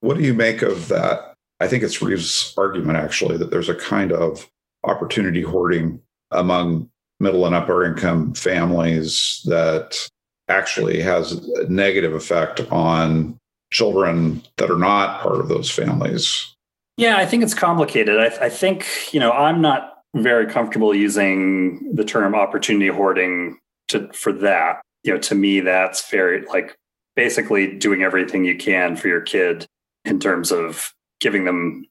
What 0.00 0.16
do 0.16 0.22
you 0.22 0.32
make 0.32 0.62
of 0.62 0.88
that? 0.88 1.34
I 1.60 1.68
think 1.68 1.82
it's 1.82 2.00
Reeves' 2.00 2.54
argument 2.56 2.96
actually 2.96 3.36
that 3.36 3.50
there's 3.50 3.68
a 3.68 3.74
kind 3.74 4.12
of 4.12 4.48
opportunity 4.84 5.42
hoarding 5.42 6.00
among 6.30 6.88
middle 7.20 7.44
and 7.44 7.54
upper 7.54 7.84
income 7.84 8.32
families 8.32 9.42
that 9.44 10.08
actually 10.48 11.02
has 11.02 11.32
a 11.32 11.68
negative 11.68 12.14
effect 12.14 12.60
on 12.72 13.36
children 13.70 14.42
that 14.56 14.70
are 14.70 14.78
not 14.78 15.20
part 15.20 15.40
of 15.40 15.48
those 15.48 15.70
families. 15.70 16.54
Yeah, 16.96 17.18
I 17.18 17.26
think 17.26 17.42
it's 17.42 17.52
complicated. 17.52 18.18
I, 18.18 18.46
I 18.46 18.48
think, 18.48 18.86
you 19.12 19.20
know, 19.20 19.32
I'm 19.32 19.60
not 19.60 19.95
very 20.16 20.46
comfortable 20.46 20.94
using 20.94 21.94
the 21.94 22.04
term 22.04 22.34
opportunity 22.34 22.88
hoarding 22.88 23.58
to 23.88 24.12
for 24.12 24.32
that. 24.32 24.80
You 25.04 25.14
know 25.14 25.20
to 25.20 25.34
me 25.34 25.60
that's 25.60 26.10
very 26.10 26.44
like 26.46 26.76
basically 27.14 27.76
doing 27.76 28.02
everything 28.02 28.44
you 28.44 28.56
can 28.56 28.96
for 28.96 29.08
your 29.08 29.20
kid 29.20 29.66
in 30.04 30.18
terms 30.18 30.50
of 30.50 30.92
giving 31.20 31.44
them 31.44 31.84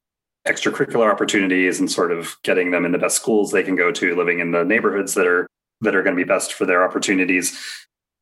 extracurricular 0.47 1.11
opportunities 1.11 1.79
and 1.79 1.91
sort 1.91 2.11
of 2.11 2.35
getting 2.43 2.71
them 2.71 2.85
in 2.85 2.91
the 2.91 2.97
best 2.97 3.15
schools 3.15 3.51
they 3.51 3.63
can 3.63 3.75
go 3.75 3.91
to 3.91 4.15
living 4.15 4.39
in 4.39 4.51
the 4.51 4.63
neighborhoods 4.63 5.15
that 5.15 5.25
are 5.25 5.47
that 5.81 5.95
are 5.95 6.03
going 6.03 6.15
to 6.15 6.21
be 6.21 6.27
best 6.27 6.53
for 6.53 6.65
their 6.65 6.83
opportunities. 6.83 7.59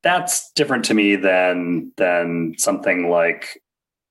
That's 0.02 0.50
different 0.52 0.84
to 0.86 0.94
me 0.94 1.16
than 1.16 1.92
than 1.96 2.54
something 2.58 3.10
like 3.10 3.60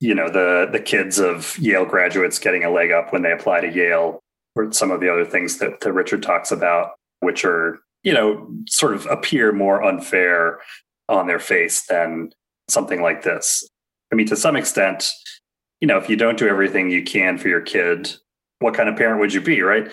you 0.00 0.14
know 0.14 0.28
the 0.28 0.68
the 0.70 0.80
kids 0.80 1.18
of 1.18 1.56
Yale 1.58 1.84
graduates 1.84 2.38
getting 2.38 2.64
a 2.64 2.70
leg 2.70 2.90
up 2.90 3.12
when 3.12 3.22
they 3.22 3.32
apply 3.32 3.60
to 3.60 3.72
Yale 3.72 4.20
or 4.56 4.72
some 4.72 4.90
of 4.90 5.00
the 5.00 5.12
other 5.12 5.24
things 5.24 5.58
that, 5.58 5.80
that 5.80 5.92
Richard 5.92 6.22
talks 6.22 6.52
about 6.52 6.92
which 7.20 7.44
are 7.44 7.80
you 8.04 8.12
know, 8.12 8.46
sort 8.68 8.94
of 8.94 9.06
appear 9.06 9.50
more 9.50 9.82
unfair 9.82 10.60
on 11.08 11.26
their 11.26 11.40
face 11.40 11.86
than 11.86 12.30
something 12.68 13.02
like 13.02 13.22
this. 13.22 13.68
I 14.12 14.14
mean, 14.14 14.26
to 14.26 14.36
some 14.36 14.54
extent, 14.54 15.08
you 15.80 15.88
know, 15.88 15.98
if 15.98 16.08
you 16.08 16.16
don't 16.16 16.38
do 16.38 16.46
everything 16.46 16.90
you 16.90 17.02
can 17.02 17.38
for 17.38 17.48
your 17.48 17.62
kid, 17.62 18.14
what 18.60 18.74
kind 18.74 18.88
of 18.88 18.96
parent 18.96 19.20
would 19.20 19.34
you 19.34 19.40
be, 19.40 19.62
right? 19.62 19.90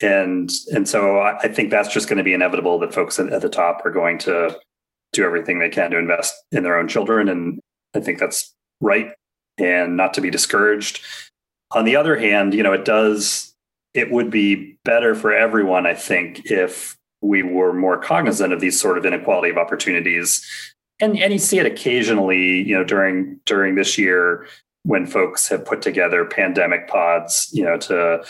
And 0.00 0.50
and 0.72 0.88
so 0.88 1.20
I 1.20 1.48
think 1.48 1.70
that's 1.70 1.92
just 1.92 2.08
going 2.08 2.18
to 2.18 2.24
be 2.24 2.34
inevitable 2.34 2.78
that 2.80 2.94
folks 2.94 3.18
at, 3.18 3.40
the 3.40 3.48
top 3.48 3.84
are 3.84 3.90
going 3.90 4.18
to 4.20 4.58
do 5.12 5.24
everything 5.24 5.58
they 5.58 5.68
can 5.68 5.90
to 5.90 5.98
invest 5.98 6.34
in 6.50 6.62
their 6.62 6.76
own 6.76 6.88
children, 6.88 7.28
and 7.28 7.60
I 7.94 8.00
think 8.00 8.18
that's 8.18 8.52
right 8.80 9.12
and 9.58 9.96
not 9.96 10.14
to 10.14 10.20
be 10.20 10.30
discouraged. 10.30 11.00
On 11.70 11.84
the 11.84 11.96
other 11.96 12.16
hand, 12.16 12.54
you 12.54 12.62
know, 12.62 12.72
it 12.72 12.84
does 12.84 13.53
it 13.94 14.10
would 14.10 14.30
be 14.30 14.76
better 14.84 15.14
for 15.14 15.32
everyone, 15.32 15.86
I 15.86 15.94
think, 15.94 16.50
if 16.50 16.96
we 17.22 17.42
were 17.42 17.72
more 17.72 17.96
cognizant 17.96 18.52
of 18.52 18.60
these 18.60 18.78
sort 18.78 18.98
of 18.98 19.06
inequality 19.06 19.50
of 19.50 19.56
opportunities. 19.56 20.44
And, 21.00 21.18
and 21.18 21.32
you 21.32 21.38
see 21.38 21.58
it 21.58 21.66
occasionally, 21.66 22.62
you 22.62 22.76
know, 22.76 22.84
during 22.84 23.40
during 23.46 23.76
this 23.76 23.96
year 23.96 24.46
when 24.82 25.06
folks 25.06 25.48
have 25.48 25.64
put 25.64 25.80
together 25.80 26.24
pandemic 26.24 26.88
pods, 26.88 27.48
you 27.52 27.64
know, 27.64 27.78
to 27.78 28.24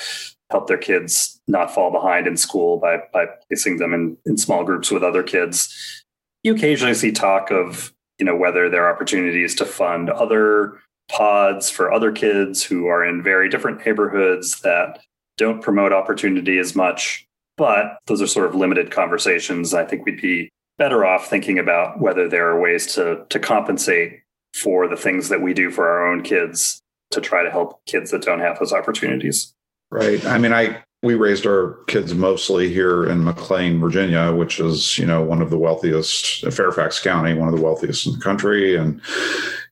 help 0.50 0.68
their 0.68 0.78
kids 0.78 1.40
not 1.48 1.74
fall 1.74 1.90
behind 1.90 2.26
in 2.26 2.36
school 2.36 2.78
by 2.78 2.98
by 3.12 3.26
placing 3.48 3.78
them 3.78 3.92
in, 3.92 4.16
in 4.24 4.36
small 4.36 4.64
groups 4.64 4.90
with 4.90 5.02
other 5.02 5.22
kids. 5.22 6.04
You 6.42 6.54
occasionally 6.54 6.94
see 6.94 7.10
talk 7.10 7.50
of, 7.50 7.92
you 8.18 8.26
know, 8.26 8.36
whether 8.36 8.68
there 8.68 8.84
are 8.84 8.94
opportunities 8.94 9.54
to 9.56 9.64
fund 9.64 10.10
other 10.10 10.78
pods 11.10 11.68
for 11.70 11.92
other 11.92 12.12
kids 12.12 12.62
who 12.62 12.86
are 12.86 13.04
in 13.04 13.22
very 13.22 13.48
different 13.48 13.84
neighborhoods 13.84 14.60
that 14.60 15.00
don't 15.36 15.62
promote 15.62 15.92
opportunity 15.92 16.58
as 16.58 16.74
much. 16.74 17.26
But 17.56 17.98
those 18.06 18.20
are 18.20 18.26
sort 18.26 18.46
of 18.46 18.54
limited 18.54 18.90
conversations. 18.90 19.74
I 19.74 19.84
think 19.84 20.04
we'd 20.04 20.20
be 20.20 20.50
better 20.76 21.04
off 21.04 21.28
thinking 21.28 21.58
about 21.58 22.00
whether 22.00 22.28
there 22.28 22.48
are 22.48 22.60
ways 22.60 22.94
to 22.94 23.24
to 23.28 23.38
compensate 23.38 24.20
for 24.54 24.88
the 24.88 24.96
things 24.96 25.28
that 25.28 25.42
we 25.42 25.54
do 25.54 25.70
for 25.70 25.88
our 25.88 26.06
own 26.06 26.22
kids 26.22 26.80
to 27.10 27.20
try 27.20 27.42
to 27.42 27.50
help 27.50 27.84
kids 27.86 28.10
that 28.10 28.22
don't 28.22 28.40
have 28.40 28.58
those 28.58 28.72
opportunities. 28.72 29.54
Right. 29.90 30.24
I 30.26 30.38
mean, 30.38 30.52
I 30.52 30.82
we 31.04 31.14
raised 31.14 31.46
our 31.46 31.74
kids 31.86 32.14
mostly 32.14 32.72
here 32.72 33.04
in 33.04 33.24
McLean, 33.24 33.78
Virginia, 33.78 34.32
which 34.32 34.58
is, 34.58 34.96
you 34.96 35.04
know, 35.04 35.22
one 35.22 35.42
of 35.42 35.50
the 35.50 35.58
wealthiest 35.58 36.50
Fairfax 36.50 36.98
County, 36.98 37.34
one 37.34 37.46
of 37.46 37.54
the 37.54 37.62
wealthiest 37.62 38.06
in 38.06 38.14
the 38.14 38.20
country 38.20 38.74
and 38.74 39.02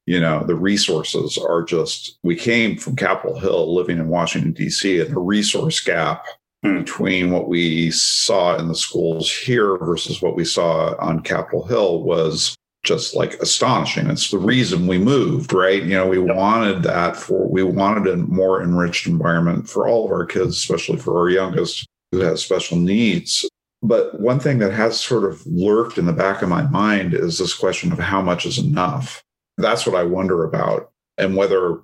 you 0.07 0.19
know 0.21 0.45
the 0.45 0.55
resources 0.55 1.39
are 1.39 1.63
just 1.63 2.19
we 2.23 2.37
came 2.37 2.77
from 2.77 2.97
capitol 2.97 3.39
hill 3.39 3.75
living 3.75 3.99
in 3.99 4.09
washington 4.09 4.53
d.c 4.53 5.01
and 5.01 5.15
the 5.15 5.21
resource 5.21 5.81
gap 5.81 6.25
Hmm. 6.65 6.79
between 6.79 7.33
what 7.33 7.49
we 7.49 7.91
saw 7.91 8.57
in 8.57 8.69
the 8.69 8.75
schools 8.77 9.31
here 9.31 9.77
versus 9.79 10.23
what 10.23 10.37
we 10.37 10.45
saw 10.45 10.95
on 11.01 11.21
Capitol 11.21 11.67
Hill 11.67 12.05
was 12.05 12.55
just 12.85 13.17
like 13.17 13.35
astonishing. 13.35 14.09
It's 14.09 14.31
the 14.31 14.39
reason 14.39 14.87
we 14.87 14.99
moved, 14.99 15.53
right? 15.53 15.83
You 15.83 15.91
know, 15.91 16.07
we 16.07 16.19
wanted 16.19 16.85
that 16.85 17.17
for, 17.17 17.49
we 17.49 17.65
wanted 17.65 18.13
a 18.13 18.17
more 18.17 18.63
enriched 18.63 19.09
environment 19.09 19.69
for 19.69 19.89
all 19.89 20.05
of 20.05 20.13
our 20.13 20.25
kids, 20.25 20.57
especially 20.57 20.99
for 20.99 21.19
our 21.19 21.31
youngest 21.31 21.85
who 22.13 22.21
has 22.21 22.45
special 22.45 22.77
needs. 22.77 23.49
But 23.83 24.21
one 24.21 24.39
thing 24.39 24.59
that 24.59 24.73
has 24.73 25.01
sort 25.01 25.25
of 25.25 25.45
lurked 25.45 25.99
in 25.99 26.07
the 26.07 26.13
back 26.13 26.43
of 26.43 26.49
my 26.49 26.63
mind 26.63 27.13
is 27.13 27.39
this 27.39 27.55
question 27.55 27.91
of 27.91 27.99
how 27.99 28.23
much 28.23 28.47
is 28.47 28.59
enough. 28.59 29.21
That's 29.59 29.87
what 29.87 29.97
I 29.97 30.03
wonder 30.03 30.45
about 30.45 30.91
and 31.19 31.37
whether 31.37 31.81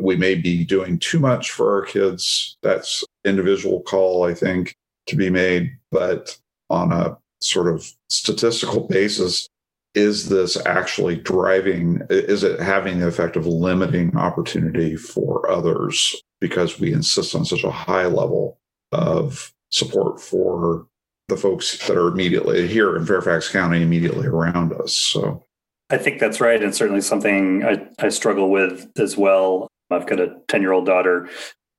we 0.00 0.16
may 0.16 0.34
be 0.34 0.64
doing 0.64 0.98
too 0.98 1.18
much 1.18 1.50
for 1.50 1.72
our 1.72 1.84
kids. 1.84 2.56
That's 2.62 3.04
individual 3.24 3.82
call, 3.82 4.24
I 4.24 4.34
think, 4.34 4.76
to 5.06 5.16
be 5.16 5.30
made. 5.30 5.72
But 5.90 6.38
on 6.70 6.92
a 6.92 7.16
sort 7.40 7.68
of 7.68 7.90
statistical 8.08 8.86
basis, 8.86 9.48
is 9.94 10.28
this 10.28 10.56
actually 10.66 11.16
driving, 11.16 12.02
is 12.10 12.44
it 12.44 12.60
having 12.60 13.00
the 13.00 13.08
effect 13.08 13.36
of 13.36 13.46
limiting 13.46 14.16
opportunity 14.16 14.96
for 14.96 15.50
others 15.50 16.14
because 16.40 16.78
we 16.78 16.92
insist 16.92 17.34
on 17.34 17.44
such 17.44 17.64
a 17.64 17.70
high 17.70 18.06
level 18.06 18.60
of 18.92 19.52
support 19.70 20.20
for 20.20 20.86
the 21.28 21.36
folks 21.36 21.86
that 21.86 21.96
are 21.96 22.08
immediately 22.08 22.68
here 22.68 22.96
in 22.96 23.04
Fairfax 23.04 23.50
County, 23.50 23.82
immediately 23.82 24.26
around 24.26 24.72
us? 24.74 24.94
So 24.94 25.42
I 25.90 25.96
think 25.96 26.20
that's 26.20 26.40
right. 26.40 26.62
And 26.62 26.74
certainly 26.74 27.00
something 27.00 27.64
I, 27.64 27.86
I 27.98 28.08
struggle 28.10 28.50
with 28.50 28.90
as 28.98 29.16
well. 29.16 29.68
I've 29.90 30.06
got 30.06 30.20
a 30.20 30.36
10 30.48 30.60
year 30.60 30.72
old 30.72 30.86
daughter 30.86 31.28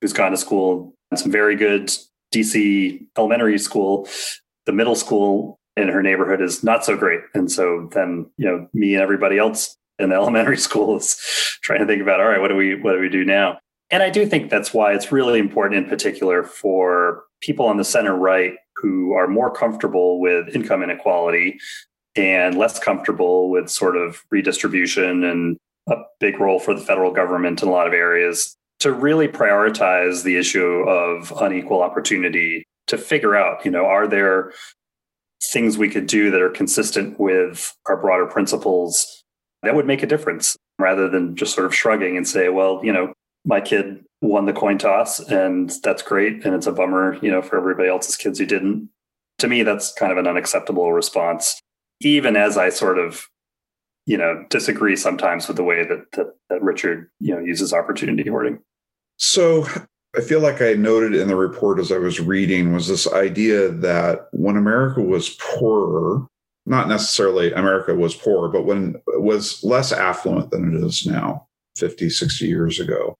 who's 0.02 0.14
gone 0.14 0.32
to 0.32 0.38
school 0.38 0.94
at 1.12 1.20
some 1.20 1.32
very 1.32 1.56
good 1.56 1.92
DC 2.34 3.06
elementary 3.18 3.60
school. 3.60 4.08
The 4.66 4.74
middle 4.74 4.96
school 4.96 5.60
in 5.76 5.88
her 5.90 6.02
neighborhood 6.02 6.42
is 6.42 6.64
not 6.64 6.84
so 6.84 6.98
great. 6.98 7.22
And 7.34 7.52
so 7.52 7.90
then, 7.94 8.30
you 8.38 8.46
know, 8.46 8.68
me 8.74 8.96
and 8.96 9.04
everybody 9.04 9.38
else 9.38 9.78
in 10.00 10.10
the 10.10 10.16
elementary 10.24 10.58
school 10.58 10.98
is 10.98 11.20
trying 11.62 11.80
to 11.80 11.86
think 11.86 12.02
about, 12.02 12.20
all 12.20 12.28
right, 12.28 12.42
what 12.42 12.50
do 12.50 12.56
we 12.56 12.76
what 12.76 12.94
do 12.94 13.00
we 13.00 13.10
do 13.10 13.24
now? 13.24 13.60
And 13.92 14.04
I 14.04 14.10
do 14.10 14.26
think 14.26 14.50
that's 14.50 14.74
why 14.74 14.94
it's 14.94 15.12
really 15.12 15.40
important 15.40 15.84
in 15.84 15.90
particular 15.90 16.44
for 16.44 17.24
people 17.42 17.66
on 17.66 17.78
the 17.78 17.84
center 17.84 18.16
right 18.16 18.54
who 18.76 19.14
are 19.14 19.28
more 19.28 19.52
comfortable 19.52 20.20
with 20.20 20.56
income 20.56 20.84
inequality 20.84 21.60
and 22.16 22.58
less 22.58 22.80
comfortable 22.80 23.50
with 23.50 23.70
sort 23.70 23.96
of 23.96 24.24
redistribution 24.32 25.24
and 25.24 25.58
a 25.88 25.96
big 26.20 26.40
role 26.40 26.60
for 26.60 26.74
the 26.74 26.82
federal 26.82 27.12
government 27.12 27.62
in 27.62 27.68
a 27.68 27.72
lot 27.72 27.88
of 27.88 27.94
areas 27.94 28.56
to 28.80 28.92
really 28.92 29.28
prioritize 29.28 30.24
the 30.24 30.38
issue 30.38 30.88
of 30.88 31.34
unequal 31.42 31.82
opportunity 31.82 32.64
to 32.88 32.98
figure 32.98 33.36
out, 33.36 33.64
you 33.66 33.72
know, 33.72 33.86
are 33.86 34.08
there 34.08 34.52
things 35.44 35.78
we 35.78 35.90
could 35.90 36.08
do 36.08 36.32
that 36.32 36.42
are 36.42 36.50
consistent 36.50 37.20
with 37.20 37.74
our 37.86 37.98
broader 37.98 38.26
principles 38.26 39.24
that 39.64 39.76
would 39.76 39.86
make 39.86 40.04
a 40.04 40.08
difference 40.08 40.56
rather 40.78 41.10
than 41.10 41.36
just 41.36 41.54
sort 41.54 41.66
of 41.66 41.76
shrugging 41.76 42.18
and 42.18 42.28
say, 42.28 42.50
well, 42.50 42.80
you 42.84 42.92
know, 42.92 43.14
my 43.46 43.62
kid 43.62 44.04
won 44.22 44.46
the 44.46 44.54
coin 44.54 44.78
toss 44.78 45.20
and 45.20 45.74
that's 45.84 46.02
great. 46.02 46.46
And 46.46 46.56
it's 46.56 46.68
a 46.68 46.72
bummer, 46.72 47.18
you 47.22 47.32
know, 47.32 47.42
for 47.42 47.58
everybody 47.58 47.90
else's 47.90 48.16
kids 48.16 48.40
who 48.40 48.46
didn't. 48.46 48.90
To 49.40 49.48
me, 49.48 49.64
that's 49.64 49.94
kind 49.94 50.12
of 50.12 50.18
an 50.18 50.28
unacceptable 50.28 50.92
response, 50.92 51.62
even 52.02 52.36
as 52.36 52.58
I 52.58 52.70
sort 52.70 52.98
of, 52.98 53.28
you 54.06 54.18
know, 54.18 54.46
disagree 54.50 54.96
sometimes 54.96 55.48
with 55.48 55.58
the 55.58 55.64
way 55.64 55.86
that, 55.86 56.12
that, 56.14 56.34
that 56.50 56.62
Richard, 56.62 57.10
you 57.20 57.36
know, 57.36 57.42
uses 57.42 57.74
opportunity 57.74 58.30
hoarding. 58.30 58.60
So 59.18 59.66
I 60.16 60.22
feel 60.22 60.40
like 60.40 60.62
I 60.62 60.74
noted 60.74 61.14
in 61.14 61.28
the 61.28 61.36
report 61.36 61.80
as 61.80 61.92
I 61.92 61.98
was 61.98 62.20
reading 62.20 62.74
was 62.74 62.88
this 62.88 63.12
idea 63.12 63.70
that 63.70 64.28
when 64.32 64.58
America 64.58 65.02
was 65.02 65.36
poorer, 65.40 66.26
not 66.66 66.88
necessarily 66.88 67.52
America 67.52 67.94
was 67.94 68.16
poor, 68.16 68.50
but 68.50 68.66
when 68.66 68.96
was 69.08 69.64
less 69.64 69.92
affluent 69.92 70.52
than 70.52 70.76
it 70.76 70.84
is 70.84 71.06
now, 71.06 71.48
50, 71.78 72.10
60 72.10 72.46
years 72.46 72.80
ago, 72.80 73.16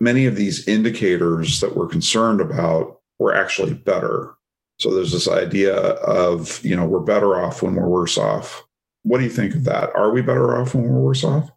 many 0.00 0.26
of 0.26 0.36
these 0.36 0.66
indicators 0.66 1.60
that 1.60 1.76
we're 1.76 1.86
concerned 1.86 2.40
about 2.40 3.00
were 3.18 3.34
actually 3.34 3.74
better. 3.74 4.34
So 4.80 4.94
there's 4.94 5.12
this 5.12 5.28
idea 5.28 5.76
of, 5.76 6.64
you 6.64 6.74
know, 6.74 6.86
we're 6.86 7.00
better 7.00 7.38
off 7.40 7.62
when 7.62 7.74
we're 7.74 7.86
worse 7.86 8.16
off. 8.16 8.64
What 9.02 9.18
do 9.18 9.24
you 9.24 9.30
think 9.30 9.54
of 9.54 9.64
that? 9.64 9.94
Are 9.94 10.10
we 10.10 10.22
better 10.22 10.56
off 10.56 10.74
when 10.74 10.84
we're 10.84 11.00
worse 11.00 11.22
off? 11.22 11.50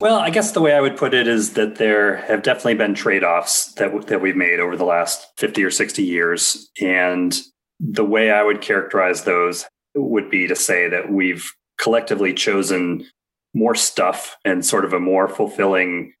Well, 0.00 0.18
I 0.18 0.30
guess 0.30 0.52
the 0.52 0.60
way 0.60 0.74
I 0.74 0.80
would 0.80 0.96
put 0.96 1.12
it 1.12 1.26
is 1.26 1.54
that 1.54 1.76
there 1.76 2.18
have 2.18 2.44
definitely 2.44 2.74
been 2.74 2.94
trade-offs 2.94 3.72
that 3.74 4.06
that 4.06 4.20
we've 4.20 4.36
made 4.36 4.60
over 4.60 4.76
the 4.76 4.84
last 4.84 5.26
50 5.38 5.64
or 5.64 5.72
60 5.72 6.04
years 6.04 6.70
and 6.80 7.36
the 7.80 8.04
way 8.04 8.30
I 8.30 8.44
would 8.44 8.60
characterize 8.60 9.24
those 9.24 9.64
would 9.96 10.30
be 10.30 10.46
to 10.46 10.54
say 10.54 10.88
that 10.88 11.10
we've 11.10 11.50
collectively 11.80 12.32
chosen 12.32 13.06
more 13.54 13.74
stuff 13.74 14.36
and 14.44 14.64
sort 14.64 14.84
of 14.84 14.92
a 14.92 15.00
more 15.00 15.26
fulfilling 15.26 16.12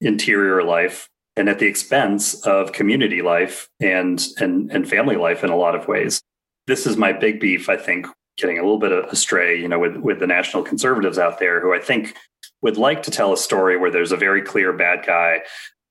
interior 0.00 0.62
life 0.62 1.10
and 1.36 1.48
at 1.48 1.58
the 1.58 1.66
expense 1.66 2.34
of 2.46 2.72
community 2.72 3.22
life 3.22 3.68
and 3.80 4.26
and 4.38 4.70
and 4.72 4.88
family 4.88 5.16
life 5.16 5.44
in 5.44 5.50
a 5.50 5.56
lot 5.56 5.74
of 5.74 5.88
ways. 5.88 6.20
This 6.66 6.86
is 6.86 6.96
my 6.96 7.12
big 7.12 7.38
beef, 7.38 7.68
I 7.68 7.76
think, 7.76 8.06
getting 8.38 8.58
a 8.58 8.62
little 8.62 8.78
bit 8.78 8.92
astray, 8.92 9.60
you 9.60 9.68
know, 9.68 9.78
with 9.78 9.96
with 9.96 10.18
the 10.18 10.26
national 10.26 10.62
conservatives 10.62 11.18
out 11.18 11.38
there 11.38 11.60
who 11.60 11.74
I 11.74 11.78
think 11.78 12.16
would 12.62 12.76
like 12.76 13.02
to 13.04 13.10
tell 13.10 13.32
a 13.32 13.38
story 13.38 13.76
where 13.76 13.90
there's 13.90 14.12
a 14.12 14.16
very 14.16 14.42
clear 14.42 14.72
bad 14.72 15.04
guy, 15.06 15.42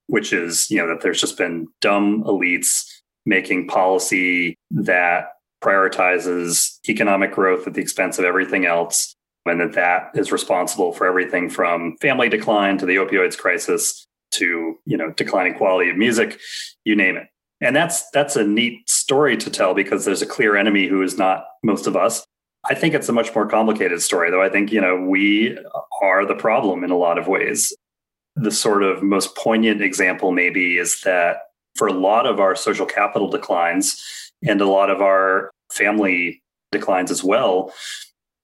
which 0.07 0.33
is, 0.33 0.69
you 0.69 0.77
know, 0.77 0.87
that 0.87 1.01
there's 1.01 1.21
just 1.21 1.37
been 1.37 1.67
dumb 1.79 2.23
elites 2.23 2.83
making 3.25 3.67
policy 3.67 4.57
that 4.71 5.29
prioritizes 5.63 6.79
economic 6.87 7.31
growth 7.31 7.65
at 7.65 7.73
the 7.73 7.81
expense 7.81 8.19
of 8.19 8.25
everything 8.25 8.65
else 8.65 9.15
and 9.45 9.61
that 9.61 9.73
that 9.73 10.11
is 10.15 10.31
responsible 10.31 10.91
for 10.91 11.07
everything 11.07 11.49
from 11.49 11.95
family 11.97 12.29
decline 12.29 12.77
to 12.77 12.85
the 12.85 12.95
opioids 12.95 13.37
crisis 13.37 14.05
to 14.35 14.77
you 14.85 14.97
know 14.97 15.11
declining 15.11 15.53
quality 15.53 15.89
of 15.89 15.97
music 15.97 16.39
you 16.83 16.95
name 16.95 17.15
it 17.15 17.27
and 17.61 17.75
that's 17.75 18.09
that's 18.11 18.35
a 18.35 18.45
neat 18.45 18.87
story 18.89 19.37
to 19.37 19.49
tell 19.49 19.73
because 19.73 20.05
there's 20.05 20.21
a 20.21 20.27
clear 20.27 20.55
enemy 20.55 20.87
who 20.87 21.01
is 21.01 21.17
not 21.17 21.45
most 21.63 21.87
of 21.87 21.95
us 21.95 22.25
I 22.67 22.73
think 22.73 22.95
it's 22.95 23.09
a 23.09 23.13
much 23.13 23.33
more 23.35 23.47
complicated 23.47 24.01
story, 24.01 24.31
though. 24.31 24.41
I 24.41 24.49
think, 24.49 24.71
you 24.71 24.81
know, 24.81 24.99
we 24.99 25.57
are 26.01 26.25
the 26.25 26.35
problem 26.35 26.83
in 26.83 26.89
a 26.89 26.97
lot 26.97 27.17
of 27.17 27.27
ways. 27.27 27.75
The 28.35 28.51
sort 28.51 28.83
of 28.83 29.03
most 29.03 29.35
poignant 29.35 29.81
example, 29.81 30.31
maybe, 30.31 30.77
is 30.77 31.01
that 31.01 31.37
for 31.75 31.87
a 31.87 31.93
lot 31.93 32.25
of 32.25 32.39
our 32.39 32.55
social 32.55 32.85
capital 32.85 33.29
declines 33.29 34.01
and 34.47 34.59
a 34.61 34.67
lot 34.67 34.89
of 34.89 35.01
our 35.01 35.51
family 35.71 36.41
declines 36.71 37.11
as 37.11 37.23
well, 37.23 37.71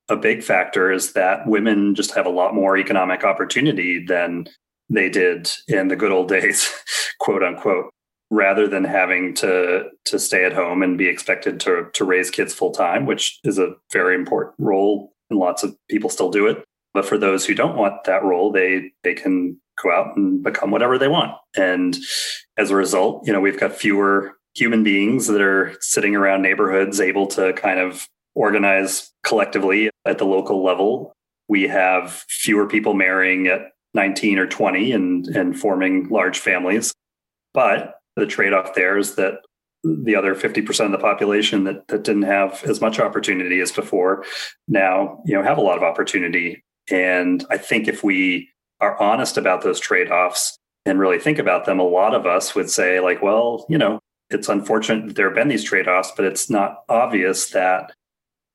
a 0.08 0.16
big 0.16 0.44
factor 0.44 0.92
is 0.92 1.14
that 1.14 1.48
women 1.48 1.96
just 1.96 2.14
have 2.14 2.26
a 2.26 2.30
lot 2.30 2.54
more 2.54 2.78
economic 2.78 3.24
opportunity 3.24 4.06
than 4.06 4.46
they 4.94 5.10
did 5.10 5.52
in 5.68 5.88
the 5.88 5.96
good 5.96 6.12
old 6.12 6.28
days, 6.28 6.72
quote 7.20 7.44
unquote 7.44 7.92
rather 8.32 8.66
than 8.66 8.86
having 8.86 9.34
to 9.34 9.90
to 10.06 10.18
stay 10.18 10.46
at 10.46 10.54
home 10.54 10.82
and 10.82 10.98
be 10.98 11.08
expected 11.08 11.60
to 11.60 11.88
to 11.94 12.04
raise 12.04 12.32
kids 12.32 12.54
full 12.54 12.72
time, 12.72 13.06
which 13.06 13.40
is 13.44 13.60
a 13.60 13.76
very 13.92 14.16
important 14.16 14.56
role 14.58 15.14
and 15.30 15.40
lots 15.40 15.64
of 15.64 15.76
people 15.90 16.10
still 16.10 16.32
do 16.32 16.48
it. 16.48 16.64
But 16.94 17.06
for 17.06 17.18
those 17.18 17.46
who 17.46 17.54
don't 17.54 17.78
want 17.78 18.04
that 18.06 18.24
role, 18.24 18.52
they 18.52 18.92
they 19.04 19.14
can 19.14 19.60
go 19.82 19.92
out 19.92 20.16
and 20.16 20.44
become 20.44 20.72
whatever 20.72 20.98
they 20.98 21.08
want. 21.08 21.34
And 21.56 21.98
as 22.58 22.72
a 22.72 22.76
result, 22.76 23.26
you 23.26 23.34
know, 23.34 23.40
we've 23.40 23.60
got 23.60 23.76
fewer 23.76 24.38
human 24.54 24.84
beings 24.84 25.28
that 25.28 25.42
are 25.42 25.76
sitting 25.80 26.16
around 26.16 26.42
neighborhoods 26.42 27.00
able 27.00 27.28
to 27.28 27.54
kind 27.54 27.80
of 27.80 28.08
organize 28.36 29.12
collectively 29.24 29.90
at 30.06 30.18
the 30.18 30.26
local 30.26 30.64
level. 30.64 31.14
We 31.48 31.68
have 31.68 32.12
fewer 32.28 32.68
people 32.68 32.94
marrying 32.94 33.48
at 33.48 33.72
19 33.94 34.40
or 34.40 34.48
20 34.48 34.92
and, 34.92 35.28
and 35.28 35.60
forming 35.60 36.08
large 36.10 36.40
families. 36.40 36.94
But 37.54 37.96
the 38.16 38.26
trade 38.26 38.54
off 38.54 38.76
there 38.76 38.98
is 38.98 39.16
that 39.16 39.42
the 39.84 40.16
other 40.16 40.36
50% 40.36 40.86
of 40.86 40.92
the 40.92 40.98
population 40.98 41.64
that, 41.64 41.88
that 41.88 42.04
didn't 42.04 42.22
have 42.24 42.64
as 42.66 42.82
much 42.82 43.00
opportunity 43.00 43.60
as 43.62 43.72
before 43.72 44.24
now 44.68 45.20
you 45.26 45.34
know 45.34 45.42
have 45.42 45.58
a 45.58 45.62
lot 45.62 45.78
of 45.78 45.84
opportunity. 45.84 46.64
And 46.90 47.46
i 47.50 47.58
think 47.58 47.88
if 47.88 48.04
we 48.04 48.50
are 48.80 49.00
honest 49.02 49.38
about 49.38 49.62
those 49.62 49.80
trade-offs 49.80 50.58
and 50.86 51.00
really 51.00 51.20
think 51.20 51.40
about 51.40 51.66
them 51.66 51.80
a 51.80 51.84
lot 51.84 52.14
of 52.14 52.26
us 52.26 52.54
would 52.54 52.70
say 52.70 53.00
like 53.00 53.22
well 53.22 53.66
you 53.70 53.78
know 53.78 54.00
it's 54.30 54.50
unfortunate 54.50 55.08
that 55.08 55.16
there 55.16 55.28
have 55.28 55.36
been 55.36 55.48
these 55.48 55.64
trade-offs 55.64 56.12
but 56.16 56.26
it's 56.26 56.50
not 56.50 56.84
obvious 56.90 57.50
that 57.52 57.92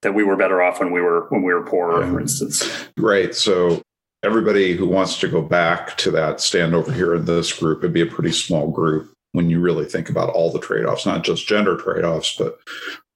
that 0.03 0.13
we 0.13 0.25
were 0.25 0.37
better 0.37 0.63
off 0.63 0.79
when 0.81 0.93
we 0.93 1.01
were 1.01 1.27
when 1.31 1.43
we 1.43 1.53
were 1.53 1.65
poorer 1.65 2.07
for 2.07 2.21
instance. 2.21 2.71
Right. 2.97 3.35
So 3.35 3.83
everybody 4.23 4.75
who 4.75 4.87
wants 4.87 5.19
to 5.21 5.29
go 5.29 5.43
back 5.43 5.97
to 5.99 6.11
that 6.11 6.41
stand 6.41 6.75
over 6.75 6.93
here 6.93 7.15
in 7.15 7.25
this 7.25 7.53
group 7.53 7.79
it'd 7.79 7.93
be 7.93 8.01
a 8.01 8.07
pretty 8.07 8.33
small 8.33 8.71
group 8.71 9.13
when 9.37 9.51
you 9.51 9.61
really 9.61 9.85
think 9.85 10.09
about 10.09 10.31
all 10.31 10.51
the 10.51 10.59
trade 10.59 10.87
offs, 10.87 11.05
not 11.05 11.23
just 11.23 11.47
gender 11.47 11.77
trade 11.77 12.05
offs, 12.05 12.35
but 12.39 12.59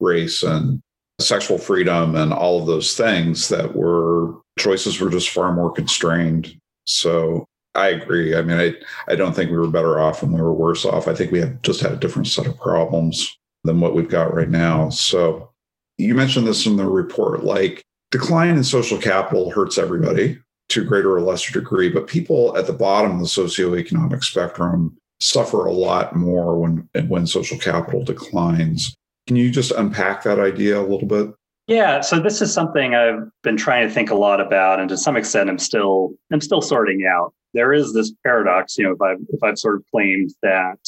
race 0.00 0.42
and 0.42 0.82
sexual 1.18 1.56
freedom 1.56 2.14
and 2.14 2.30
all 2.30 2.60
of 2.60 2.66
those 2.66 2.94
things 2.94 3.48
that 3.48 3.74
were 3.74 4.34
choices 4.58 5.00
were 5.00 5.08
just 5.08 5.30
far 5.30 5.50
more 5.54 5.72
constrained. 5.72 6.54
So 6.84 7.46
I 7.74 7.88
agree. 7.88 8.36
I 8.36 8.42
mean, 8.42 8.58
I, 8.58 8.74
I 9.10 9.16
don't 9.16 9.34
think 9.34 9.50
we 9.50 9.56
were 9.56 9.68
better 9.68 9.98
off 9.98 10.22
and 10.22 10.32
we 10.32 10.42
were 10.42 10.52
worse 10.52 10.84
off. 10.84 11.08
I 11.08 11.14
think 11.14 11.32
we 11.32 11.40
had 11.40 11.62
just 11.62 11.80
had 11.80 11.92
a 11.92 11.96
different 11.96 12.28
set 12.28 12.46
of 12.46 12.58
problems 12.58 13.34
than 13.64 13.80
what 13.80 13.94
we've 13.94 14.08
got 14.08 14.34
right 14.34 14.50
now. 14.50 14.90
So 14.90 15.50
you 15.96 16.14
mentioned 16.14 16.46
this 16.46 16.66
in 16.66 16.76
the 16.76 16.86
report 16.86 17.44
like 17.44 17.82
decline 18.10 18.56
in 18.56 18.64
social 18.64 18.98
capital 18.98 19.50
hurts 19.50 19.78
everybody 19.78 20.38
to 20.70 20.84
greater 20.84 21.14
or 21.14 21.20
lesser 21.20 21.52
degree, 21.52 21.88
but 21.88 22.06
people 22.06 22.56
at 22.56 22.66
the 22.66 22.72
bottom 22.72 23.12
of 23.12 23.18
the 23.20 23.26
socioeconomic 23.26 24.24
spectrum 24.24 24.96
suffer 25.20 25.66
a 25.66 25.72
lot 25.72 26.16
more 26.16 26.58
when 26.58 26.88
when 27.08 27.26
social 27.26 27.58
capital 27.58 28.02
declines. 28.02 28.94
Can 29.26 29.36
you 29.36 29.50
just 29.50 29.70
unpack 29.72 30.22
that 30.22 30.40
idea 30.40 30.80
a 30.80 30.82
little 30.82 31.06
bit? 31.06 31.34
Yeah, 31.66 32.00
so 32.00 32.18
this 32.18 32.42
is 32.42 32.52
something 32.52 32.94
I've 32.94 33.28
been 33.42 33.56
trying 33.56 33.86
to 33.86 33.94
think 33.94 34.10
a 34.10 34.16
lot 34.16 34.40
about, 34.40 34.80
and 34.80 34.88
to 34.88 34.96
some 34.96 35.16
extent, 35.16 35.48
I'm 35.48 35.58
still 35.58 36.14
I'm 36.32 36.40
still 36.40 36.62
sorting 36.62 37.06
out. 37.06 37.32
there 37.54 37.72
is 37.72 37.92
this 37.92 38.12
paradox. 38.24 38.76
You 38.78 38.84
know, 38.84 38.92
if 38.92 39.02
I've 39.02 39.20
if 39.28 39.42
I've 39.42 39.58
sort 39.58 39.76
of 39.76 39.84
claimed 39.92 40.30
that 40.42 40.78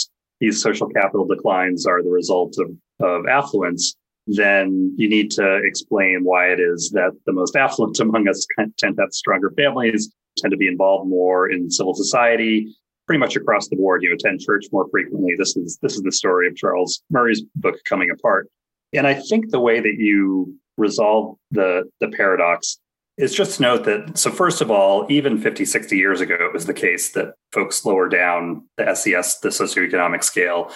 these 0.41 0.61
social 0.61 0.89
capital 0.89 1.27
declines 1.27 1.87
are 1.87 2.03
the 2.03 2.11
result 2.11 2.57
of 2.59 2.71
of 3.01 3.27
affluence, 3.27 3.95
then 4.27 4.95
you 4.97 5.09
need 5.09 5.31
to 5.33 5.57
explain 5.65 6.21
why 6.23 6.47
it 6.47 6.61
is 6.61 6.91
that 6.95 7.13
the 7.27 7.33
most 7.33 7.57
affluent 7.57 7.99
among 7.99 8.29
us 8.29 8.47
tend 8.79 8.97
to 8.97 9.03
have 9.03 9.13
stronger 9.13 9.53
families, 9.57 10.13
tend 10.39 10.51
to 10.53 10.57
be 10.57 10.69
involved 10.69 11.09
more 11.09 11.51
in 11.51 11.71
civil 11.71 11.95
society, 11.95 12.75
pretty 13.07 13.19
much 13.19 13.37
across 13.37 13.69
the 13.69 13.77
board. 13.77 14.03
You 14.03 14.15
attend 14.15 14.41
church 14.41 14.67
more 14.73 14.87
frequently. 14.91 15.35
This 15.39 15.57
is 15.57 15.79
this 15.83 15.95
is 15.95 16.03
the 16.03 16.13
story 16.13 16.47
of 16.47 16.57
Charles 16.57 17.03
Murray's 17.11 17.43
book 17.57 17.77
coming 17.89 18.11
apart. 18.11 18.49
And 18.93 19.07
I 19.07 19.15
think 19.15 19.51
the 19.51 19.61
way 19.61 19.81
that 19.81 19.97
you 19.99 20.55
resolve 20.77 21.37
the 21.51 21.85
the 22.01 22.09
paradox 22.09 22.79
is 23.19 23.35
just 23.35 23.57
to 23.57 23.63
note 23.63 23.85
that 23.85 24.17
so 24.17 24.31
first 24.31 24.61
of 24.61 24.71
all, 24.71 25.07
even 25.11 25.39
50, 25.39 25.65
60 25.65 25.97
years 25.97 26.21
ago, 26.21 26.37
it 26.41 26.53
was 26.53 26.67
the 26.67 26.75
case 26.75 27.13
that 27.13 27.35
folks 27.53 27.85
lower 27.85 28.09
down 28.09 28.67
the 28.79 28.95
SES, 28.95 29.41
the 29.41 29.51
socioeconomic 29.51 30.25
scale, 30.25 30.71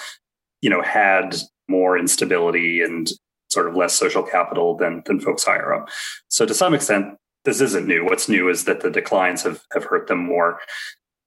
you 0.61 0.68
know, 0.68 0.82
had 0.82 1.36
more 1.68 1.97
instability 1.97 2.82
and 2.82 3.09
sort 3.49 3.68
of 3.68 3.76
less 3.76 3.94
social 3.94 4.22
capital 4.22 4.76
than 4.76 5.03
than 5.07 5.20
folks 5.20 5.44
higher 5.44 5.74
up. 5.74 5.88
So 6.28 6.47
to 6.47 6.55
some 6.55 6.74
extent, 6.74 7.16
this 7.44 7.61
isn't 7.61 7.86
new. 7.86 8.05
What's 8.05 8.28
new 8.28 8.49
is 8.49 8.64
that 8.64 8.80
the 8.80 8.90
declines 8.90 9.42
have 9.42 9.62
have 9.72 9.84
hurt 9.84 10.09
them 10.09 10.18
more. 10.18 10.61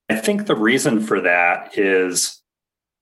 I 0.10 0.16
think 0.16 0.46
the 0.48 0.56
reason 0.56 1.02
for 1.02 1.22
that 1.22 1.78
is 1.78 2.42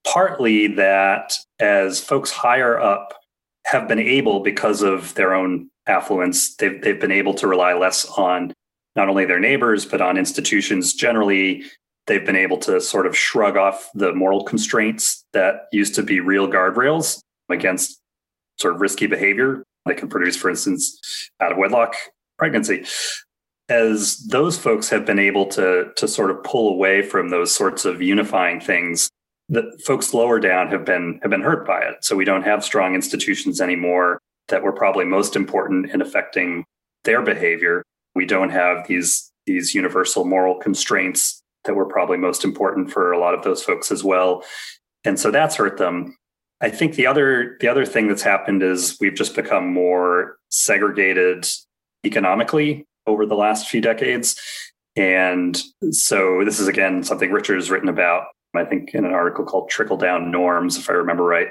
partly 0.06 0.68
that 0.68 1.38
as 1.60 2.02
folks 2.02 2.32
higher 2.32 2.80
up 2.80 3.14
have 3.66 3.88
been 3.88 4.00
able, 4.00 4.42
because 4.42 4.82
of 4.82 5.14
their 5.16 5.34
own 5.34 5.70
affluence, 5.88 6.56
they've, 6.56 6.82
they've 6.82 7.00
been 7.00 7.12
able 7.12 7.34
to 7.34 7.48
rely 7.48 7.74
less 7.74 8.06
on 8.18 8.54
not 8.96 9.10
only 9.10 9.26
their 9.26 9.40
neighbors, 9.40 9.86
but 9.86 10.02
on 10.02 10.18
institutions 10.18 10.94
generally. 10.94 11.64
They've 12.08 12.26
been 12.26 12.38
able 12.38 12.58
to 12.60 12.80
sort 12.80 13.06
of 13.06 13.18
shrug 13.18 13.58
off 13.58 13.90
the 13.94 14.14
moral 14.14 14.44
constraints 14.44 15.26
that 15.34 15.68
used 15.72 15.96
to 15.96 16.04
be 16.04 16.20
real 16.20 16.48
guardrails 16.48 17.20
against 17.50 18.00
sort 18.58 18.76
of 18.76 18.82
risky 18.82 19.08
behavior 19.08 19.64
that 19.86 19.98
can 19.98 20.10
produce, 20.10 20.36
for 20.36 20.50
instance, 20.50 21.30
out 21.40 21.52
of 21.52 21.58
wedlock 21.58 21.96
pregnancy. 22.38 22.86
As 23.70 24.18
those 24.28 24.58
folks 24.58 24.90
have 24.90 25.06
been 25.06 25.20
able 25.20 25.46
to, 25.48 25.92
to 25.96 26.08
sort 26.08 26.32
of 26.32 26.44
pull 26.44 26.70
away 26.70 27.02
from 27.02 27.30
those 27.30 27.54
sorts 27.54 27.84
of 27.86 28.02
unifying 28.02 28.60
things, 28.62 29.10
the 29.50 29.78
folks 29.86 30.14
lower 30.14 30.40
down 30.40 30.68
have 30.68 30.86
been 30.86 31.20
have 31.22 31.32
been 31.32 31.42
hurt 31.42 31.66
by 31.66 31.80
it. 31.82 31.96
So 32.02 32.16
we 32.16 32.26
don't 32.26 32.44
have 32.44 32.64
strong 32.64 32.96
institutions 32.96 33.62
anymore 33.62 34.20
that 34.50 34.64
were 34.64 34.74
probably 34.74 35.06
most 35.06 35.36
important 35.36 35.90
in 35.92 36.02
affecting 36.02 36.66
their 37.04 37.22
behavior. 37.22 37.84
We 38.16 38.26
don't 38.26 38.50
have 38.50 38.88
these 38.88 39.32
these 39.46 39.74
universal 39.74 40.26
moral 40.26 40.56
constraints 40.56 41.42
that 41.64 41.76
were 41.76 41.86
probably 41.86 42.18
most 42.18 42.44
important 42.44 42.92
for 42.92 43.12
a 43.12 43.20
lot 43.20 43.34
of 43.34 43.44
those 43.44 43.64
folks 43.64 43.92
as 43.92 44.04
well. 44.04 44.44
And 45.04 45.20
so 45.20 45.32
that's 45.32 45.56
hurt 45.56 45.78
them. 45.78 46.18
I 46.62 46.70
think 46.70 46.96
the 46.96 47.06
other 47.06 47.58
the 47.60 47.68
other 47.68 47.86
thing 47.86 48.08
that's 48.08 48.24
happened 48.24 48.64
is 48.64 48.98
we've 49.00 49.14
just 49.14 49.36
become 49.36 49.72
more 49.72 50.38
segregated 50.50 51.48
economically 52.04 52.86
over 53.06 53.26
the 53.26 53.36
last 53.36 53.68
few 53.68 53.82
decades. 53.82 54.40
And 54.96 55.62
so 55.92 56.44
this 56.44 56.60
is 56.60 56.68
again 56.68 57.04
something 57.04 57.32
Richard's 57.32 57.70
written 57.70 57.90
about, 57.90 58.28
I 58.56 58.66
think 58.66 58.96
in 58.96 59.06
an 59.06 59.14
article 59.14 59.46
called 59.46 59.70
Trickle 59.70 59.98
Down 59.98 60.32
Norms, 60.32 60.78
if 60.78 60.90
I 60.90 60.94
remember 60.94 61.24
right. 61.24 61.50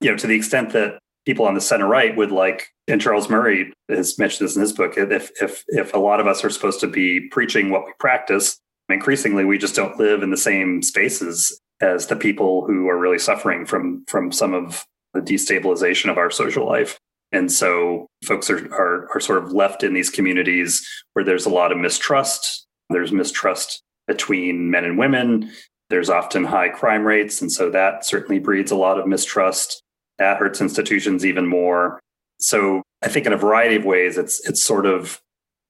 You 0.00 0.10
know, 0.10 0.16
to 0.16 0.26
the 0.26 0.34
extent 0.34 0.72
that 0.72 0.98
people 1.26 1.44
on 1.44 1.54
the 1.54 1.60
center 1.60 1.86
right 1.86 2.16
would 2.16 2.32
like, 2.32 2.68
and 2.88 3.00
Charles 3.00 3.28
Murray 3.28 3.72
has 3.88 4.18
mentioned 4.18 4.48
this 4.48 4.56
in 4.56 4.62
his 4.62 4.72
book, 4.72 4.94
if 4.96 5.30
if 5.40 5.62
if 5.68 5.94
a 5.94 5.98
lot 5.98 6.18
of 6.18 6.26
us 6.26 6.44
are 6.44 6.50
supposed 6.50 6.80
to 6.80 6.88
be 6.88 7.28
preaching 7.30 7.70
what 7.70 7.84
we 7.86 7.92
practice, 8.00 8.58
increasingly 8.88 9.44
we 9.44 9.58
just 9.58 9.76
don't 9.76 9.98
live 9.98 10.24
in 10.24 10.30
the 10.30 10.36
same 10.36 10.82
spaces 10.82 11.60
as 11.80 12.06
the 12.06 12.16
people 12.16 12.64
who 12.66 12.88
are 12.88 12.98
really 12.98 13.18
suffering 13.18 13.64
from 13.66 14.04
from 14.06 14.32
some 14.32 14.54
of 14.54 14.84
the 15.14 15.20
destabilization 15.20 16.10
of 16.10 16.18
our 16.18 16.30
social 16.30 16.66
life. 16.66 16.98
And 17.32 17.50
so 17.50 18.06
folks 18.24 18.50
are, 18.50 18.72
are, 18.72 19.08
are 19.14 19.20
sort 19.20 19.42
of 19.42 19.52
left 19.52 19.82
in 19.82 19.94
these 19.94 20.10
communities 20.10 20.86
where 21.12 21.24
there's 21.24 21.46
a 21.46 21.50
lot 21.50 21.72
of 21.72 21.78
mistrust. 21.78 22.66
There's 22.88 23.12
mistrust 23.12 23.82
between 24.06 24.70
men 24.70 24.84
and 24.84 24.98
women. 24.98 25.50
There's 25.90 26.10
often 26.10 26.44
high 26.44 26.68
crime 26.68 27.04
rates. 27.04 27.40
And 27.40 27.50
so 27.50 27.70
that 27.70 28.04
certainly 28.04 28.40
breeds 28.40 28.70
a 28.70 28.76
lot 28.76 28.98
of 28.98 29.06
mistrust. 29.06 29.82
That 30.18 30.38
hurts 30.38 30.60
institutions 30.60 31.24
even 31.24 31.46
more. 31.46 32.00
So 32.40 32.82
I 33.02 33.08
think 33.08 33.26
in 33.26 33.32
a 33.32 33.36
variety 33.36 33.76
of 33.76 33.84
ways, 33.84 34.18
it's 34.18 34.46
it's 34.48 34.62
sort 34.62 34.86
of 34.86 35.20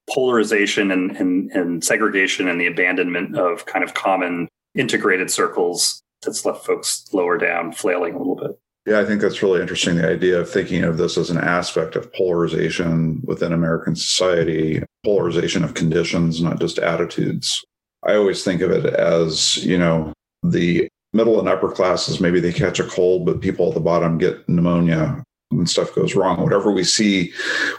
polarization 0.08 0.90
and, 0.90 1.16
and, 1.16 1.50
and 1.52 1.84
segregation 1.84 2.48
and 2.48 2.60
the 2.60 2.66
abandonment 2.66 3.36
of 3.36 3.66
kind 3.66 3.84
of 3.84 3.94
common 3.94 4.48
integrated 4.74 5.30
circles 5.30 6.02
that's 6.22 6.44
left 6.44 6.64
folks 6.64 7.06
lower 7.12 7.38
down, 7.38 7.72
flailing 7.72 8.14
a 8.14 8.18
little 8.18 8.36
bit. 8.36 8.58
Yeah, 8.86 9.00
I 9.00 9.04
think 9.04 9.20
that's 9.20 9.42
really 9.42 9.60
interesting. 9.60 9.96
The 9.96 10.08
idea 10.08 10.40
of 10.40 10.50
thinking 10.50 10.84
of 10.84 10.96
this 10.96 11.18
as 11.18 11.30
an 11.30 11.38
aspect 11.38 11.96
of 11.96 12.12
polarization 12.14 13.20
within 13.24 13.52
American 13.52 13.94
society, 13.94 14.82
polarization 15.04 15.64
of 15.64 15.74
conditions, 15.74 16.42
not 16.42 16.60
just 16.60 16.78
attitudes. 16.78 17.62
I 18.06 18.14
always 18.14 18.42
think 18.42 18.62
of 18.62 18.70
it 18.70 18.86
as, 18.86 19.58
you 19.58 19.76
know, 19.76 20.12
the 20.42 20.88
middle 21.12 21.38
and 21.38 21.48
upper 21.48 21.70
classes, 21.70 22.20
maybe 22.20 22.40
they 22.40 22.52
catch 22.52 22.80
a 22.80 22.84
cold, 22.84 23.26
but 23.26 23.40
people 23.40 23.68
at 23.68 23.74
the 23.74 23.80
bottom 23.80 24.16
get 24.16 24.48
pneumonia 24.48 25.22
when 25.50 25.66
stuff 25.66 25.94
goes 25.94 26.14
wrong. 26.14 26.40
Whatever 26.40 26.70
we 26.70 26.84
see, 26.84 27.32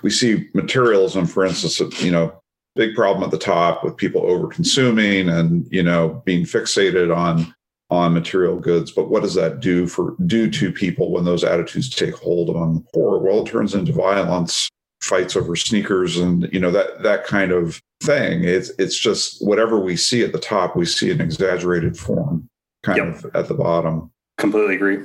we 0.03 0.09
see 0.09 0.49
materialism, 0.53 1.25
for 1.25 1.45
instance, 1.45 1.79
you 2.01 2.11
know, 2.11 2.40
big 2.75 2.95
problem 2.95 3.23
at 3.23 3.31
the 3.31 3.37
top 3.37 3.83
with 3.83 3.97
people 3.97 4.21
over 4.21 4.47
consuming 4.47 5.29
and, 5.29 5.67
you 5.71 5.83
know, 5.83 6.21
being 6.25 6.45
fixated 6.45 7.15
on 7.15 7.53
on 7.91 8.13
material 8.13 8.57
goods. 8.57 8.89
But 8.91 9.09
what 9.09 9.21
does 9.21 9.35
that 9.35 9.59
do 9.59 9.85
for 9.85 10.15
do 10.25 10.49
to 10.49 10.71
people 10.71 11.11
when 11.11 11.25
those 11.25 11.43
attitudes 11.43 11.89
take 11.89 12.15
hold 12.15 12.49
among 12.49 12.75
the 12.75 12.85
poor? 12.93 13.19
Well, 13.19 13.45
it 13.45 13.49
turns 13.49 13.75
into 13.75 13.91
violence, 13.91 14.69
fights 15.01 15.35
over 15.35 15.55
sneakers, 15.55 16.17
and 16.17 16.49
you 16.51 16.59
know 16.59 16.71
that 16.71 17.03
that 17.03 17.25
kind 17.25 17.51
of 17.51 17.81
thing. 18.01 18.45
It's 18.45 18.69
it's 18.79 18.97
just 18.97 19.45
whatever 19.45 19.77
we 19.77 19.97
see 19.97 20.23
at 20.23 20.31
the 20.31 20.39
top, 20.39 20.75
we 20.75 20.85
see 20.85 21.11
an 21.11 21.21
exaggerated 21.21 21.97
form, 21.97 22.47
kind 22.83 22.97
yep. 22.97 23.25
of 23.25 23.35
at 23.35 23.47
the 23.49 23.53
bottom. 23.53 24.09
Completely 24.37 24.75
agree. 24.75 24.99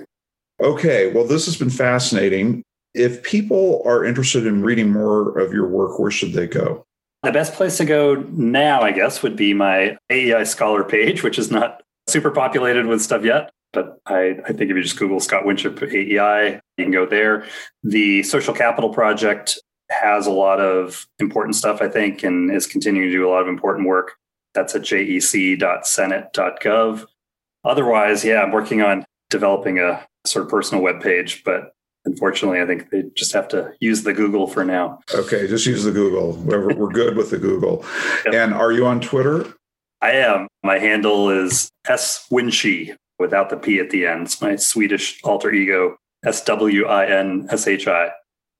Okay, 0.62 1.12
well, 1.12 1.24
this 1.24 1.44
has 1.44 1.56
been 1.56 1.70
fascinating. 1.70 2.62
If 2.94 3.22
people 3.22 3.82
are 3.84 4.04
interested 4.04 4.46
in 4.46 4.62
reading 4.62 4.90
more 4.90 5.36
of 5.38 5.52
your 5.52 5.68
work, 5.68 5.98
where 5.98 6.10
should 6.10 6.32
they 6.32 6.46
go? 6.46 6.86
The 7.22 7.32
best 7.32 7.54
place 7.54 7.78
to 7.78 7.84
go 7.84 8.14
now, 8.32 8.82
I 8.82 8.92
guess, 8.92 9.22
would 9.22 9.36
be 9.36 9.54
my 9.54 9.96
AEI 10.10 10.44
Scholar 10.44 10.84
page, 10.84 11.22
which 11.22 11.38
is 11.38 11.50
not 11.50 11.82
super 12.08 12.30
populated 12.30 12.86
with 12.86 13.02
stuff 13.02 13.24
yet. 13.24 13.50
But 13.72 13.98
I, 14.06 14.38
I 14.46 14.52
think 14.52 14.70
if 14.70 14.76
you 14.76 14.82
just 14.82 14.98
Google 14.98 15.20
Scott 15.20 15.44
Winship 15.44 15.82
AEI, 15.82 16.60
you 16.76 16.84
can 16.84 16.92
go 16.92 17.04
there. 17.04 17.44
The 17.82 18.22
Social 18.22 18.54
Capital 18.54 18.90
Project 18.90 19.58
has 19.90 20.26
a 20.26 20.30
lot 20.30 20.60
of 20.60 21.06
important 21.18 21.56
stuff, 21.56 21.82
I 21.82 21.88
think, 21.88 22.22
and 22.22 22.50
is 22.50 22.66
continuing 22.66 23.08
to 23.08 23.14
do 23.14 23.28
a 23.28 23.30
lot 23.30 23.42
of 23.42 23.48
important 23.48 23.86
work. 23.86 24.14
That's 24.54 24.74
at 24.74 24.80
jec.senate.gov. 24.82 27.04
Otherwise, 27.64 28.24
yeah, 28.24 28.42
I'm 28.42 28.52
working 28.52 28.82
on 28.82 29.04
developing 29.30 29.78
a 29.78 30.06
sort 30.26 30.44
of 30.44 30.50
personal 30.50 30.82
web 30.82 31.00
page, 31.02 31.42
but 31.44 31.72
unfortunately, 32.06 32.60
I 32.60 32.66
think 32.66 32.90
they 32.90 33.04
just 33.14 33.32
have 33.32 33.48
to 33.48 33.72
use 33.80 34.04
the 34.04 34.14
Google 34.14 34.46
for 34.46 34.64
now. 34.64 35.00
Okay, 35.14 35.46
just 35.46 35.66
use 35.66 35.84
the 35.84 35.92
Google. 35.92 36.32
We're, 36.36 36.74
we're 36.74 36.92
good 36.92 37.16
with 37.16 37.30
the 37.30 37.38
Google. 37.38 37.84
Yep. 38.24 38.34
And 38.34 38.54
are 38.54 38.72
you 38.72 38.86
on 38.86 39.00
Twitter? 39.00 39.52
I 40.00 40.12
am. 40.12 40.48
My 40.62 40.78
handle 40.78 41.30
is 41.30 41.68
S 41.86 42.26
Winshi 42.30 42.94
without 43.18 43.50
the 43.50 43.56
P 43.56 43.78
at 43.80 43.90
the 43.90 44.06
end. 44.06 44.22
It's 44.22 44.40
my 44.40 44.56
Swedish 44.56 45.20
alter 45.24 45.52
ego, 45.52 45.96
S 46.24 46.44
W 46.44 46.86
I 46.86 47.06
N 47.06 47.46
S 47.50 47.66
H 47.66 47.88
I. 47.88 48.10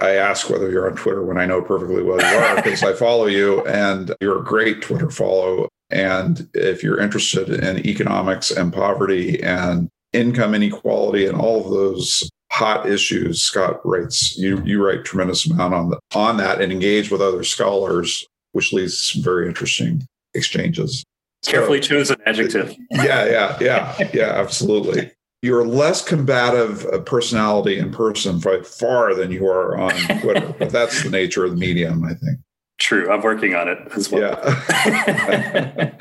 I 0.01 0.11
ask 0.11 0.51
whether 0.51 0.70
you're 0.70 0.90
on 0.90 0.97
Twitter 0.97 1.24
when 1.24 1.38
I 1.38 1.47
know 1.47 1.62
perfectly 1.62 2.03
well 2.03 2.20
you 2.20 2.38
are 2.38 2.57
because 2.57 2.82
I 2.82 2.92
follow 2.92 3.26
you 3.26 3.64
and 3.66 4.14
you're 4.20 4.40
a 4.40 4.44
great 4.44 4.82
Twitter 4.82 5.11
follow. 5.11 5.68
And 5.90 6.49
if 6.53 6.82
you're 6.82 7.01
interested 7.01 7.49
in 7.49 7.86
economics 7.86 8.51
and 8.51 8.72
poverty 8.72 9.42
and 9.42 9.88
income 10.12 10.55
inequality 10.55 11.26
and 11.26 11.38
all 11.38 11.64
of 11.64 11.70
those 11.70 12.28
hot 12.57 12.89
issues, 12.89 13.43
Scott 13.43 13.85
writes 13.85 14.37
you 14.39 14.63
you 14.65 14.83
write 14.83 15.05
tremendous 15.05 15.45
amount 15.49 15.75
on 15.75 15.91
the, 15.91 15.99
on 16.15 16.39
that 16.39 16.63
and 16.63 16.73
engage 16.73 17.11
with 17.11 17.21
other 17.21 17.45
scholars, 17.45 18.27
which 18.53 18.73
leads 18.73 18.97
to 18.97 19.15
some 19.15 19.23
very 19.23 19.47
interesting 19.47 20.07
exchanges. 20.33 21.05
Carefully 21.45 21.83
so, 21.83 21.89
choose 21.89 22.11
an 22.11 22.17
adjective. 22.25 22.75
yeah, 22.91 23.27
yeah, 23.27 23.59
yeah, 23.61 24.11
yeah, 24.15 24.33
absolutely. 24.33 25.13
You're 25.43 25.67
less 25.67 26.03
combative 26.03 27.05
personality 27.05 27.79
in 27.79 27.93
person 27.93 28.41
by 28.41 28.63
far 28.63 29.15
than 29.15 29.31
you 29.31 29.47
are 29.47 29.77
on 29.77 29.93
Twitter, 30.21 30.55
but 30.59 30.71
that's 30.71 31.03
the 31.03 31.11
nature 31.11 31.45
of 31.45 31.51
the 31.51 31.57
medium, 31.59 32.05
I 32.05 32.15
think. 32.15 32.39
True. 32.79 33.11
I'm 33.13 33.21
working 33.21 33.55
on 33.55 33.69
it 33.69 33.79
as 33.95 34.11
well. 34.11 34.23
Yeah. 34.23 35.93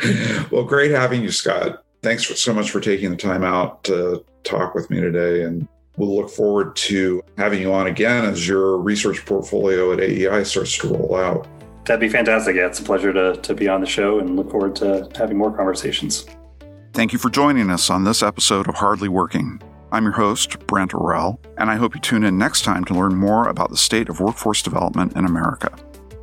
well, 0.52 0.64
great 0.64 0.92
having 0.92 1.22
you, 1.22 1.32
Scott. 1.32 1.84
Thanks 2.02 2.24
for, 2.24 2.36
so 2.36 2.54
much 2.54 2.72
for 2.72 2.80
taking 2.80 3.12
the 3.12 3.18
time 3.18 3.44
out 3.44 3.84
to 3.86 4.24
talk 4.44 4.74
with 4.74 4.90
me 4.90 5.02
today. 5.02 5.44
And 5.44 5.68
we'll 5.98 6.16
look 6.16 6.30
forward 6.30 6.76
to 6.76 7.24
having 7.38 7.62
you 7.62 7.74
on 7.74 7.88
again 7.88 8.26
as 8.26 8.48
your 8.48 8.78
research 8.78 9.26
portfolio 9.26 9.94
at 9.94 10.00
AEI 10.00 10.44
starts 10.44 10.78
to 10.80 10.90
roll 10.90 11.16
out. 11.16 11.48
That'd 11.86 12.00
be 12.00 12.10
fantastic. 12.10 12.56
Yeah, 12.56 12.68
it's 12.68 12.80
a 12.80 12.84
pleasure 12.84 13.14
to, 13.14 13.40
to 13.42 13.54
be 13.54 13.68
on 13.68 13.82
the 13.82 13.88
show 13.88 14.20
and 14.20 14.36
look 14.36 14.50
forward 14.50 14.76
to 14.78 15.10
having 15.16 15.38
more 15.38 15.56
conversations. 15.56 16.26
Thank 16.94 17.14
you 17.14 17.20
for 17.20 17.30
joining 17.30 17.70
us 17.70 17.90
on 17.90 18.04
this 18.04 18.24
episode 18.24 18.68
of 18.68 18.76
Hardly 18.76 19.10
Working. 19.10 19.62
I'm 19.92 20.04
your 20.04 20.14
host, 20.14 20.60
Brent 20.66 20.92
Orrell, 20.92 21.38
and 21.58 21.70
I 21.70 21.76
hope 21.76 21.94
you 21.94 22.02
tune 22.02 22.24
in 22.24 22.38
next 22.38 22.64
time 22.64 22.84
to 22.86 22.94
learn 22.94 23.16
more 23.16 23.48
about 23.48 23.70
the 23.70 23.78
state 23.78 24.10
of 24.10 24.20
workforce 24.20 24.62
development 24.62 25.16
in 25.16 25.26
America. 25.26 25.74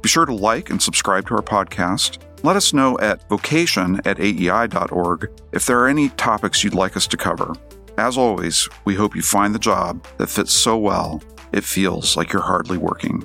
Be 0.03 0.09
sure 0.09 0.27
to 0.27 0.35
like 0.35 0.71
and 0.71 0.83
subscribe 0.83 1.29
to 1.29 1.35
our 1.37 1.43
podcast. 1.43 2.19
Let 2.43 2.57
us 2.57 2.73
know 2.73 2.99
at 2.99 3.29
vocation 3.29 4.01
at 4.05 4.19
aei.org 4.19 5.31
if 5.53 5.67
there 5.67 5.79
are 5.79 5.89
any 5.89 6.09
topics 6.11 6.65
you'd 6.65 6.75
like 6.75 6.97
us 6.97 7.07
to 7.07 7.17
cover. 7.17 7.55
As 7.99 8.17
always, 8.17 8.69
we 8.85 8.95
hope 8.95 9.15
you 9.15 9.23
find 9.23 9.55
the 9.55 9.59
job 9.59 10.07
that 10.19 10.29
fits 10.29 10.53
so 10.53 10.77
well 10.79 11.23
it 11.53 11.65
feels 11.65 12.17
like 12.17 12.33
you're 12.33 12.43
hardly 12.43 12.79
working. 12.79 13.23